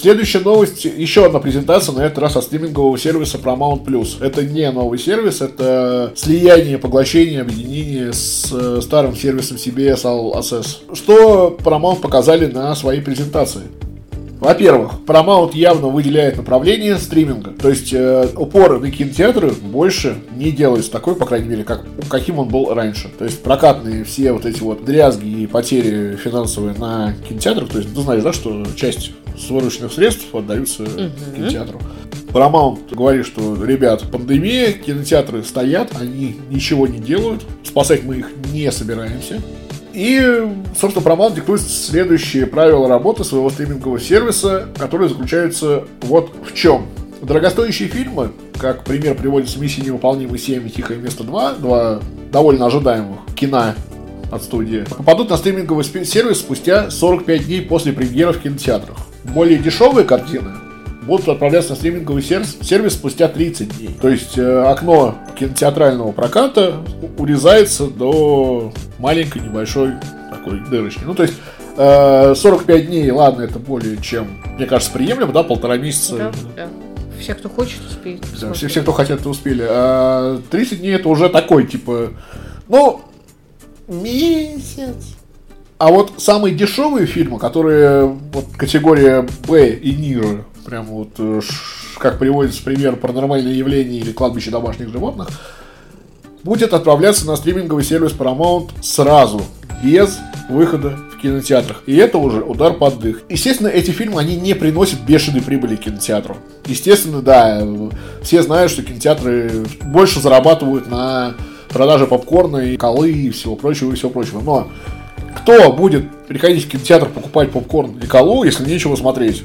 Следующая 0.00 0.38
новость, 0.38 0.84
еще 0.84 1.26
одна 1.26 1.40
презентация, 1.40 1.92
на 1.92 2.02
этот 2.02 2.18
раз 2.18 2.36
от 2.36 2.44
стримингового 2.44 2.96
сервиса 2.96 3.36
Paramount+. 3.36 3.84
Это 4.20 4.44
не 4.44 4.70
новый 4.70 4.96
сервис, 4.96 5.40
это 5.40 6.12
слияние, 6.14 6.78
поглощение, 6.78 7.40
объединение 7.40 8.12
с 8.12 8.48
э, 8.52 8.80
старым 8.80 9.16
сервисом 9.16 9.56
CBS 9.56 10.04
All 10.04 10.34
Access. 10.34 10.94
Что 10.94 11.58
Paramount 11.58 12.00
показали 12.00 12.46
на 12.46 12.76
своей 12.76 13.00
презентации? 13.00 13.62
Во-первых, 14.40 14.92
Paramount 15.06 15.56
явно 15.56 15.88
выделяет 15.88 16.36
направление 16.36 16.96
стриминга. 16.98 17.50
То 17.50 17.68
есть 17.68 17.92
э, 17.92 18.28
упор 18.36 18.78
на 18.80 18.90
кинотеатры 18.90 19.50
больше 19.50 20.16
не 20.34 20.52
делается 20.52 20.92
такой, 20.92 21.16
по 21.16 21.26
крайней 21.26 21.48
мере, 21.48 21.64
как, 21.64 21.84
каким 22.08 22.38
он 22.38 22.48
был 22.48 22.72
раньше. 22.72 23.10
То 23.18 23.24
есть 23.24 23.42
прокатные 23.42 24.04
все 24.04 24.32
вот 24.32 24.46
эти 24.46 24.60
вот 24.60 24.84
дрязги 24.84 25.42
и 25.42 25.46
потери 25.46 26.16
финансовые 26.16 26.74
на 26.78 27.14
кинотеатрах. 27.28 27.68
То 27.68 27.78
есть 27.78 27.92
ты 27.92 28.00
знаешь, 28.00 28.22
да, 28.22 28.32
что 28.32 28.64
часть 28.76 29.10
вырученных 29.48 29.92
средств 29.92 30.32
отдаются 30.34 30.84
угу. 30.84 31.10
кинотеатру. 31.36 31.80
Paramount 32.28 32.94
говорит, 32.94 33.26
что, 33.26 33.64
ребят, 33.64 34.04
пандемия, 34.10 34.72
кинотеатры 34.72 35.42
стоят, 35.42 35.92
они 35.98 36.36
ничего 36.50 36.86
не 36.86 36.98
делают, 36.98 37.42
спасать 37.64 38.04
мы 38.04 38.18
их 38.18 38.30
не 38.52 38.70
собираемся. 38.70 39.40
И, 39.98 40.48
собственно, 40.80 41.04
Paramount 41.04 41.34
диктует 41.34 41.60
следующие 41.60 42.46
правила 42.46 42.88
работы 42.88 43.24
своего 43.24 43.50
стримингового 43.50 43.98
сервиса, 43.98 44.68
которые 44.78 45.08
заключаются 45.08 45.88
вот 46.02 46.30
в 46.48 46.54
чем. 46.54 46.86
Дорогостоящие 47.20 47.88
фильмы, 47.88 48.30
как 48.60 48.84
пример 48.84 49.16
приводится 49.16 49.58
«Миссия 49.58 49.82
невыполнимая 49.82 50.38
7» 50.38 50.64
и 50.68 50.70
«Тихое 50.70 51.00
место 51.00 51.24
2», 51.24 51.58
два 51.58 52.00
довольно 52.30 52.66
ожидаемых 52.66 53.18
кино 53.34 53.74
от 54.30 54.44
студии, 54.44 54.84
попадут 54.88 55.30
на 55.30 55.36
стриминговый 55.36 55.82
сервис 55.82 56.38
спустя 56.38 56.92
45 56.92 57.46
дней 57.46 57.62
после 57.62 57.92
премьеры 57.92 58.34
в 58.34 58.40
кинотеатрах. 58.40 58.98
Более 59.24 59.58
дешевые 59.58 60.06
картины 60.06 60.67
будут 61.08 61.26
отправляться 61.26 61.70
на 61.70 61.76
стриминговый 61.76 62.22
сервис, 62.22 62.92
спустя 62.92 63.28
30 63.28 63.78
дней. 63.78 63.96
То 64.00 64.10
есть 64.10 64.36
э, 64.36 64.62
окно 64.62 65.16
кинотеатрального 65.36 66.12
проката 66.12 66.84
урезается 67.16 67.86
до 67.86 68.72
маленькой 68.98 69.42
небольшой 69.42 69.94
такой 70.30 70.60
дырочки. 70.70 71.00
Ну, 71.04 71.14
то 71.14 71.22
есть 71.22 71.34
э, 71.78 72.34
45 72.36 72.86
дней, 72.86 73.10
ладно, 73.10 73.42
это 73.42 73.58
более 73.58 73.96
чем, 73.96 74.38
мне 74.56 74.66
кажется, 74.66 74.92
приемлемо, 74.92 75.32
да, 75.32 75.42
полтора 75.42 75.78
месяца. 75.78 76.16
Да, 76.16 76.32
да. 76.54 76.68
Все, 77.18 77.34
кто 77.34 77.48
хочет, 77.48 77.80
успеет. 77.88 78.20
Да, 78.40 78.52
все, 78.52 78.68
все, 78.68 78.82
кто 78.82 78.92
хотят, 78.92 79.26
успели. 79.26 79.66
А 79.66 80.40
30 80.50 80.80
дней 80.80 80.94
это 80.94 81.08
уже 81.08 81.30
такой, 81.30 81.66
типа, 81.66 82.10
ну, 82.68 83.00
месяц. 83.88 85.16
А 85.78 85.88
вот 85.90 86.14
самые 86.18 86.54
дешевые 86.54 87.06
фильмы, 87.06 87.38
которые 87.38 88.04
вот 88.04 88.46
категория 88.56 89.26
Б 89.46 89.70
и 89.70 89.94
ниже, 89.94 90.44
прям 90.68 90.84
вот 90.84 91.08
э, 91.18 91.40
как 91.96 92.18
приводится 92.18 92.62
пример 92.62 92.96
паранормальные 92.96 93.56
явления 93.56 93.98
или 93.98 94.12
кладбище 94.12 94.50
домашних 94.50 94.90
животных, 94.90 95.28
будет 96.44 96.74
отправляться 96.74 97.26
на 97.26 97.36
стриминговый 97.36 97.82
сервис 97.82 98.12
Paramount 98.12 98.70
сразу, 98.82 99.40
без 99.82 100.18
выхода 100.50 100.98
в 101.12 101.20
кинотеатрах. 101.22 101.82
И 101.86 101.96
это 101.96 102.18
уже 102.18 102.42
удар 102.42 102.74
под 102.74 102.98
дых. 102.98 103.22
Естественно, 103.30 103.68
эти 103.68 103.92
фильмы, 103.92 104.20
они 104.20 104.36
не 104.36 104.54
приносят 104.54 105.00
бешеной 105.00 105.40
прибыли 105.40 105.76
кинотеатру. 105.76 106.36
Естественно, 106.66 107.22
да, 107.22 107.66
все 108.22 108.42
знают, 108.42 108.70
что 108.70 108.82
кинотеатры 108.82 109.64
больше 109.84 110.20
зарабатывают 110.20 110.90
на 110.90 111.34
продаже 111.70 112.06
попкорна 112.06 112.58
и 112.58 112.76
колы 112.76 113.10
и 113.10 113.30
всего 113.30 113.56
прочего 113.56 113.92
и 113.92 113.94
всего 113.94 114.10
прочего. 114.10 114.40
Но 114.40 114.68
кто 115.34 115.72
будет 115.72 116.04
приходить 116.26 116.66
в 116.66 116.68
кинотеатр 116.68 117.08
покупать 117.08 117.52
попкорн 117.52 117.98
и 118.02 118.06
колу, 118.06 118.44
если 118.44 118.68
нечего 118.68 118.96
смотреть? 118.96 119.44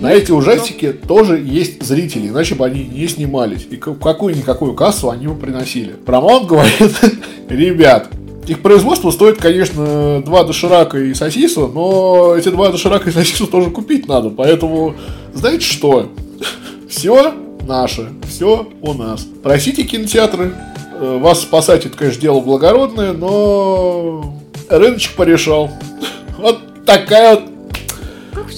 На 0.00 0.12
эти 0.12 0.30
ужастики 0.30 0.92
тоже 0.92 1.38
есть 1.38 1.82
зрители, 1.82 2.28
иначе 2.28 2.54
бы 2.54 2.64
они 2.64 2.84
не 2.84 3.08
снимались. 3.08 3.66
И 3.68 3.76
какую-никакую 3.76 4.74
кассу 4.74 5.10
они 5.10 5.26
бы 5.26 5.34
приносили. 5.34 5.96
Paramount 6.06 6.46
говорит, 6.46 6.94
ребят, 7.48 8.08
их 8.46 8.60
производство 8.60 9.10
стоит, 9.10 9.38
конечно, 9.38 10.22
два 10.24 10.44
доширака 10.44 10.98
и 10.98 11.14
сосиса, 11.14 11.66
но 11.66 12.34
эти 12.36 12.48
два 12.48 12.70
доширака 12.70 13.10
и 13.10 13.12
сосису 13.12 13.46
тоже 13.46 13.70
купить 13.70 14.06
надо. 14.08 14.30
Поэтому, 14.30 14.94
знаете 15.34 15.64
что? 15.64 16.10
Все 16.88 17.34
наше, 17.68 18.08
все 18.26 18.66
у 18.80 18.94
нас. 18.94 19.26
Просите 19.42 19.84
кинотеатры, 19.84 20.54
э, 20.98 21.18
вас 21.18 21.42
спасать, 21.42 21.84
это, 21.84 21.96
конечно, 21.96 22.22
дело 22.22 22.40
благородное, 22.40 23.12
но 23.12 24.34
рыночек 24.68 25.14
порешал. 25.14 25.70
Вот 26.38 26.84
такая 26.86 27.34
вот 27.34 27.50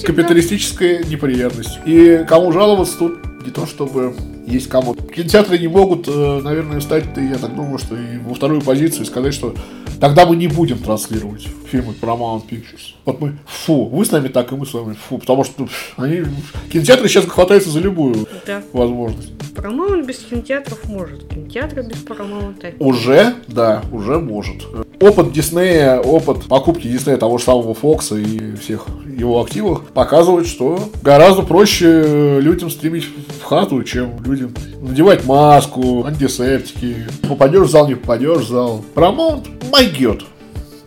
капиталистическая 0.05 1.03
неприятность. 1.03 1.79
И 1.85 2.25
кому 2.27 2.51
жаловаться 2.51 2.97
тут 2.97 3.19
не 3.45 3.51
то 3.51 3.65
чтобы 3.65 4.13
есть 4.45 4.67
кому. 4.69 4.93
Кинотеатры 4.93 5.57
не 5.57 5.67
могут, 5.67 6.07
э, 6.07 6.41
наверное, 6.43 6.79
встать, 6.79 7.05
я 7.17 7.37
так 7.37 7.55
думаю, 7.55 7.77
что 7.77 7.95
и 7.95 8.17
во 8.17 8.33
вторую 8.33 8.61
позицию 8.61 9.03
и 9.03 9.05
сказать, 9.05 9.33
что 9.33 9.55
тогда 9.99 10.25
мы 10.25 10.35
не 10.35 10.47
будем 10.47 10.77
транслировать 10.79 11.47
фильмы 11.69 11.93
Paramount 11.99 12.43
Pictures. 12.49 12.95
Вот 13.05 13.21
мы, 13.21 13.37
фу, 13.45 13.85
вы 13.85 14.05
с 14.05 14.11
нами 14.11 14.27
так, 14.27 14.51
и 14.51 14.55
мы 14.55 14.65
с 14.65 14.73
вами, 14.73 14.93
фу, 14.93 15.17
потому 15.17 15.43
что 15.43 15.67
они, 15.97 16.23
кинотеатры 16.71 17.07
сейчас 17.07 17.25
хватаются 17.25 17.69
за 17.69 17.79
любую 17.79 18.27
да. 18.45 18.61
возможность. 18.73 19.31
Paramount 19.55 20.05
без 20.05 20.17
кинотеатров 20.19 20.85
может, 20.85 21.27
кинотеатры 21.27 21.83
без 21.83 21.97
Paramount. 22.03 22.75
Уже, 22.79 23.35
да, 23.47 23.83
уже 23.91 24.19
может 24.19 24.63
опыт 25.01 25.31
Диснея, 25.31 25.99
опыт 25.99 26.45
покупки 26.47 26.87
Диснея 26.87 27.17
того 27.17 27.37
же 27.37 27.45
самого 27.45 27.73
Фокса 27.73 28.15
и 28.15 28.55
всех 28.55 28.85
его 29.17 29.41
активов 29.41 29.83
показывает, 29.89 30.47
что 30.47 30.89
гораздо 31.01 31.43
проще 31.43 32.39
людям 32.39 32.69
стримить 32.69 33.05
в 33.39 33.43
хату, 33.43 33.83
чем 33.83 34.23
людям 34.23 34.53
надевать 34.81 35.25
маску, 35.25 36.05
антисептики. 36.05 37.07
Попадешь 37.27 37.67
в 37.67 37.71
зал, 37.71 37.87
не 37.87 37.95
попадешь 37.95 38.43
в 38.43 38.49
зал. 38.49 38.83
Промоут 38.93 39.47
могет 39.71 40.23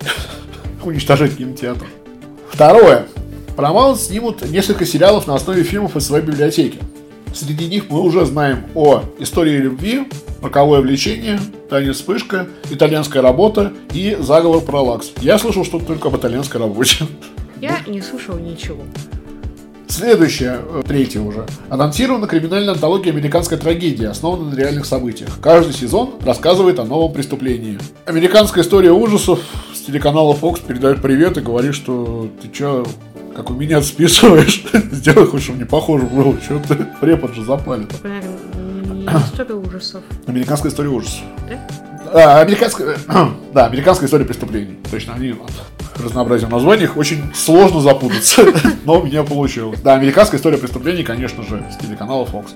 уничтожить 0.84 1.36
кинотеатр. 1.36 1.86
Второе. 2.50 3.06
Paramount 3.56 3.98
снимут 3.98 4.48
несколько 4.50 4.84
сериалов 4.84 5.26
на 5.26 5.34
основе 5.34 5.62
фильмов 5.62 5.96
из 5.96 6.06
своей 6.06 6.24
библиотеки. 6.24 6.78
Среди 7.32 7.66
них 7.66 7.84
мы 7.88 8.00
уже 8.00 8.24
знаем 8.26 8.64
о 8.74 9.02
истории 9.18 9.58
любви, 9.58 10.08
роковое 10.42 10.80
влечение, 10.80 11.40
танец 11.70 11.96
вспышка, 11.96 12.46
итальянская 12.70 13.22
работа 13.22 13.72
и 13.92 14.16
заговор 14.20 14.60
про 14.60 14.80
лакс. 14.82 15.12
Я 15.20 15.38
слышал 15.38 15.64
что-то 15.64 15.86
только 15.86 16.08
об 16.08 16.16
итальянской 16.16 16.60
работе. 16.60 17.06
Я 17.64 17.80
не 17.86 18.02
слышал 18.02 18.38
ничего. 18.38 18.82
Следующее, 19.88 20.58
э, 20.60 20.82
третье 20.86 21.20
уже. 21.20 21.46
Анонсирована 21.70 22.26
криминальная 22.26 22.74
антология 22.74 23.12
«Американская 23.12 23.58
трагедия», 23.58 24.08
основанная 24.08 24.52
на 24.52 24.58
реальных 24.58 24.84
событиях. 24.86 25.30
Каждый 25.40 25.72
сезон 25.72 26.14
рассказывает 26.22 26.78
о 26.78 26.84
новом 26.84 27.12
преступлении. 27.12 27.78
Американская 28.04 28.64
история 28.64 28.92
ужасов 28.92 29.40
с 29.72 29.80
телеканала 29.80 30.34
Fox 30.34 30.60
передает 30.66 31.00
привет 31.00 31.38
и 31.38 31.40
говорит, 31.40 31.74
что 31.74 32.28
ты 32.42 32.50
чё, 32.50 32.84
как 33.34 33.50
у 33.50 33.54
меня 33.54 33.80
списываешь, 33.82 34.64
сделай 34.92 35.26
хоть, 35.26 35.42
чтобы 35.42 35.58
не 35.58 35.64
похоже 35.64 36.04
было, 36.04 36.34
что 36.40 36.58
ты 36.58 36.86
препод 37.00 37.34
же 37.34 37.44
запалит. 37.44 37.90
История 37.92 39.54
ужасов. 39.54 40.02
Американская 40.26 40.70
история 40.70 40.90
ужасов. 40.90 41.22
Да? 41.48 41.83
А, 42.12 42.40
американская, 42.40 42.96
да, 43.52 43.66
американская 43.66 44.06
история 44.06 44.24
преступлений. 44.24 44.78
Точно, 44.90 45.14
они 45.14 45.30
от 45.30 46.02
разнообразия 46.02 46.46
названиях 46.46 46.96
очень 46.96 47.22
сложно 47.34 47.80
запутаться, 47.80 48.46
но 48.84 49.00
у 49.00 49.04
меня 49.04 49.22
получилось. 49.22 49.80
Да, 49.80 49.94
американская 49.94 50.38
история 50.38 50.58
преступлений, 50.58 51.02
конечно 51.02 51.42
же, 51.42 51.64
с 51.72 51.82
телеканала 51.84 52.24
Fox. 52.24 52.50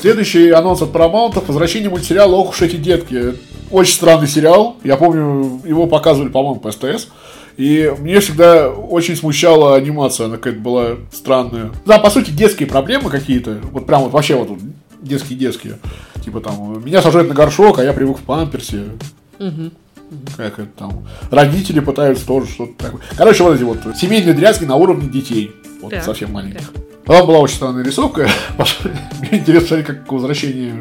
Следующий 0.00 0.50
анонс 0.50 0.82
от 0.82 0.90
Paramount– 0.90 1.42
возвращение 1.46 1.88
мультсериала 1.88 2.34
«Ох 2.34 2.50
уж 2.50 2.62
эти 2.62 2.76
детки». 2.76 3.34
Очень 3.70 3.94
странный 3.94 4.28
сериал. 4.28 4.76
Я 4.84 4.96
помню, 4.96 5.60
его 5.64 5.86
показывали, 5.86 6.28
по-моему, 6.28 6.60
по 6.60 6.70
СТС. 6.70 7.08
И 7.56 7.92
мне 7.98 8.18
всегда 8.20 8.68
очень 8.68 9.16
смущала 9.16 9.76
анимация, 9.76 10.26
она 10.26 10.36
какая-то 10.36 10.60
была 10.60 10.86
странная. 11.12 11.70
Да, 11.86 11.98
по 11.98 12.10
сути, 12.10 12.30
детские 12.30 12.68
проблемы 12.68 13.10
какие-то. 13.10 13.58
Вот 13.70 13.86
прям 13.86 14.02
вот 14.02 14.12
вообще 14.12 14.34
вот 14.34 14.58
детские-детские. 15.04 15.78
Типа 16.24 16.40
там, 16.40 16.84
меня 16.84 17.02
сажают 17.02 17.28
на 17.28 17.34
горшок, 17.34 17.78
а 17.78 17.84
я 17.84 17.92
привык 17.92 18.18
в 18.18 18.22
памперсе. 18.22 18.84
Угу. 19.38 19.70
Как 20.36 20.58
это 20.58 20.68
там. 20.76 21.06
Родители 21.30 21.80
пытаются 21.80 22.26
тоже 22.26 22.50
что-то 22.50 22.72
такое. 22.76 23.00
Короче, 23.16 23.42
вот 23.42 23.56
эти 23.56 23.62
вот 23.62 23.96
семейные 23.96 24.34
дрязги 24.34 24.64
на 24.64 24.76
уровне 24.76 25.08
детей. 25.08 25.52
Вот 25.80 25.90
да. 25.90 26.02
совсем 26.02 26.32
маленьких. 26.32 26.72
Да. 26.72 26.80
Там 27.18 27.26
была 27.26 27.38
очень 27.38 27.56
странная 27.56 27.84
рисовка. 27.84 28.28
Мне 29.20 29.40
интересно 29.40 29.68
смотреть, 29.68 29.86
как 29.86 30.12
возвращение 30.12 30.74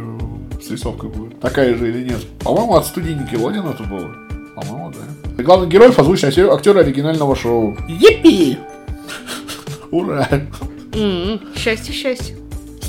с 0.61 0.69
рисовкой 0.71 1.09
будет. 1.09 1.39
Такая 1.39 1.75
же 1.75 1.89
или 1.89 2.09
нет. 2.09 2.21
По-моему, 2.39 2.75
от 2.75 2.85
студии 2.85 3.11
Никелодина 3.11 3.69
это 3.69 3.83
было. 3.83 4.15
По-моему, 4.55 4.91
да. 4.91 5.43
Главный 5.43 5.67
герой 5.67 5.91
озвучен 5.91 6.29
актер 6.49 6.77
оригинального 6.77 7.35
шоу. 7.35 7.77
Епи! 7.87 8.57
Ура! 9.91 10.27
Счастье, 11.55 11.93
счастье. 11.93 12.37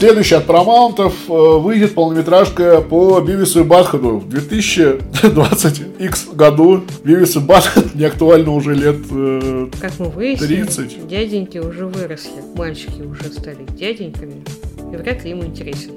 Следующий 0.05 0.35
от 0.35 0.47
Paramount 0.47 1.01
э, 1.01 1.59
выйдет 1.61 1.95
полнометражка 1.95 2.83
по 2.83 3.23
Бивису 3.23 3.61
и 3.61 3.65
Батхаду. 3.65 4.19
В 4.19 4.29
2020X 4.29 6.37
году 6.37 6.83
Бивис 7.03 7.37
и 7.37 7.39
Батхад 7.39 7.95
не 7.99 8.05
актуально 8.05 8.51
уже 8.51 8.75
лет 8.75 8.97
э, 9.11 9.69
Как 9.81 9.99
мы 9.99 10.11
выяснили, 10.11 10.65
30. 10.65 11.09
дяденьки 11.09 11.57
уже 11.57 11.87
выросли, 11.87 12.43
мальчики 12.55 13.01
уже 13.01 13.33
стали 13.33 13.65
дяденьками, 13.79 14.45
и 14.93 14.97
вряд 14.97 15.25
ли 15.25 15.31
им 15.31 15.43
интересен. 15.43 15.93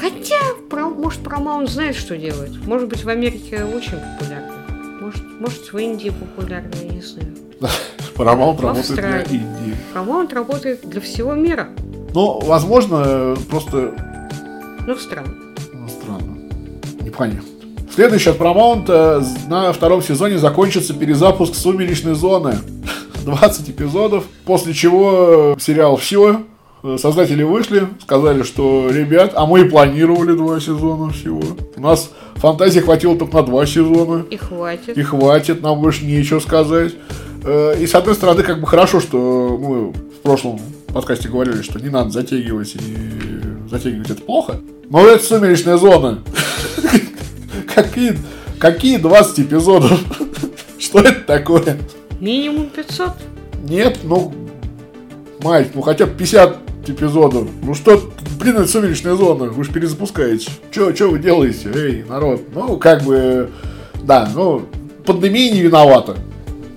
Хотя, 0.00 0.40
может, 0.72 1.20
Paramount 1.20 1.68
знает, 1.68 1.94
что 1.94 2.16
делать. 2.16 2.50
Может 2.66 2.88
быть, 2.88 3.04
в 3.04 3.08
Америке 3.08 3.62
очень 3.62 4.00
популярно. 4.18 4.54
Может, 5.00 5.22
может 5.38 5.72
в 5.72 5.78
Индии 5.78 6.10
популярно, 6.10 6.72
я 6.82 6.88
не 6.88 7.00
знаю. 7.00 7.28
Paramount 8.16 8.60
работает 8.60 8.96
для. 8.96 9.20
Индии. 9.20 9.76
Paramount 9.94 10.34
работает 10.34 10.80
для 10.82 11.00
всего 11.00 11.34
мира. 11.34 11.68
Ну, 12.16 12.40
возможно, 12.40 13.36
просто 13.50 13.92
Ну, 14.86 14.96
странно. 14.96 15.34
ну, 15.74 15.86
странно. 15.86 16.38
Непонятно. 17.04 17.42
Следующий 17.94 18.30
от 18.30 18.38
Paramount 18.38 18.86
э, 18.88 19.22
на 19.50 19.70
втором 19.74 20.00
сезоне 20.00 20.38
закончится 20.38 20.94
перезапуск 20.94 21.54
«Сумеречной 21.54 22.14
зоны». 22.14 22.54
20 23.26 23.68
эпизодов, 23.68 24.24
после 24.46 24.72
чего 24.72 25.56
э, 25.58 25.60
сериал 25.60 25.98
все, 25.98 26.40
создатели 26.96 27.42
вышли, 27.42 27.86
сказали, 28.00 28.44
что, 28.44 28.88
ребят, 28.90 29.32
а 29.34 29.44
мы 29.44 29.60
и 29.60 29.64
планировали 29.64 30.34
два 30.34 30.58
сезона 30.58 31.12
всего. 31.12 31.42
У 31.76 31.80
нас 31.82 32.10
фантазии 32.36 32.80
хватило 32.80 33.18
только 33.18 33.36
на 33.36 33.42
два 33.42 33.66
сезона. 33.66 34.24
И 34.30 34.38
хватит. 34.38 34.96
И 34.96 35.02
хватит, 35.02 35.60
нам 35.60 35.82
больше 35.82 36.06
нечего 36.06 36.40
сказать. 36.40 36.94
Э, 37.44 37.74
И 37.78 37.86
с 37.86 37.94
одной 37.94 38.14
стороны, 38.14 38.42
как 38.42 38.58
бы 38.62 38.66
хорошо, 38.66 39.00
что 39.00 39.18
мы 39.60 39.90
в 39.90 40.22
прошлом 40.22 40.58
подкасте 40.96 41.28
говорили, 41.28 41.60
что 41.60 41.78
не 41.78 41.90
надо 41.90 42.08
затягивать, 42.08 42.74
и 42.74 42.96
затягивать 43.70 44.08
это 44.08 44.22
плохо. 44.22 44.60
Но 44.88 45.06
это 45.06 45.22
сумеречная 45.22 45.76
зона. 45.76 46.22
Какие, 47.74 48.16
какие 48.58 48.96
20 48.96 49.40
эпизодов? 49.40 50.00
Что 50.78 51.00
это 51.00 51.20
такое? 51.20 51.76
Минимум 52.18 52.70
500. 52.70 53.10
Нет, 53.68 53.98
ну, 54.04 54.32
мать, 55.42 55.72
ну 55.74 55.82
хотя 55.82 56.06
бы 56.06 56.12
50 56.12 56.56
эпизодов. 56.86 57.46
Ну 57.62 57.74
что, 57.74 58.00
блин, 58.40 58.56
это 58.56 58.68
сумеречная 58.68 59.16
зона, 59.16 59.46
вы 59.46 59.64
же 59.64 59.72
перезапускаете. 59.72 60.50
Че, 60.70 60.92
че 60.92 61.10
вы 61.10 61.18
делаете, 61.18 61.70
эй, 61.74 62.04
народ? 62.08 62.40
Ну, 62.54 62.78
как 62.78 63.02
бы, 63.02 63.50
да, 64.02 64.30
ну, 64.34 64.64
пандемия 65.04 65.52
не 65.52 65.60
виновата. 65.60 66.16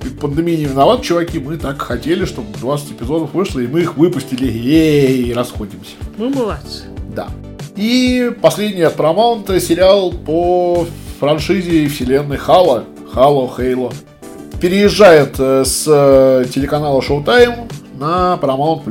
И 0.06 0.10
Пандемия 0.10 0.58
не 0.58 0.66
виновата, 0.66 1.04
чуваки, 1.04 1.40
мы 1.40 1.58
так 1.58 1.82
хотели, 1.82 2.26
чтобы 2.26 2.58
20 2.58 2.94
эпизодов 2.94 3.34
вышло, 3.34 3.60
и 3.60 3.68
мы 3.68 3.82
их 3.82 3.98
выпустили, 3.98 4.50
ей, 4.50 5.34
расходимся. 5.34 5.96
Мы 6.18 6.30
молодцы. 6.30 6.84
Да. 7.16 7.28
И 7.76 8.32
последний 8.42 8.82
от 8.82 8.96
Paramount 8.96 9.60
сериал 9.60 10.12
по 10.12 10.86
франшизе 11.20 11.88
вселенной 11.88 12.38
Хала. 12.38 12.86
Halo, 13.14 13.50
Halo. 13.58 13.94
Переезжает 14.62 15.36
э, 15.40 15.64
с 15.66 15.86
э, 15.88 16.46
телеканала 16.54 17.02
Showtime 17.02 17.72
на 17.98 18.38
Paramount+. 18.42 18.84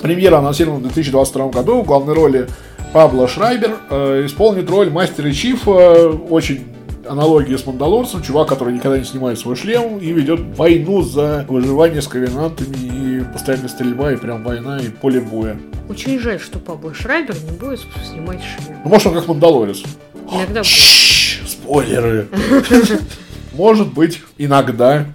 Премьера 0.00 0.38
анонсирована 0.38 0.80
в 0.80 0.82
2022 0.82 1.48
году. 1.48 1.82
В 1.82 1.86
главной 1.86 2.14
роли 2.14 2.48
Пабло 2.92 3.28
Шрайбер 3.28 3.76
э, 3.90 4.26
исполнит 4.26 4.70
роль 4.70 4.90
мастера 4.90 5.32
Чифа. 5.32 6.10
Очень 6.30 6.75
аналогия 7.08 7.58
с 7.58 7.66
Мандалорцем. 7.66 8.22
Чувак, 8.22 8.48
который 8.48 8.74
никогда 8.74 8.98
не 8.98 9.04
снимает 9.04 9.38
свой 9.38 9.56
шлем 9.56 9.98
и 9.98 10.12
ведет 10.12 10.40
войну 10.56 11.02
за 11.02 11.44
выживание 11.48 12.02
с 12.02 12.08
ковенантами 12.08 12.76
и 12.76 13.24
постоянная 13.32 13.68
стрельба, 13.68 14.12
и 14.12 14.16
прям 14.16 14.42
война, 14.42 14.78
и 14.78 14.88
поле 14.88 15.20
боя. 15.20 15.56
Очень 15.88 16.18
жаль, 16.18 16.40
что 16.40 16.58
Пабло 16.58 16.92
Шрайбер 16.92 17.36
не 17.44 17.56
будет 17.56 17.80
снимать 18.04 18.40
шлем. 18.42 18.78
Ну, 18.84 18.90
может, 18.90 19.06
он 19.06 19.14
как 19.14 19.28
Мандалорец. 19.28 19.82
Иногда 20.30 20.62
Спойлеры. 20.64 22.28
Может 23.52 23.92
быть, 23.94 24.20
иногда. 24.36 25.06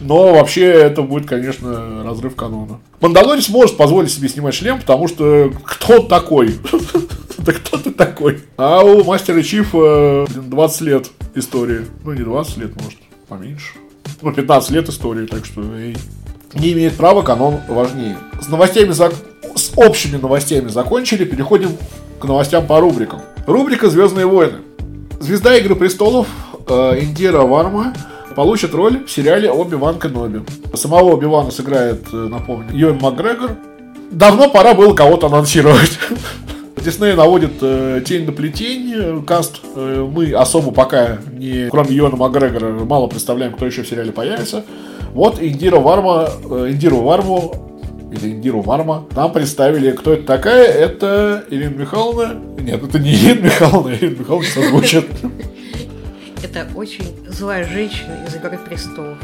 Но 0.00 0.32
вообще 0.34 0.64
это 0.64 1.02
будет, 1.02 1.28
конечно, 1.28 2.02
разрыв 2.04 2.34
канона. 2.36 2.80
Мандалорец 3.00 3.48
может 3.48 3.76
позволить 3.76 4.12
себе 4.12 4.28
снимать 4.28 4.54
шлем, 4.54 4.80
потому 4.80 5.08
что 5.08 5.52
кто 5.64 6.00
такой? 6.00 6.56
Да 7.38 7.52
кто 7.52 7.76
ты 7.76 7.92
такой? 7.92 8.40
А 8.56 8.82
у 8.82 9.04
Мастера 9.04 9.36
блин, 9.36 10.50
20 10.50 10.80
лет 10.80 11.10
истории. 11.36 11.82
Ну, 12.02 12.12
не 12.12 12.24
20 12.24 12.56
лет, 12.56 12.82
может, 12.82 12.98
поменьше. 13.28 13.74
Ну, 14.20 14.32
15 14.32 14.70
лет 14.70 14.88
истории, 14.88 15.26
так 15.26 15.44
что 15.44 15.62
эй. 15.76 15.96
не 16.54 16.72
имеет 16.72 16.96
права, 16.96 17.22
канон 17.22 17.60
важнее. 17.68 18.16
С 18.42 18.48
новостями 18.48 18.90
зак- 18.90 19.14
с 19.54 19.70
общими 19.76 20.16
новостями 20.16 20.68
закончили, 20.70 21.24
переходим 21.24 21.76
к 22.18 22.24
новостям 22.24 22.66
по 22.66 22.80
рубрикам. 22.80 23.20
Рубрика 23.46 23.90
«Звездные 23.90 24.26
войны». 24.26 24.58
Звезда 25.20 25.56
Игры 25.56 25.76
Престолов 25.76 26.26
э, 26.68 26.98
Индира 27.00 27.42
Варма 27.42 27.94
получит 28.36 28.74
роль 28.74 29.04
в 29.04 29.10
сериале 29.10 29.50
Оби-Ван 29.50 29.98
Кеноби. 29.98 30.42
Самого 30.74 31.14
Оби-Вана 31.14 31.50
сыграет, 31.50 32.06
э, 32.12 32.16
напомню, 32.16 32.68
Юэн 32.72 32.98
Макгрегор. 33.00 33.52
Давно 34.10 34.50
пора 34.50 34.74
было 34.74 34.94
кого-то 34.94 35.26
анонсировать. 35.26 35.98
Дисней 36.76 37.14
наводит 37.14 37.54
э, 37.62 38.02
тень 38.06 38.26
на 38.26 38.32
плетень. 38.32 39.24
Каст 39.24 39.60
э, 39.74 40.06
мы 40.08 40.32
особо 40.32 40.70
пока 40.70 41.18
не, 41.32 41.68
кроме 41.70 41.96
Юэна 41.96 42.16
Макгрегора, 42.16 42.84
мало 42.84 43.08
представляем, 43.08 43.54
кто 43.54 43.66
еще 43.66 43.82
в 43.82 43.88
сериале 43.88 44.12
появится. 44.12 44.64
Вот 45.14 45.42
Индира 45.42 45.80
Варма, 45.80 46.28
э, 46.44 46.68
Индиру 46.70 46.98
Варму 46.98 47.54
или 48.12 48.32
Индиру 48.32 48.60
Варма. 48.60 49.06
Нам 49.16 49.32
представили, 49.32 49.92
кто 49.92 50.12
это 50.12 50.24
такая. 50.24 50.66
Это 50.66 51.42
Ирина 51.48 51.74
Михайловна. 51.74 52.34
Нет, 52.60 52.84
это 52.84 52.98
не 52.98 53.14
Ирина 53.14 53.46
Михайловна, 53.46 53.94
Ирина 53.94 54.18
Михайловна 54.18 54.48
созвучит. 54.48 55.06
это 56.46 56.66
очень 56.74 57.14
злая 57.28 57.66
женщина 57.66 58.24
из 58.26 58.34
Игры 58.36 58.58
Престолов. 58.58 59.18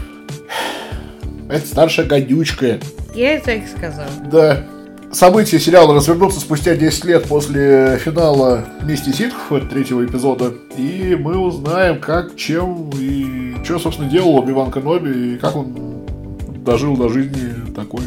Это 1.49 1.67
старшая 1.67 2.07
гадючка. 2.07 2.81
Я 3.15 3.35
это 3.35 3.53
и 3.53 3.63
сказал. 3.67 4.07
Да. 4.31 4.65
События 5.13 5.61
сериала 5.61 5.95
развернутся 5.95 6.41
спустя 6.41 6.75
10 6.75 7.05
лет 7.05 7.25
после 7.25 7.99
финала 8.03 8.65
«Мести 8.83 9.11
ситхов» 9.11 9.69
третьего 9.69 10.05
эпизода. 10.05 10.55
И 10.77 11.15
мы 11.15 11.37
узнаем, 11.37 12.01
как, 12.01 12.35
чем 12.37 12.91
и 12.99 13.63
что, 13.63 13.79
собственно, 13.79 14.09
делал 14.09 14.37
Оби-Ван 14.37 14.73
Кеноби, 14.73 15.35
и 15.35 15.37
как 15.37 15.55
он 15.55 16.07
дожил 16.65 16.97
до 16.97 17.09
жизни 17.09 17.53
такой. 17.77 18.03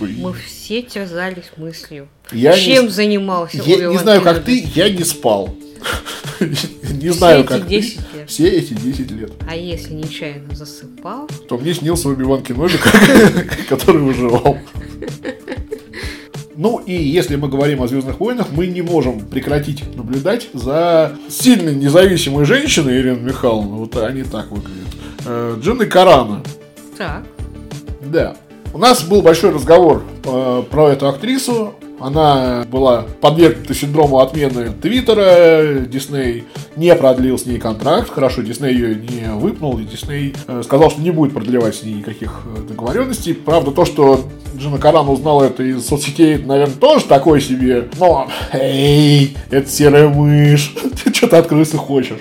Мы 0.00 0.32
все 0.32 0.82
терзались 0.82 1.50
мыслью. 1.56 2.06
Я 2.30 2.54
не 2.54 2.62
Чем 2.62 2.88
занимался 2.88 3.58
Я 3.58 3.88
не 3.88 3.98
знаю, 3.98 4.22
как 4.22 4.44
ты, 4.44 4.64
я 4.74 4.88
не 4.88 5.02
спал. 5.02 5.56
Не 6.92 7.10
знаю, 7.10 7.40
эти 7.40 7.48
как 7.48 7.62
ты. 7.62 7.68
10 7.68 7.96
лет. 8.14 8.28
Все 8.28 8.48
эти 8.48 8.74
10 8.74 9.10
лет. 9.10 9.32
А 9.48 9.56
если 9.56 9.94
нечаянно 9.94 10.54
засыпал, 10.54 11.28
То 11.48 11.58
мне 11.58 11.74
снился 11.74 12.08
Оби-Ван 12.08 12.42
Кеноби, 12.42 12.74
который 13.68 14.02
выживал. 14.02 14.58
Ну 16.56 16.78
и 16.84 16.92
если 16.92 17.36
мы 17.36 17.48
говорим 17.48 17.82
о 17.82 17.86
Звездных 17.86 18.18
войнах, 18.18 18.48
мы 18.50 18.66
не 18.66 18.82
можем 18.82 19.20
прекратить 19.20 19.84
наблюдать 19.94 20.48
за 20.52 21.16
сильной 21.28 21.74
независимой 21.74 22.44
женщиной 22.46 22.98
Ириной 23.00 23.20
Михайловной. 23.20 23.78
Вот 23.78 23.96
они 23.96 24.24
так 24.24 24.50
выглядят. 24.50 24.88
Э, 25.24 25.56
Джинной 25.60 25.86
Карана. 25.86 26.42
так, 26.96 27.22
Да. 28.04 28.36
У 28.74 28.78
нас 28.78 29.02
был 29.02 29.22
большой 29.22 29.50
разговор 29.52 30.02
э, 30.24 30.62
про 30.68 30.88
эту 30.90 31.08
актрису. 31.08 31.74
Она 32.00 32.64
была 32.70 33.04
подвергнута 33.20 33.74
синдрому 33.74 34.20
отмены 34.20 34.70
Твиттера. 34.80 35.80
Дисней 35.80 36.44
не 36.76 36.94
продлил 36.94 37.38
с 37.38 37.46
ней 37.46 37.58
контракт. 37.58 38.10
Хорошо, 38.10 38.42
Дисней 38.42 38.72
ее 38.72 38.94
не 38.94 39.32
выпнул. 39.34 39.78
И 39.78 39.84
Дисней 39.84 40.34
э, 40.46 40.62
сказал, 40.64 40.90
что 40.90 41.00
не 41.00 41.10
будет 41.10 41.34
продлевать 41.34 41.74
с 41.74 41.82
ней 41.82 41.94
никаких 41.94 42.42
э, 42.56 42.68
договоренностей. 42.68 43.34
Правда, 43.34 43.72
то, 43.72 43.84
что 43.84 44.24
Джина 44.56 44.78
Каран 44.78 45.08
узнала 45.08 45.44
это 45.44 45.62
из 45.62 45.86
соцсетей, 45.86 46.36
это, 46.36 46.46
наверное, 46.46 46.76
тоже 46.76 47.04
такое 47.04 47.40
себе. 47.40 47.88
Но, 47.98 48.28
эй, 48.52 49.36
это 49.50 49.68
серая 49.68 50.08
мышь. 50.08 50.74
Ты 51.04 51.12
что-то 51.12 51.38
от 51.38 51.46
крысы 51.46 51.76
хочешь. 51.76 52.18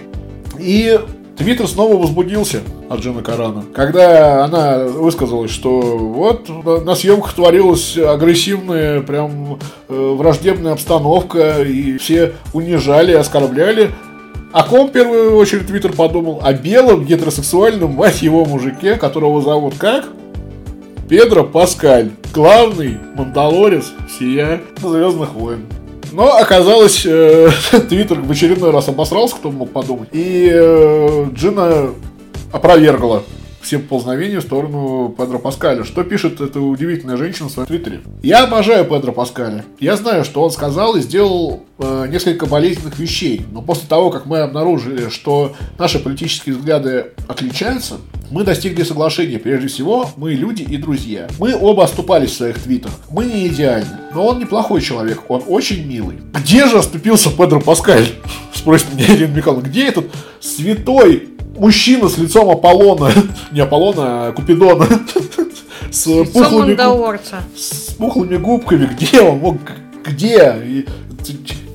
И 0.59 0.99
Твиттер 1.37 1.67
снова 1.67 1.97
возбудился 1.97 2.61
от 2.89 2.99
Джина 2.99 3.21
Карана, 3.21 3.63
когда 3.73 4.43
она 4.43 4.79
высказалась, 4.85 5.51
что 5.51 5.79
вот 5.79 6.49
на, 6.83 6.95
съемках 6.95 7.33
творилась 7.33 7.95
агрессивная, 7.95 9.01
прям 9.01 9.59
э, 9.87 10.15
враждебная 10.17 10.73
обстановка, 10.73 11.61
и 11.61 11.97
все 11.99 12.33
унижали, 12.53 13.13
оскорбляли. 13.13 13.91
О 14.51 14.63
ком 14.63 14.87
в 14.87 14.91
первую 14.91 15.35
очередь 15.35 15.67
Твиттер 15.67 15.93
подумал? 15.93 16.39
О 16.43 16.53
белом 16.53 17.05
гетеросексуальном, 17.05 17.91
мать 17.91 18.23
его, 18.23 18.43
мужике, 18.43 18.95
которого 18.95 19.41
зовут 19.41 19.75
как? 19.77 20.05
Педро 21.07 21.43
Паскаль, 21.43 22.11
главный 22.33 22.97
мандалорец 23.15 23.85
всея 24.09 24.61
Звездных 24.81 25.33
войн. 25.33 25.65
Но 26.17 26.35
оказалось, 26.35 27.05
э, 27.05 27.51
Твиттер 27.89 28.21
в 28.21 28.31
очередной 28.31 28.71
раз 28.71 28.87
обосрался, 28.87 29.35
кто 29.35 29.51
мог 29.51 29.69
подумать. 29.69 30.09
И 30.13 30.49
э, 30.51 31.27
Джина 31.31 31.91
опровергла 32.51 33.21
все 33.61 33.79
поползновения 33.79 34.39
в 34.39 34.43
сторону 34.43 35.13
Педро 35.17 35.39
Паскаля. 35.39 35.83
Что 35.83 36.03
пишет 36.03 36.41
эта 36.41 36.59
удивительная 36.59 37.17
женщина 37.17 37.49
в 37.49 37.51
своем 37.51 37.67
твиттере? 37.67 38.01
Я 38.23 38.43
обожаю 38.43 38.85
Педро 38.85 39.11
Паскаля. 39.11 39.65
Я 39.79 39.95
знаю, 39.97 40.23
что 40.23 40.43
он 40.43 40.51
сказал 40.51 40.95
и 40.95 41.01
сделал 41.01 41.63
э, 41.79 42.07
несколько 42.09 42.45
болезненных 42.45 42.97
вещей. 42.99 43.45
Но 43.51 43.61
после 43.61 43.87
того, 43.87 44.09
как 44.09 44.25
мы 44.25 44.39
обнаружили, 44.39 45.09
что 45.09 45.55
наши 45.77 45.99
политические 45.99 46.55
взгляды 46.55 47.07
отличаются, 47.27 47.97
мы 48.29 48.43
достигли 48.43 48.83
соглашения. 48.83 49.39
Прежде 49.39 49.67
всего, 49.67 50.09
мы 50.17 50.33
люди 50.33 50.63
и 50.63 50.77
друзья. 50.77 51.27
Мы 51.39 51.55
оба 51.55 51.83
оступались 51.85 52.31
в 52.31 52.37
своих 52.37 52.61
твитах. 52.61 52.91
Мы 53.09 53.25
не 53.25 53.47
идеальны. 53.47 53.97
Но 54.13 54.27
он 54.27 54.39
неплохой 54.39 54.81
человек. 54.81 55.23
Он 55.29 55.43
очень 55.47 55.85
милый. 55.85 56.17
Где 56.33 56.67
же 56.67 56.77
оступился 56.79 57.29
Педро 57.29 57.59
Паскаль? 57.59 58.07
Спросит 58.53 58.93
меня 58.93 59.05
Ирина 59.07 59.33
Михайловна. 59.33 59.67
Где 59.67 59.87
этот 59.87 60.05
святой 60.41 61.29
мужчина 61.57 62.07
с 62.09 62.17
лицом 62.17 62.49
Аполлона? 62.49 63.11
Не 63.51 63.61
Аполлона, 63.61 64.27
а 64.27 64.31
Купидона. 64.31 64.87
с 65.91 66.03
пухлыми, 66.33 66.73
губ- 66.75 67.19
с 67.55 67.93
пухлыми 67.93 68.37
губками. 68.37 68.85
Где 68.85 69.21
он? 69.21 69.39
мог? 69.39 69.57
где? 70.07 70.55
И 70.63 70.85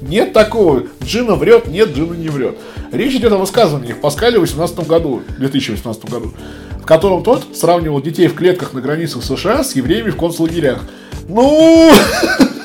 Нет 0.02 0.32
такого. 0.32 0.84
Джина 1.02 1.34
врет, 1.34 1.66
нет, 1.66 1.94
Джина 1.94 2.14
не 2.14 2.28
врет. 2.28 2.56
Речь 2.90 3.14
идет 3.14 3.32
о 3.32 3.38
высказываниях 3.38 4.00
Паскаля 4.00 4.38
в 4.38 4.44
2018 4.44 4.86
году, 4.86 5.22
2018 5.38 6.10
году, 6.10 6.32
в 6.80 6.84
котором 6.84 7.22
тот 7.22 7.44
сравнивал 7.54 8.02
детей 8.02 8.28
в 8.28 8.34
клетках 8.34 8.72
на 8.74 8.80
границах 8.80 9.24
США 9.24 9.64
с 9.64 9.74
евреями 9.74 10.10
в 10.10 10.16
концлагерях. 10.16 10.82
Ну, 11.28 11.90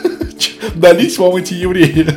дались 0.75 1.17
вам 1.17 1.35
эти 1.35 1.53
евреи. 1.53 2.07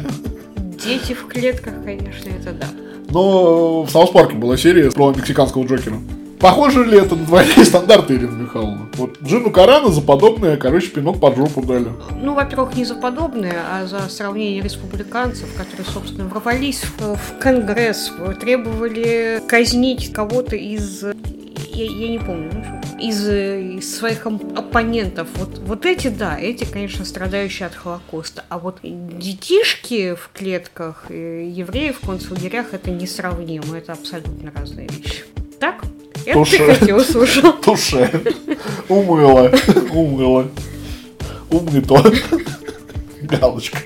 Дети 0.82 1.12
в 1.12 1.26
клетках, 1.26 1.74
конечно, 1.84 2.30
это 2.30 2.52
да. 2.52 2.66
Но 3.10 3.82
в 3.82 3.90
Саус 3.90 4.10
Парке 4.10 4.36
была 4.36 4.56
серия 4.56 4.90
про 4.90 5.12
мексиканского 5.12 5.64
Джокера. 5.64 5.96
Похоже 6.40 6.84
ли 6.84 6.98
это 6.98 7.16
на 7.16 7.26
двойные 7.26 7.64
стандарты, 7.66 8.14
Ирина 8.14 8.32
Михайловна? 8.32 8.88
Вот 8.94 9.20
Джину 9.22 9.50
Карана 9.50 9.90
за 9.90 10.00
подобное, 10.00 10.56
короче, 10.56 10.88
пинок 10.88 11.20
под 11.20 11.36
жопу 11.36 11.60
дали. 11.62 11.88
Ну, 12.18 12.34
во-первых, 12.34 12.74
не 12.76 12.86
за 12.86 12.94
подобное, 12.94 13.62
а 13.70 13.86
за 13.86 14.08
сравнение 14.08 14.62
республиканцев, 14.62 15.52
которые, 15.54 15.86
собственно, 15.86 16.26
ворвались 16.28 16.82
в, 16.98 17.18
Конгресс, 17.38 18.10
требовали 18.40 19.42
казнить 19.46 20.12
кого-то 20.12 20.56
из... 20.56 21.04
Я, 21.72 21.84
я 21.84 22.08
не 22.08 22.18
помню, 22.18 22.50
ну, 22.52 22.98
из, 23.00 23.28
э, 23.28 23.62
из 23.78 23.96
своих 23.96 24.26
оппонентов. 24.26 25.28
Вот, 25.36 25.58
вот 25.58 25.86
эти, 25.86 26.08
да, 26.08 26.36
эти, 26.38 26.64
конечно, 26.64 27.04
страдающие 27.04 27.66
от 27.66 27.74
Холокоста. 27.74 28.44
А 28.48 28.58
вот 28.58 28.78
детишки 28.82 30.14
в 30.14 30.30
клетках, 30.34 31.06
э, 31.08 31.48
евреи 31.48 31.92
в 31.92 32.04
концлагерях, 32.04 32.74
это 32.74 32.90
несравнимо. 32.90 33.78
Это 33.78 33.92
абсолютно 33.92 34.52
разные 34.54 34.88
вещи. 34.88 35.24
Так? 35.60 35.84
Это 36.26 36.38
Туше. 36.38 36.58
ты 36.58 36.74
хотел 36.74 36.96
услышал. 36.98 37.52
Туше. 37.64 38.10
Умыла. 38.88 39.50
Умыла. 39.92 40.46
Умный 41.50 41.82
то. 41.82 42.04
Галочка. 43.22 43.78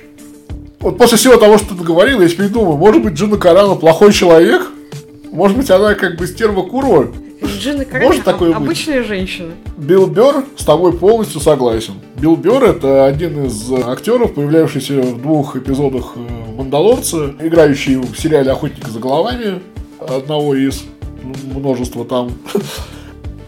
Вот 0.81 0.97
после 0.97 1.19
всего 1.19 1.37
того, 1.37 1.59
что 1.59 1.75
ты 1.75 1.85
говорил, 1.85 2.23
я 2.23 2.29
теперь 2.29 2.49
думаю, 2.49 2.79
может 2.79 3.03
быть, 3.03 3.15
Джина 3.15 3.37
Карана 3.37 3.75
плохой 3.75 4.13
человек? 4.13 4.71
Может 5.31 5.57
быть, 5.57 5.71
она 5.71 5.95
как 5.95 6.17
бы 6.17 6.27
стерва 6.27 6.63
Куро? 6.63 7.13
Джина 7.47 7.85
Карена 7.85 8.07
Может 8.11 8.25
такое 8.25 8.49
быть? 8.51 8.57
обычная 8.57 9.03
женщина. 9.05 9.53
Билл 9.77 10.07
Бёрр 10.07 10.45
с 10.57 10.65
тобой 10.65 10.93
полностью 10.93 11.41
согласен. 11.41 11.95
Билл 12.17 12.37
Бёрр 12.37 12.65
это 12.65 13.05
один 13.07 13.45
из 13.47 13.71
актеров, 13.73 14.35
появлявшийся 14.35 15.01
в 15.01 15.21
двух 15.23 15.57
эпизодах 15.57 16.13
э, 16.17 16.21
«Мандалорца», 16.57 17.35
играющий 17.41 17.97
в 17.97 18.17
сериале 18.19 18.51
«Охотник 18.51 18.87
за 18.89 18.99
головами», 18.99 19.61
одного 20.01 20.55
из 20.55 20.85
множества 21.55 22.05
там. 22.05 22.33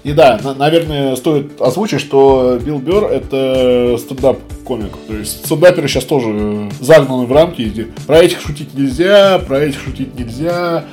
И 0.05 0.13
да, 0.13 0.39
на- 0.43 0.55
наверное, 0.55 1.17
стоит 1.17 1.61
озвучить, 1.61 2.01
что 2.01 2.61
Билл 2.65 2.79
Бёрр 2.79 3.07
это 3.11 3.97
стендап-комик. 3.99 4.93
То 5.09 5.15
есть 5.17 5.45
стендаперы 5.45 5.89
сейчас 5.89 6.05
тоже 6.05 6.29
э, 6.33 6.71
загнаны 6.81 7.27
в 7.27 7.33
рамки. 7.33 7.89
Про 8.07 8.19
этих 8.19 8.41
шутить 8.41 8.73
нельзя, 8.75 9.41
про 9.41 9.59
этих 9.61 9.81
шутить 9.81 10.17
нельзя. 10.19 10.85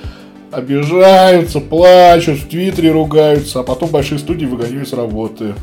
Обижаются, 0.54 1.60
плачут, 1.60 2.38
в 2.40 2.48
Твиттере 2.48 2.92
ругаются, 2.92 3.62
а 3.62 3.64
потом 3.64 3.90
большие 3.90 4.20
студии 4.20 4.46
выгоняют 4.46 4.88
с 4.88 4.94
работы. 4.94 5.56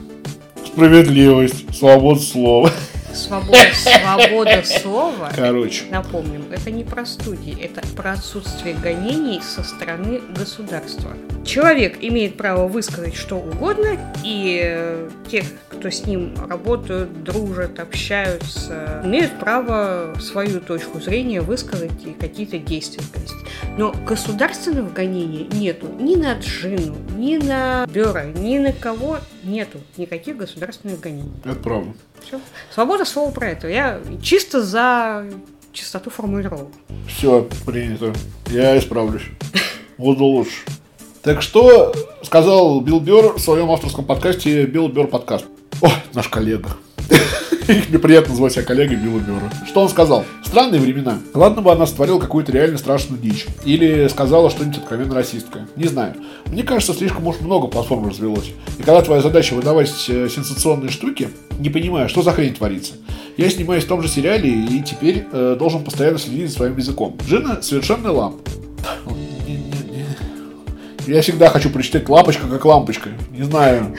Справедливость, 0.67 1.77
свобода 1.77 2.21
слова. 2.21 2.73
Свобода, 3.15 3.59
свобода 3.75 4.63
слова, 4.65 5.31
Короче. 5.35 5.83
напомним, 5.91 6.45
это 6.51 6.71
не 6.71 6.85
про 6.85 7.05
студии, 7.05 7.57
это 7.61 7.83
про 7.97 8.13
отсутствие 8.13 8.75
гонений 8.75 9.41
со 9.43 9.65
стороны 9.65 10.21
государства. 10.37 11.11
Человек 11.45 11.99
имеет 12.01 12.37
право 12.37 12.69
высказать 12.69 13.17
что 13.17 13.37
угодно, 13.37 13.97
и 14.25 14.61
э, 14.63 15.09
те, 15.29 15.45
кто 15.81 15.89
с 15.91 16.05
ним 16.05 16.35
работают, 16.47 17.25
дружат, 17.25 17.81
общаются, 17.81 19.01
имеют 19.03 19.39
право 19.39 20.15
свою 20.21 20.61
точку 20.61 21.01
зрения 21.01 21.41
высказать 21.41 22.05
и 22.05 22.13
какие-то 22.13 22.59
действия 22.59 23.03
провести. 23.11 23.35
Но 23.79 23.95
государственного 24.07 24.91
гонения 24.91 25.47
нету 25.51 25.87
ни 25.99 26.17
на 26.17 26.35
Джину, 26.35 26.97
ни 27.17 27.39
на 27.39 27.87
Бера, 27.87 28.27
ни 28.27 28.59
на 28.59 28.75
кого 28.75 29.21
нету 29.43 29.79
никаких 29.97 30.37
государственных 30.37 31.01
гонений. 31.01 31.33
Это 31.47 31.57
правда. 31.57 31.93
Всё. 32.27 32.39
Свобода 32.75 33.07
слова 33.07 33.31
про 33.31 33.49
это. 33.49 33.67
Я 33.67 34.01
чисто 34.23 34.63
за 34.63 35.25
чистоту 35.73 36.11
формулировок. 36.11 36.69
Все, 37.09 37.49
принято. 37.65 38.13
Я 38.49 38.77
исправлюсь. 38.77 39.25
Буду 39.97 40.25
лучше. 40.25 40.61
Так 41.23 41.41
что 41.41 41.95
сказал 42.23 42.83
Билл 42.83 43.01
Бёрр 43.01 43.39
в 43.39 43.41
своем 43.41 43.71
авторском 43.71 44.05
подкасте 44.05 44.67
Билл 44.67 44.89
Бёрр 44.89 45.09
подкаст. 45.09 45.47
О, 45.83 45.91
наш 46.15 46.29
коллега. 46.29 46.71
Мне 47.89 47.99
приятно 47.99 48.31
называть 48.31 48.53
себя 48.53 48.65
коллегой 48.65 48.97
Билла 48.97 49.21
Бёрра. 49.21 49.51
Что 49.67 49.83
он 49.83 49.89
сказал? 49.89 50.25
Странные 50.45 50.81
времена. 50.81 51.19
Ладно 51.35 51.63
бы 51.63 51.71
она 51.71 51.87
сотворила 51.87 52.19
какую-то 52.19 52.51
реально 52.53 52.79
страшную 52.79 53.21
дичь. 53.21 53.47
Или 53.65 54.09
сказала 54.09 54.51
что-нибудь 54.51 54.79
откровенно 54.79 55.15
расистское. 55.15 55.69
Не 55.77 55.87
знаю. 55.87 56.17
Мне 56.47 56.65
кажется, 56.65 56.93
слишком 56.93 57.27
уж 57.29 57.41
много 57.41 57.69
платформ 57.69 58.09
развелось. 58.09 58.51
И 58.79 58.83
когда 58.83 59.01
твоя 59.03 59.23
задача 59.23 59.55
выдавать 59.55 59.93
э, 60.09 60.29
сенсационные 60.29 60.91
штуки, 60.91 61.29
не 61.59 61.71
понимаю, 61.71 62.09
что 62.09 62.23
за 62.23 62.33
хрень 62.33 62.55
творится. 62.55 62.95
Я 63.37 63.49
снимаюсь 63.49 63.85
в 63.85 63.89
том 63.89 64.03
же 64.03 64.09
сериале 64.09 64.51
и 64.51 64.83
теперь 64.83 65.27
э, 65.33 65.57
должен 65.59 65.85
постоянно 65.85 66.19
следить 66.19 66.51
за 66.51 66.57
своим 66.57 66.77
языком. 66.77 67.17
Джина 67.27 67.63
совершенно 67.63 68.11
ламп. 68.11 68.49
Я 71.07 71.23
всегда 71.23 71.49
хочу 71.49 71.71
прочитать 71.71 72.09
лапочка 72.09 72.47
как 72.49 72.65
лампочка. 72.65 73.11
Не 73.31 73.45
знаю. 73.45 73.97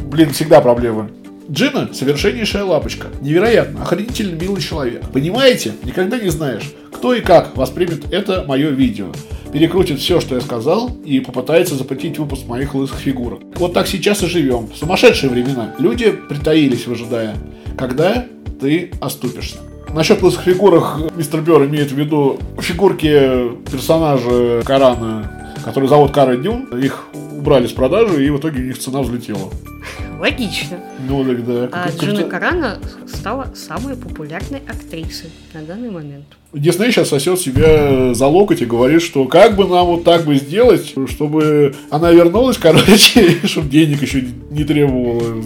Блин, 0.00 0.30
всегда 0.30 0.60
проблема. 0.60 1.08
Джина 1.50 1.90
совершеннейшая 1.92 2.64
лапочка. 2.64 3.08
Невероятно, 3.20 3.82
охренительно 3.82 4.34
милый 4.34 4.60
человек. 4.62 5.02
Понимаете? 5.12 5.72
Никогда 5.84 6.18
не 6.18 6.30
знаешь, 6.30 6.72
кто 6.92 7.14
и 7.14 7.20
как 7.20 7.56
воспримет 7.56 8.12
это 8.12 8.44
мое 8.46 8.70
видео. 8.70 9.08
Перекрутит 9.52 9.98
все, 9.98 10.20
что 10.20 10.34
я 10.34 10.40
сказал, 10.40 10.90
и 11.04 11.20
попытается 11.20 11.74
запретить 11.74 12.18
выпуск 12.18 12.46
моих 12.46 12.74
лысых 12.74 12.98
фигурок. 12.98 13.40
Вот 13.56 13.74
так 13.74 13.86
сейчас 13.86 14.22
и 14.22 14.26
живем. 14.26 14.68
В 14.68 14.76
сумасшедшие 14.76 15.28
времена. 15.30 15.74
Люди 15.78 16.10
притаились, 16.10 16.86
выжидая, 16.86 17.36
когда 17.76 18.26
ты 18.60 18.92
оступишься. 19.00 19.56
Насчет 19.92 20.22
лысых 20.22 20.42
фигурок 20.42 21.12
мистер 21.16 21.42
Бер 21.42 21.66
имеет 21.66 21.92
в 21.92 21.96
виду 21.96 22.38
фигурки 22.60 23.50
персонажа 23.70 24.62
Корана, 24.64 25.54
который 25.62 25.88
зовут 25.88 26.12
Кара 26.12 26.36
Дюн. 26.36 26.66
Их 26.82 27.04
убрали 27.12 27.66
с 27.66 27.72
продажи, 27.72 28.24
и 28.24 28.30
в 28.30 28.38
итоге 28.38 28.62
у 28.62 28.64
них 28.64 28.78
цена 28.78 29.02
взлетела. 29.02 29.50
Логично. 30.18 30.78
Ну, 31.08 31.24
так 31.24 31.44
да. 31.44 31.68
А 31.72 31.90
Джина 31.90 32.24
Карана 32.24 32.78
стала 33.06 33.52
самой 33.54 33.96
популярной 33.96 34.60
актрисой 34.68 35.30
на 35.54 35.62
данный 35.62 35.90
момент. 35.90 36.26
Дисней 36.52 36.92
сейчас 36.92 37.08
сосет 37.08 37.40
себя 37.40 38.12
за 38.12 38.26
локоть 38.26 38.60
и 38.60 38.66
говорит, 38.66 39.00
что 39.00 39.24
как 39.24 39.56
бы 39.56 39.66
нам 39.66 39.86
вот 39.86 40.04
так 40.04 40.26
бы 40.26 40.36
сделать, 40.36 40.94
чтобы 41.08 41.74
она 41.88 42.12
вернулась, 42.12 42.58
короче, 42.58 43.38
чтобы 43.44 43.70
денег 43.70 44.02
еще 44.02 44.22
не 44.50 44.64
требовала. 44.64 45.42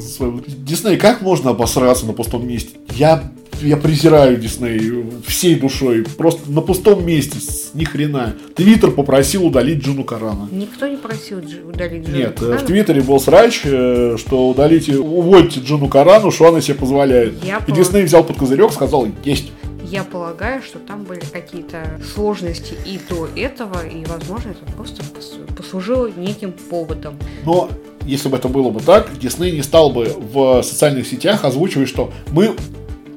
Дисней, 0.46 0.96
как 0.96 1.20
можно 1.22 1.50
обосраться 1.50 2.06
на 2.06 2.12
пустом 2.12 2.46
месте? 2.46 2.76
Я, 2.94 3.22
я 3.62 3.76
презираю 3.76 4.36
Дисней 4.36 5.04
всей 5.26 5.54
душой. 5.54 6.04
Просто 6.18 6.50
на 6.50 6.60
пустом 6.60 7.06
месте, 7.06 7.38
ни 7.74 7.84
хрена. 7.84 8.34
Твиттер 8.56 8.90
попросил 8.90 9.46
удалить 9.46 9.84
Джину 9.84 10.02
Карана. 10.02 10.48
Никто 10.50 10.88
не 10.88 10.96
просил 10.96 11.38
удалить 11.38 12.04
Джину 12.04 12.16
Нет, 12.16 12.42
э, 12.42 12.44
в 12.44 12.48
Карана. 12.48 12.66
Твиттере 12.66 13.02
был 13.02 13.20
срач, 13.20 13.60
э, 13.64 14.16
что 14.26 14.48
удалите, 14.48 14.96
увольте 14.98 15.60
Джину 15.60 15.88
Карану, 15.88 16.30
что 16.30 16.48
она 16.48 16.60
себе 16.60 16.74
позволяет. 16.74 17.44
Я 17.44 17.58
И 17.58 17.62
пол- 17.66 17.74
Дисней 17.76 18.04
взял 18.04 18.24
под 18.24 18.36
козырек, 18.36 18.72
сказал, 18.72 19.06
есть. 19.24 19.52
Я 19.84 20.02
полагаю, 20.02 20.62
что 20.62 20.80
там 20.80 21.04
были 21.04 21.20
какие-то 21.20 22.00
сложности 22.12 22.74
и 22.84 22.98
до 23.08 23.28
этого, 23.36 23.86
и, 23.86 24.04
возможно, 24.04 24.50
это 24.50 24.72
просто 24.72 25.02
пос- 25.02 25.54
послужило 25.54 26.10
неким 26.16 26.52
поводом. 26.52 27.14
Но 27.44 27.70
если 28.04 28.28
бы 28.28 28.36
это 28.36 28.48
было 28.48 28.70
бы 28.70 28.80
так, 28.80 29.16
Дисней 29.20 29.52
не 29.52 29.62
стал 29.62 29.90
бы 29.90 30.12
в 30.32 30.62
социальных 30.62 31.06
сетях 31.06 31.44
озвучивать, 31.44 31.88
что 31.88 32.12
мы 32.32 32.56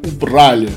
убрали 0.06 0.69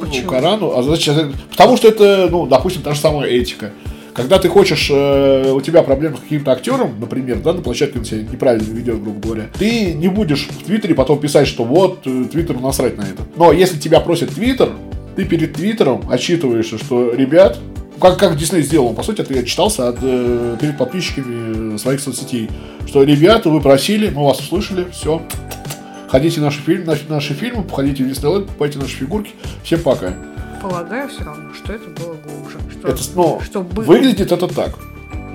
Почему? 0.00 0.28
Корану. 0.30 0.76
А 0.76 0.82
значит, 0.82 1.14
потому 1.50 1.76
что 1.76 1.86
это, 1.86 2.26
ну, 2.28 2.46
допустим, 2.46 2.82
та 2.82 2.92
же 2.92 3.00
самая 3.00 3.28
этика. 3.30 3.70
Когда 4.14 4.38
ты 4.38 4.48
хочешь, 4.48 4.88
э, 4.90 5.50
у 5.50 5.60
тебя 5.60 5.82
проблемы 5.82 6.16
с 6.16 6.20
каким-то 6.20 6.52
актером, 6.52 7.00
например, 7.00 7.40
да, 7.40 7.52
на 7.52 7.62
площадке 7.62 7.98
он 7.98 8.04
себя 8.04 8.22
неправильно 8.22 8.72
ведет, 8.72 9.02
грубо 9.02 9.20
говоря, 9.20 9.50
ты 9.58 9.92
не 9.92 10.06
будешь 10.06 10.46
в 10.48 10.64
Твиттере 10.64 10.94
потом 10.94 11.18
писать, 11.18 11.48
что 11.48 11.64
вот, 11.64 12.02
э, 12.06 12.24
Твиттер 12.30 12.60
насрать 12.60 12.96
на 12.96 13.02
это. 13.02 13.24
Но 13.36 13.52
если 13.52 13.76
тебя 13.76 13.98
просит 13.98 14.30
Твиттер, 14.30 14.70
ты 15.16 15.24
перед 15.24 15.54
Твиттером 15.54 16.08
отчитываешься, 16.08 16.78
что, 16.78 17.12
ребят, 17.12 17.58
как, 18.00 18.16
как 18.16 18.36
Дисней 18.36 18.62
сделал, 18.62 18.94
по 18.94 19.02
сути, 19.02 19.20
это 19.20 19.34
я 19.34 19.42
читался 19.42 19.88
от, 19.88 19.98
э, 20.00 20.56
перед 20.60 20.78
подписчиками 20.78 21.76
своих 21.76 21.98
соцсетей, 21.98 22.48
что, 22.86 23.02
ребята, 23.02 23.50
вы 23.50 23.60
просили, 23.60 24.10
мы 24.10 24.24
вас 24.24 24.38
услышали, 24.38 24.86
все, 24.92 25.22
ходите 26.06 26.40
в 26.40 26.44
наши, 26.44 26.60
фильм, 26.60 26.84
на, 26.84 26.96
наши 27.08 27.34
фильмы, 27.34 27.64
ходите 27.68 28.04
в 28.04 28.08
Диснейленд, 28.08 28.46
покупайте 28.46 28.78
наши 28.78 28.96
фигурки, 28.96 29.32
всем 29.64 29.80
пока. 29.80 30.14
Полагаю 30.64 31.10
все 31.10 31.24
равно, 31.24 31.52
что 31.52 31.74
это 31.74 31.90
было 31.90 32.14
глубже. 32.14 32.58
Что, 32.70 32.88
Это, 32.88 33.02
ну, 33.14 33.40
что 33.42 33.60
бы- 33.60 33.82
выглядит 33.82 34.32
это 34.32 34.48
так. 34.48 34.78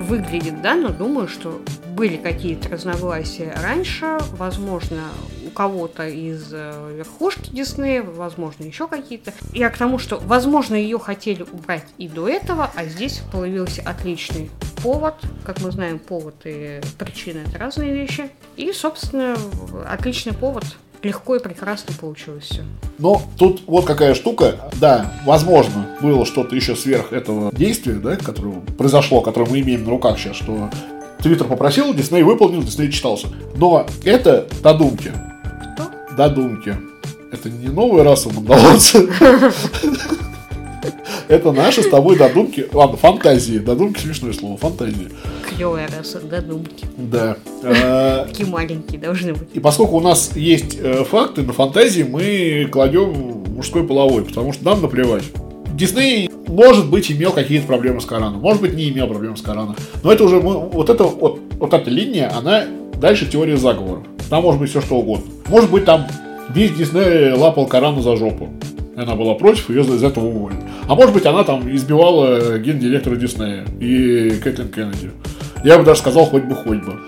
выглядит, 0.01 0.59
да, 0.63 0.73
но 0.73 0.89
думаю, 0.89 1.27
что 1.27 1.61
были 1.95 2.17
какие-то 2.17 2.67
разногласия 2.69 3.55
раньше, 3.61 4.17
возможно, 4.31 5.03
у 5.45 5.51
кого-то 5.51 6.07
из 6.07 6.49
э, 6.51 6.95
верхушки 6.97 7.51
Диснея, 7.51 8.01
возможно, 8.01 8.63
еще 8.63 8.87
какие-то. 8.87 9.31
Я 9.53 9.69
к 9.69 9.77
тому, 9.77 9.99
что, 9.99 10.17
возможно, 10.17 10.73
ее 10.73 10.97
хотели 10.97 11.43
убрать 11.43 11.85
и 11.99 12.07
до 12.07 12.27
этого, 12.27 12.71
а 12.75 12.85
здесь 12.85 13.21
появился 13.31 13.83
отличный 13.85 14.49
повод. 14.81 15.13
Как 15.45 15.61
мы 15.61 15.71
знаем, 15.71 15.99
повод 15.99 16.35
и 16.45 16.81
причина– 16.97 17.43
это 17.47 17.59
разные 17.59 17.93
вещи. 17.93 18.31
И, 18.57 18.71
собственно, 18.71 19.37
отличный 19.87 20.33
повод 20.33 20.65
легко 21.03 21.35
и 21.35 21.39
прекрасно 21.39 21.93
получилось 21.99 22.45
все. 22.45 22.63
Но 22.97 23.21
тут 23.37 23.61
вот 23.67 23.85
какая 23.85 24.13
штука. 24.13 24.69
Да, 24.79 25.13
возможно, 25.25 25.95
было 26.01 26.25
что-то 26.25 26.55
еще 26.55 26.75
сверх 26.75 27.13
этого 27.13 27.51
действия, 27.53 27.93
да, 27.93 28.15
которое 28.15 28.61
произошло, 28.77 29.21
которое 29.21 29.49
мы 29.49 29.59
имеем 29.61 29.83
на 29.83 29.89
руках 29.89 30.19
сейчас, 30.19 30.35
что 30.35 30.69
Твиттер 31.21 31.47
попросил, 31.47 31.93
Дисней 31.93 32.23
выполнил, 32.23 32.63
Дисней 32.63 32.91
читался. 32.91 33.27
Но 33.55 33.85
это 34.03 34.47
додумки. 34.61 35.11
Что? 35.75 36.15
Додумки. 36.15 36.75
Это 37.31 37.49
не 37.49 37.67
новая 37.67 38.03
раса 38.03 38.29
мандалорца. 38.29 39.05
Это 41.29 41.51
наши 41.51 41.83
с 41.83 41.87
тобой 41.87 42.17
додумки. 42.17 42.67
Ладно, 42.73 42.97
фантазии. 42.97 43.59
Додумки 43.59 43.99
смешное 43.99 44.33
слово. 44.33 44.57
Фантазии. 44.57 45.09
Клевая 45.47 45.87
раса, 45.95 46.19
додумки. 46.19 46.85
Да. 46.97 47.37
А, 47.63 48.25
Такие 48.25 48.49
маленькие 48.49 48.99
должны 48.99 49.33
быть. 49.35 49.47
И 49.53 49.59
поскольку 49.59 49.97
у 49.97 49.99
нас 50.01 50.35
есть 50.35 50.77
э, 50.81 51.03
факты, 51.03 51.43
на 51.43 51.53
фантазии 51.53 52.01
мы 52.01 52.67
кладем 52.71 53.43
мужской 53.55 53.83
половой, 53.85 54.25
потому 54.25 54.53
что 54.53 54.65
нам 54.65 54.81
наплевать. 54.81 55.23
Дисней, 55.75 56.31
может 56.47 56.89
быть, 56.89 57.11
имел 57.11 57.31
какие-то 57.31 57.67
проблемы 57.67 58.01
с 58.01 58.05
Кораном, 58.05 58.41
может 58.41 58.63
быть, 58.63 58.73
не 58.73 58.89
имел 58.89 59.05
проблем 59.05 59.37
с 59.37 59.41
Кораном. 59.43 59.75
Но 60.01 60.11
это 60.11 60.23
уже, 60.23 60.37
мы- 60.41 60.67
вот, 60.71 60.89
это, 60.89 61.03
вот, 61.03 61.39
вот 61.59 61.73
эта 61.75 61.89
линия, 61.91 62.35
она 62.35 62.65
дальше 62.95 63.27
теория 63.27 63.55
заговоров. 63.55 64.03
Там 64.31 64.41
может 64.41 64.59
быть 64.59 64.71
все 64.71 64.81
что 64.81 64.95
угодно. 64.95 65.25
Может 65.47 65.69
быть, 65.69 65.85
там 65.85 66.07
весь 66.55 66.71
Дисней 66.71 67.33
лапал 67.33 67.67
Корану 67.67 68.01
за 68.01 68.15
жопу. 68.17 68.49
Она 68.99 69.15
была 69.15 69.33
против, 69.35 69.69
ее 69.69 69.83
из 69.83 70.03
этого 70.03 70.25
уволили. 70.25 70.59
А 70.89 70.93
может 70.93 71.13
быть, 71.13 71.25
она 71.25 71.45
там 71.45 71.73
избивала 71.73 72.59
гендиректора 72.59 73.15
Диснея 73.15 73.65
и 73.79 74.31
Кэтлин 74.43 74.67
Кеннеди. 74.67 75.11
Я 75.63 75.77
бы 75.77 75.85
даже 75.85 76.01
сказал, 76.01 76.25
хоть 76.25 76.43
бы, 76.43 76.53
хоть 76.53 76.83
бы. 76.83 76.99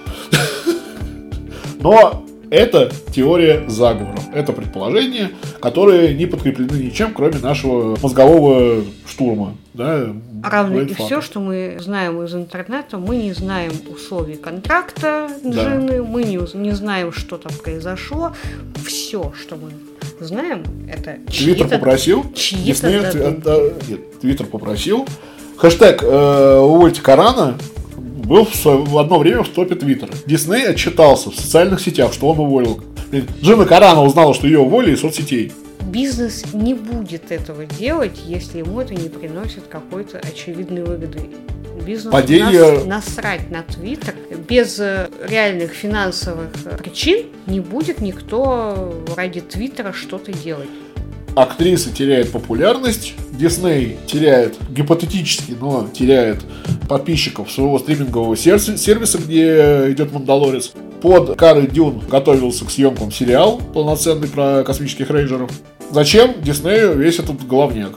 Но 1.81 2.23
это 2.49 2.89
теория 3.13 3.67
заговоров. 3.67 4.23
Это 4.33 4.53
предположения, 4.53 5.31
которые 5.61 6.13
не 6.13 6.27
подкреплены 6.27 6.77
ничем, 6.77 7.13
кроме 7.13 7.39
нашего 7.39 7.97
мозгового 8.01 8.85
штурма. 9.05 9.57
Да, 9.73 10.13
Равно 10.43 10.81
и 10.81 10.93
все, 10.93 11.19
что 11.19 11.41
мы 11.41 11.75
знаем 11.81 12.23
из 12.23 12.33
интернета, 12.33 12.99
мы 12.99 13.17
не 13.17 13.33
знаем 13.33 13.73
условий 13.93 14.35
контракта 14.35 15.29
Да. 15.43 15.49
Джины, 15.49 16.03
мы 16.03 16.23
не, 16.23 16.39
не 16.57 16.71
знаем, 16.71 17.11
что 17.11 17.35
там 17.35 17.51
произошло. 17.61 18.31
Все, 18.85 19.33
что 19.37 19.57
мы 19.57 19.71
знаем, 20.25 20.63
это 20.91 21.17
Твиттер 21.31 21.67
попросил. 21.67 22.25
чьи-то 22.33 22.65
Дисней, 22.65 22.99
додумки. 23.01 23.17
э, 23.17 23.41
да, 23.43 23.57
нет, 23.89 24.19
Твиттер 24.19 24.45
попросил. 24.47 25.07
Хэштег 25.57 26.01
э, 26.03 26.59
«Увольте 26.59 27.01
Корана» 27.01 27.57
был 27.97 28.45
в, 28.45 28.55
со- 28.55 28.77
в 28.77 28.97
одно 28.97 29.19
время 29.19 29.43
в 29.43 29.49
топе 29.49 29.75
Твиттера. 29.75 30.11
Дисней 30.25 30.67
отчитался 30.67 31.29
в 31.31 31.35
социальных 31.35 31.81
сетях, 31.81 32.13
что 32.13 32.27
он 32.29 32.39
уволил. 32.39 32.79
Джина 33.41 33.65
Карана 33.65 34.03
узнала, 34.03 34.33
что 34.33 34.47
ее 34.47 34.59
уволили 34.59 34.95
из 34.95 35.01
соцсетей. 35.01 35.51
Бизнес 35.81 36.45
не 36.53 36.73
будет 36.73 37.31
этого 37.31 37.65
делать, 37.65 38.17
если 38.25 38.59
ему 38.59 38.79
это 38.79 38.93
не 38.95 39.09
приносит 39.09 39.63
какой-то 39.69 40.19
очевидной 40.19 40.83
выгоды. 40.83 41.19
Бизнесу 41.85 42.11
Падение- 42.11 42.85
нас- 42.85 43.05
насрать 43.07 43.51
на 43.51 43.63
Твиттер. 43.63 44.13
Без 44.47 44.79
э, 44.79 45.09
реальных 45.27 45.71
финансовых 45.71 46.49
э, 46.65 46.77
причин 46.77 47.25
не 47.47 47.59
будет 47.59 48.01
никто 48.01 49.03
ради 49.15 49.41
Твиттера 49.41 49.91
что-то 49.93 50.31
делать. 50.31 50.69
актриса 51.35 51.91
теряет 51.91 52.31
популярность, 52.31 53.13
Дисней 53.31 53.97
теряет, 54.05 54.55
гипотетически, 54.69 55.55
но 55.59 55.87
теряет 55.93 56.39
подписчиков 56.89 57.49
своего 57.51 57.79
стримингового 57.79 58.35
сервиса, 58.35 58.77
сервиса, 58.77 59.17
где 59.17 59.91
идет 59.91 60.11
Мандалорец. 60.11 60.73
Под 61.01 61.35
Карой 61.37 61.67
Дюн 61.67 61.99
готовился 62.09 62.65
к 62.65 62.69
съемкам 62.69 63.11
сериал 63.11 63.59
полноценный 63.73 64.27
про 64.27 64.63
космических 64.63 65.09
рейнджеров. 65.09 65.49
Зачем 65.89 66.35
Диснею 66.43 66.97
весь 66.97 67.17
этот 67.19 67.47
головняк? 67.47 67.93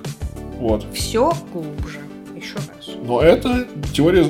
Вот. 0.58 0.86
Все 0.94 1.32
глубже. 1.52 1.98
Но 3.04 3.20
это 3.20 3.66
теория... 3.92 4.26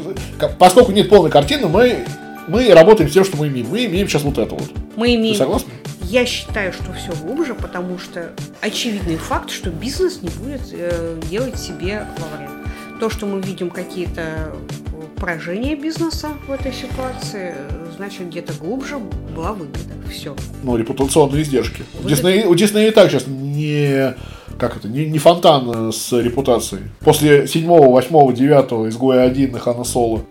Поскольку 0.58 0.92
нет 0.92 1.08
полной 1.08 1.30
картины, 1.30 1.68
мы, 1.68 2.04
мы 2.48 2.72
работаем 2.74 3.08
с 3.08 3.12
тем, 3.12 3.24
что 3.24 3.36
мы 3.36 3.48
имеем. 3.48 3.68
Мы 3.70 3.86
имеем 3.86 4.08
сейчас 4.08 4.22
вот 4.22 4.38
это 4.38 4.54
вот. 4.54 4.70
Мы 4.96 5.06
Ты 5.06 5.14
имеем 5.14 5.36
согласна? 5.36 5.72
Я 6.02 6.26
считаю, 6.26 6.72
что 6.72 6.92
все 6.92 7.12
глубже, 7.22 7.54
потому 7.54 7.98
что 7.98 8.32
очевидный 8.60 9.16
факт, 9.16 9.50
что 9.50 9.70
бизнес 9.70 10.22
не 10.22 10.28
будет 10.28 10.60
э, 10.72 11.18
делать 11.30 11.58
себе 11.58 12.06
во 12.18 12.36
вред. 12.36 12.50
То, 13.00 13.10
что 13.10 13.26
мы 13.26 13.40
видим 13.40 13.70
какие-то 13.70 14.52
поражения 15.16 15.74
бизнеса 15.74 16.30
в 16.46 16.52
этой 16.52 16.72
ситуации, 16.72 17.54
значит, 17.96 18.28
где-то 18.28 18.52
глубже 18.54 18.98
была 19.34 19.52
выгода. 19.52 19.78
Все. 20.10 20.36
ну, 20.62 20.76
репутационные 20.76 21.42
издержки. 21.42 21.82
У 21.98 22.02
Вы- 22.02 22.10
Диснея, 22.10 22.46
у 22.46 22.54
Диснея 22.54 22.88
и 22.88 22.90
так 22.92 23.10
сейчас 23.10 23.26
не, 23.26 24.14
как 24.58 24.76
это, 24.76 24.88
не, 24.88 25.06
не 25.06 25.18
фонтан 25.18 25.88
э, 25.88 25.92
с 25.92 26.12
репутацией. 26.12 26.82
После 27.00 27.46
7, 27.46 27.66
8, 27.66 28.34
9 28.34 28.90
изгоя 28.90 29.24
1 29.24 29.56
и 29.56 29.58
Хана 29.58 29.84
Соло 29.84 30.22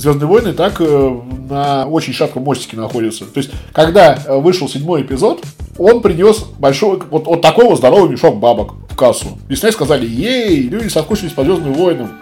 Звездные 0.00 0.28
войны 0.28 0.48
и 0.48 0.52
так 0.52 0.80
э, 0.80 1.20
на 1.50 1.86
очень 1.86 2.14
шатком 2.14 2.42
мостике 2.44 2.76
находятся. 2.78 3.26
То 3.26 3.38
есть, 3.38 3.50
когда 3.72 4.14
э, 4.14 4.38
вышел 4.38 4.66
седьмой 4.66 5.02
эпизод, 5.02 5.44
он 5.76 6.00
принес 6.00 6.44
большой, 6.58 7.00
вот, 7.10 7.26
вот 7.26 7.42
такой 7.42 7.66
вот 7.66 7.76
здоровый 7.76 8.08
мешок 8.08 8.38
бабок 8.38 8.76
в 8.88 8.96
кассу. 8.96 9.38
Дисней 9.48 9.72
сказали, 9.72 10.06
ей, 10.06 10.62
люди 10.62 10.88
соскучились 10.88 11.32
по 11.32 11.44
Звездным 11.44 11.74
войнам. 11.74 12.12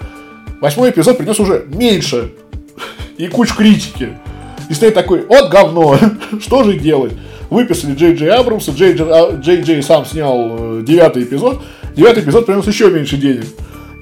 Восьмой 0.60 0.90
эпизод 0.90 1.18
принес 1.18 1.38
уже 1.38 1.66
меньше 1.68 2.32
и 3.16 3.28
кучу 3.28 3.54
критики. 3.54 4.18
Дисней 4.68 4.90
такой, 4.90 5.24
вот 5.24 5.48
говно, 5.48 5.96
что 6.40 6.64
же 6.64 6.78
делать? 6.78 7.12
Выписали 7.50 7.94
Джей 7.94 8.14
Джей 8.14 8.30
Абрамса, 8.30 8.72
Джей 8.72 8.94
Джей, 8.94 9.06
а, 9.08 9.32
Джей 9.40 9.82
сам 9.82 10.04
снял 10.04 10.80
э, 10.80 10.82
девятый 10.86 11.22
эпизод, 11.22 11.62
девятый 11.96 12.22
эпизод 12.22 12.46
принес 12.46 12.66
еще 12.66 12.90
меньше 12.90 13.16
денег. 13.16 13.46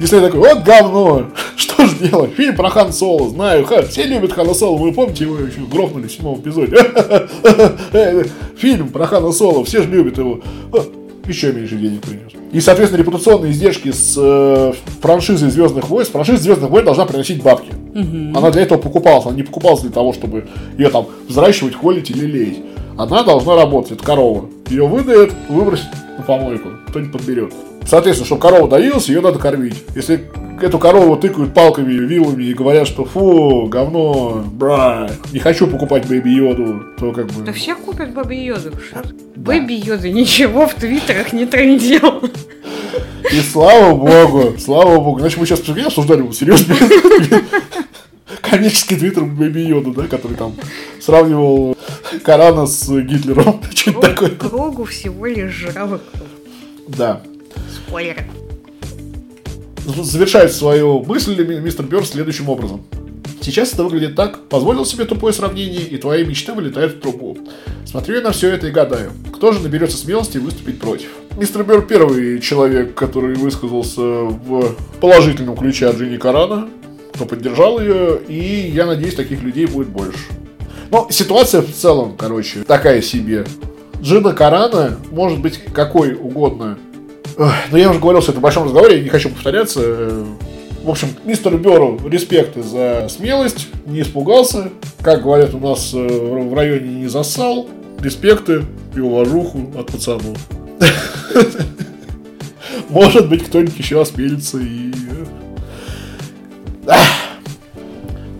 Дисней 0.01 0.21
такой, 0.21 0.41
вот 0.41 0.63
говно, 0.63 1.27
что 1.57 1.87
же 1.87 1.97
делать? 1.97 2.33
Фильм 2.35 2.55
про 2.57 2.69
Хан 2.69 2.93
Соло, 2.93 3.31
знаю, 3.31 3.65
ха, 3.65 3.83
все 3.83 4.05
любят 4.05 4.33
Хана 4.33 4.53
Соло, 4.53 4.77
вы 4.77 4.93
помните, 4.93 5.25
его 5.25 5.39
еще 5.39 5.61
грохнули 5.71 6.07
в 6.07 6.13
седьмом 6.13 6.41
эпизоде. 6.41 6.77
Фильм 8.59 8.89
про 8.89 9.07
Хана 9.07 9.33
Соло, 9.33 9.65
все 9.65 9.83
же 9.83 9.89
любят 9.89 10.19
его. 10.19 10.41
А, 10.73 10.85
Еще 11.27 11.53
меньше 11.53 11.77
денег 11.77 12.03
принес. 12.03 12.33
И, 12.53 12.61
соответственно, 12.61 13.01
репутационные 13.01 13.53
издержки 13.53 13.91
с 13.91 14.15
э, 14.19 14.73
франшизой 15.01 15.51
Звездных 15.51 15.89
войн, 15.89 16.07
франшиза 16.07 16.43
Звездных 16.43 16.71
войн 16.71 16.85
должна 16.85 17.07
приносить 17.07 17.43
бабки. 17.43 17.71
Она 18.35 18.51
для 18.51 18.63
этого 18.63 18.79
покупалась, 18.79 19.27
она 19.27 19.35
не 19.35 19.43
покупалась 19.43 19.81
для 19.81 19.91
того, 19.91 20.13
чтобы 20.13 20.47
ее 20.77 20.91
там 20.91 21.07
взращивать, 21.29 21.75
холить 21.75 22.11
и 22.11 22.27
лелеять. 22.27 22.59
Она 22.99 23.23
должна 23.23 23.57
работать, 23.57 23.93
это 23.93 24.05
корова. 24.05 24.47
Ее 24.69 24.87
выдоят, 24.87 25.35
выбросить 25.49 25.87
на 26.17 26.25
помойку, 26.25 26.71
кто-нибудь 26.89 27.13
подберет. 27.13 27.53
Соответственно, 27.87 28.27
чтобы 28.27 28.41
корова 28.41 28.69
доилась, 28.69 29.09
ее 29.09 29.21
надо 29.21 29.39
кормить. 29.39 29.85
Если 29.95 30.29
эту 30.61 30.79
корову 30.79 31.17
тыкают 31.17 31.53
палками, 31.53 31.93
вилами 31.93 32.45
и 32.45 32.55
говорят, 32.55 32.89
что 32.89 33.05
фу, 33.05 33.67
говно, 33.67 34.43
бра, 34.51 35.11
не 35.33 35.39
хочу 35.39 35.67
покупать 35.67 36.07
Бэйби 36.07 36.31
Йоду, 36.31 36.83
то 36.99 37.13
как 37.13 37.27
бы... 37.27 37.45
Да 37.45 37.53
все 37.53 37.75
купят 37.77 38.15
Бэби 38.15 38.35
Йоду. 38.35 38.73
Бэби 39.37 39.75
Йода 39.75 40.09
ничего 40.09 40.67
в 40.67 40.75
твиттерах 40.75 41.33
не 41.33 41.45
трендил. 41.45 42.23
И 43.31 43.41
слава 43.41 43.95
богу, 43.95 44.55
слава 44.59 44.99
богу. 44.99 45.21
Значит, 45.21 45.39
мы 45.39 45.47
сейчас 45.47 45.61
обсуждали 45.61 46.23
вот 46.23 46.35
серьезно. 46.35 46.75
Комический 48.51 48.97
твиттер 48.97 49.25
Бэби 49.25 49.61
Йода, 49.61 49.91
да, 49.93 50.07
который 50.07 50.37
там 50.37 50.55
сравнивал 51.01 51.77
Корана 52.23 52.67
с 52.67 52.89
Гитлером. 52.89 53.61
Что-то 53.75 54.01
такое. 54.01 54.31
Кругу 54.31 54.85
всего 54.85 55.27
лишь 55.27 55.67
круг. 55.75 56.01
Да. 56.89 57.23
Спойлеры. 57.75 58.25
Завершает 59.85 60.53
свою 60.53 61.03
мысль 61.05 61.45
ми- 61.45 61.61
мистер 61.61 61.87
Бёрд 61.87 62.07
следующим 62.07 62.49
образом. 62.49 62.83
Сейчас 63.41 63.73
это 63.73 63.85
выглядит 63.85 64.17
так. 64.17 64.49
Позволил 64.49 64.85
себе 64.85 65.05
тупое 65.05 65.33
сравнение, 65.33 65.83
и 65.83 65.97
твои 65.99 66.25
мечты 66.25 66.53
вылетают 66.53 66.95
в 66.95 67.01
трубу. 67.01 67.39
Смотрю 67.85 68.17
я 68.17 68.21
на 68.23 68.33
все 68.33 68.51
это 68.51 68.67
и 68.67 68.71
гадаю, 68.73 69.13
кто 69.33 69.53
же 69.53 69.61
наберется 69.61 69.97
смелости 69.97 70.39
выступить 70.39 70.81
против. 70.81 71.09
Мистер 71.37 71.63
Бёрд 71.63 71.87
первый 71.87 72.41
человек, 72.41 72.95
который 72.95 73.37
высказался 73.37 74.01
в 74.03 74.75
положительном 75.01 75.57
ключе 75.57 75.87
от 75.87 75.97
Джинни 75.97 76.17
Карана, 76.17 76.69
кто 77.17 77.25
поддержал 77.25 77.81
ее, 77.81 78.21
и 78.29 78.71
я 78.73 78.87
надеюсь, 78.87 79.15
таких 79.15 79.43
людей 79.43 79.67
будет 79.67 79.89
больше. 79.89 80.21
Но 80.91 81.09
ситуация 81.11 81.63
в 81.63 81.73
целом, 81.73 82.15
короче, 82.17 82.63
такая 82.63 83.03
себе. 83.03 83.45
Джина 84.01 84.33
Карана 84.33 84.99
может 85.11 85.41
быть 85.41 85.61
какой 85.73 86.15
угодно. 86.15 86.79
Но 87.37 87.77
я 87.77 87.91
уже 87.91 87.99
говорил 87.99 88.21
все 88.21 88.33
это 88.33 88.41
в 88.41 88.43
большом 88.43 88.65
разговоре, 88.65 88.99
я 88.99 89.03
не 89.03 89.09
хочу 89.09 89.31
повторяться. 89.31 89.81
В 90.83 90.91
общем, 90.91 91.09
мистеру 91.25 91.59
Беру 91.59 91.99
респекты 92.07 92.63
за 92.63 93.09
смелость, 93.09 93.69
не 93.87 94.03
испугался, 94.03 94.71
как 95.03 95.23
говорят 95.23 95.53
у 95.53 95.59
нас 95.59 95.93
э, 95.93 95.99
в 95.99 96.55
районе, 96.55 97.01
не 97.01 97.09
засал. 97.09 97.67
Респекты 98.01 98.63
и 98.95 99.01
уважуху 99.01 99.73
от 99.77 99.91
пацанов. 99.91 100.39
Может 102.89 103.29
быть, 103.29 103.45
кто-нибудь 103.45 103.77
еще 103.77 104.01
осмелится 104.01 104.59
и... 104.59 104.93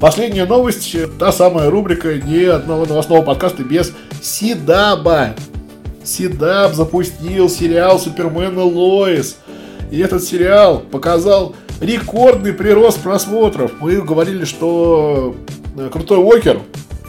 Последняя 0.01 0.45
новость, 0.45 0.95
та 1.19 1.33
самая 1.33 1.71
рубрика 1.71 2.15
ни 2.15 2.45
одного 2.45 2.85
новостного 2.85 3.23
подкаста 3.23 3.63
без 3.63 3.95
Сидаба. 4.21 5.31
Сидаб 6.05 6.75
запустил 6.75 7.49
сериал 7.49 7.99
Супермен 7.99 8.59
и 8.59 8.63
Лоис. 8.63 9.39
И 9.91 9.99
этот 9.99 10.23
сериал 10.23 10.81
показал 10.81 11.57
рекордный 11.81 12.53
прирост 12.53 13.01
просмотров. 13.01 13.73
Мы 13.81 14.03
говорили, 14.03 14.45
что 14.45 15.35
э, 15.79 15.89
Крутой 15.91 16.19
Уокер, 16.19 16.61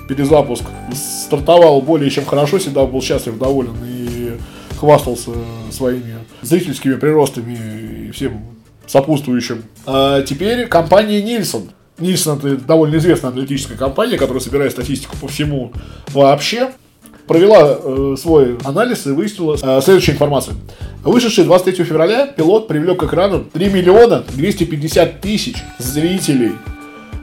перезапуск, 0.08 0.64
стартовал 0.96 1.82
более 1.82 2.10
чем 2.10 2.26
хорошо. 2.26 2.58
Сидаб 2.58 2.90
был 2.90 3.02
счастлив, 3.02 3.38
доволен 3.38 3.76
и 3.86 4.38
хвастался 4.80 5.32
своими 5.72 6.16
зрительскими 6.42 6.96
приростами 6.96 8.08
и 8.08 8.12
всем 8.12 8.44
сопутствующим. 8.86 9.64
А 9.86 10.22
теперь 10.22 10.68
компания 10.68 11.22
Нильсон 11.22 11.72
Нильсон 12.00 12.38
это 12.38 12.58
довольно 12.58 12.98
известная 12.98 13.32
аналитическая 13.32 13.76
компания, 13.76 14.18
которая 14.18 14.42
собирает 14.42 14.72
статистику 14.72 15.18
по 15.18 15.28
всему 15.28 15.72
вообще, 16.14 16.72
провела 17.28 17.78
э, 17.84 18.16
свой 18.18 18.58
анализ 18.64 19.06
и 19.08 19.12
выяснила 19.12 19.58
э, 19.62 19.82
следующую 19.82 20.16
информацию. 20.16 20.56
Вышедший 21.04 21.44
23 21.44 21.86
февраля 21.86 22.28
пилот 22.28 22.68
привлек 22.68 23.00
к 23.00 23.04
экрану 23.04 23.44
3 23.44 23.70
миллиона 23.70 24.24
250 24.36 25.22
тысяч 25.22 25.56
зрителей. 25.80 26.54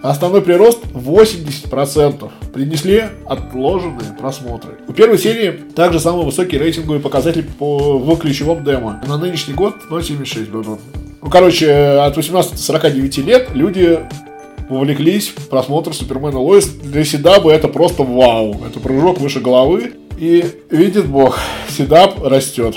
Основной 0.03 0.43
прирост 0.43 0.81
80%. 0.93 2.31
Принесли 2.53 3.05
отложенные 3.27 4.13
просмотры. 4.19 4.73
У 4.87 4.93
первой 4.93 5.19
серии 5.19 5.51
также 5.75 5.99
самый 5.99 6.27
высокий 6.27 6.59
рейтинговый 6.59 7.01
показатель 7.01 7.45
по, 7.59 7.99
в 7.99 8.17
ключевом 8.19 8.65
демо. 8.65 9.01
На 9.07 9.17
нынешний 9.17 9.55
год 9.55 9.77
0,76 9.91 10.51
был. 10.51 10.79
Ну, 11.23 11.31
короче, 11.31 11.73
от 11.73 12.17
18 12.19 12.53
до 12.53 12.59
49 12.59 13.19
лет 13.19 13.49
люди 13.55 14.01
увлеклись 14.69 15.33
просмотром 15.51 15.95
Супермена 15.95 16.34
и 16.34 16.39
Лоис. 16.39 16.67
Для 16.67 17.05
CW 17.05 17.53
это 17.53 17.69
просто 17.69 18.03
вау. 18.03 18.57
Это 18.67 18.81
прыжок 18.81 19.21
выше 19.21 19.41
головы. 19.41 19.93
И 20.19 20.45
видит 20.71 21.07
бог, 21.07 21.39
Седаб 21.69 22.23
растет. 22.23 22.77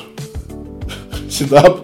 Седаб 1.30 1.82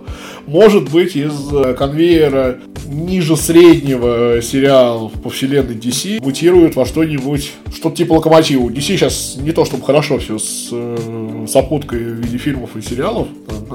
может 0.47 0.91
быть 0.91 1.15
из 1.15 1.33
э, 1.53 1.73
конвейера 1.73 2.59
ниже 2.85 3.37
среднего 3.37 4.41
сериала 4.41 5.09
по 5.09 5.29
вселенной 5.29 5.75
DC 5.75 6.21
мутирует 6.23 6.75
во 6.75 6.85
что-нибудь, 6.85 7.51
что-то 7.73 7.95
типа 7.95 8.13
локомотива. 8.13 8.69
DC 8.69 8.81
сейчас 8.81 9.37
не 9.37 9.51
то 9.51 9.65
чтобы 9.65 9.85
хорошо 9.85 10.19
все 10.19 10.37
с 10.37 10.69
э, 10.71 11.45
сопуткой 11.47 11.99
в 11.99 12.19
виде 12.19 12.37
фильмов 12.37 12.75
и 12.75 12.81
сериалов. 12.81 13.27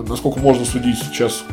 Насколько 0.09 0.41
можно 0.41 0.65
судить, 0.65 0.99
сейчас 0.99 1.45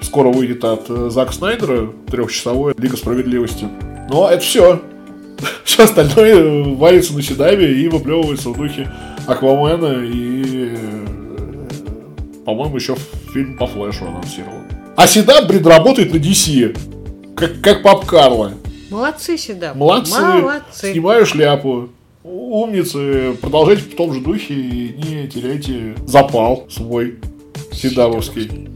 скоро 0.00 0.30
выйдет 0.30 0.64
от 0.64 0.86
э, 0.88 1.10
Зака 1.10 1.32
Снайдера 1.32 1.90
трехчасовой 2.10 2.74
Лига 2.76 2.96
Справедливости. 2.96 3.66
Но 4.14 4.30
это 4.30 4.44
все. 4.44 4.80
Все 5.64 5.82
остальное 5.82 6.76
валится 6.76 7.14
на 7.14 7.22
седаве 7.22 7.80
и 7.82 7.88
выплевывается 7.88 8.50
в 8.50 8.56
духе 8.56 8.88
Аквамена 9.26 10.04
и, 10.04 10.68
э, 10.70 11.66
по-моему, 12.46 12.76
еще 12.76 12.94
фильм 13.32 13.56
по 13.56 13.66
Флэшу 13.66 14.06
анонсировал. 14.06 14.58
А 14.94 15.08
CW, 15.08 15.48
блин, 15.48 15.66
работает 15.66 16.12
на 16.12 16.18
DC. 16.18 16.78
Как, 17.34 17.60
как 17.60 17.82
папа 17.82 18.06
Карло. 18.06 18.52
Молодцы, 18.88 19.36
CW. 19.36 19.74
Молодцы. 19.74 20.22
Молодцы. 20.22 20.92
Снимаю 20.92 21.26
шляпу. 21.26 21.88
Умницы. 22.22 23.36
Продолжайте 23.40 23.82
в 23.82 23.96
том 23.96 24.14
же 24.14 24.20
духе 24.20 24.54
и 24.54 24.94
не 24.96 25.26
теряйте 25.26 25.96
запал 26.06 26.66
свой 26.70 27.18
CW 27.72 27.96
вский. 27.96 28.68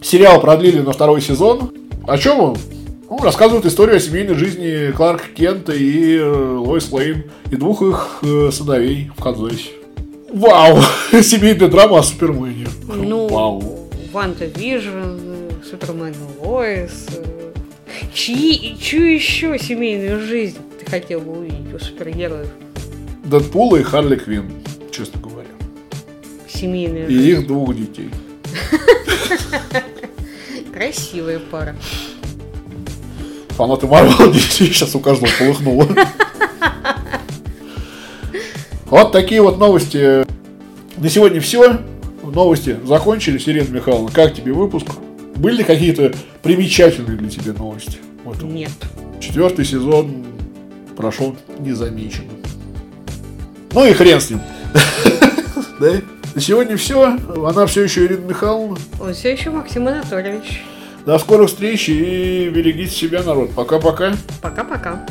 Сериал 0.00 0.40
продлили 0.40 0.80
на 0.80 0.92
второй 0.92 1.20
сезон. 1.20 1.74
О 2.08 2.16
чем 2.16 2.40
он? 2.40 2.56
Ну, 3.12 3.18
рассказывают 3.18 3.66
историю 3.66 3.96
о 3.96 4.00
семейной 4.00 4.36
жизни 4.36 4.90
Кларка 4.90 5.28
Кента 5.36 5.74
и 5.74 6.16
э, 6.16 6.24
Лоис 6.24 6.90
Лейн 6.90 7.24
и 7.50 7.56
двух 7.56 7.82
их 7.82 8.20
э, 8.22 8.48
сыновей 8.50 9.10
в 9.14 9.22
Канзасе. 9.22 9.68
Вау! 10.32 10.80
Семейная 11.22 11.68
драма 11.68 11.98
о 11.98 12.02
Супермене. 12.02 12.68
Ну, 12.88 13.28
Вау. 13.28 13.90
WandaVision, 14.12 15.18
Супермен 15.62 16.08
и 16.08 16.14
Лоис. 16.40 17.06
Чьи, 18.14 18.78
чью 18.80 19.12
еще 19.12 19.58
семейную 19.58 20.18
жизнь 20.18 20.56
ты 20.80 20.90
хотел 20.90 21.20
бы 21.20 21.40
увидеть 21.40 21.74
у 21.74 21.78
супергероев? 21.78 22.48
Дэдпула 23.24 23.76
и 23.76 23.82
Харли 23.82 24.16
Квин, 24.16 24.50
честно 24.90 25.20
говоря. 25.20 25.50
Семейная 26.48 27.08
И 27.08 27.32
их 27.32 27.46
двух 27.46 27.76
детей. 27.76 28.08
Красивая 30.72 31.40
пара 31.50 31.76
фанаты 33.52 33.86
Марвел 33.86 34.34
сейчас 34.50 34.94
у 34.94 35.00
каждого 35.00 35.30
полыхнуло. 35.38 35.88
Вот 38.86 39.10
такие 39.10 39.40
вот 39.40 39.58
новости. 39.58 40.26
На 40.98 41.08
сегодня 41.08 41.40
все. 41.40 41.78
Новости 42.22 42.78
закончились. 42.84 43.48
Ирина 43.48 43.68
Михайловна, 43.68 44.10
как 44.10 44.34
тебе 44.34 44.52
выпуск? 44.52 44.86
Были 45.36 45.58
ли 45.58 45.64
какие-то 45.64 46.12
примечательные 46.42 47.16
для 47.16 47.30
тебя 47.30 47.52
новости? 47.54 47.98
Вот. 48.24 48.42
Нет. 48.42 48.70
Четвертый 49.18 49.64
сезон 49.64 50.26
прошел 50.96 51.34
незамеченным. 51.58 52.36
Ну 53.72 53.86
и 53.86 53.92
хрен 53.92 54.20
с 54.20 54.30
ним. 54.30 54.40
Да? 55.80 55.94
На 56.34 56.40
сегодня 56.40 56.76
все. 56.76 57.18
Она 57.44 57.66
все 57.66 57.82
еще 57.82 58.04
Ирина 58.04 58.26
Михайловна. 58.26 58.76
Он 59.00 59.12
все 59.14 59.32
еще 59.32 59.50
Максим 59.50 59.88
Анатольевич. 59.88 60.62
До 61.04 61.18
скорых 61.18 61.48
встреч 61.48 61.88
и 61.88 62.48
берегите 62.48 62.94
себя, 62.94 63.22
народ. 63.22 63.50
Пока-пока. 63.54 64.14
Пока-пока. 64.40 65.04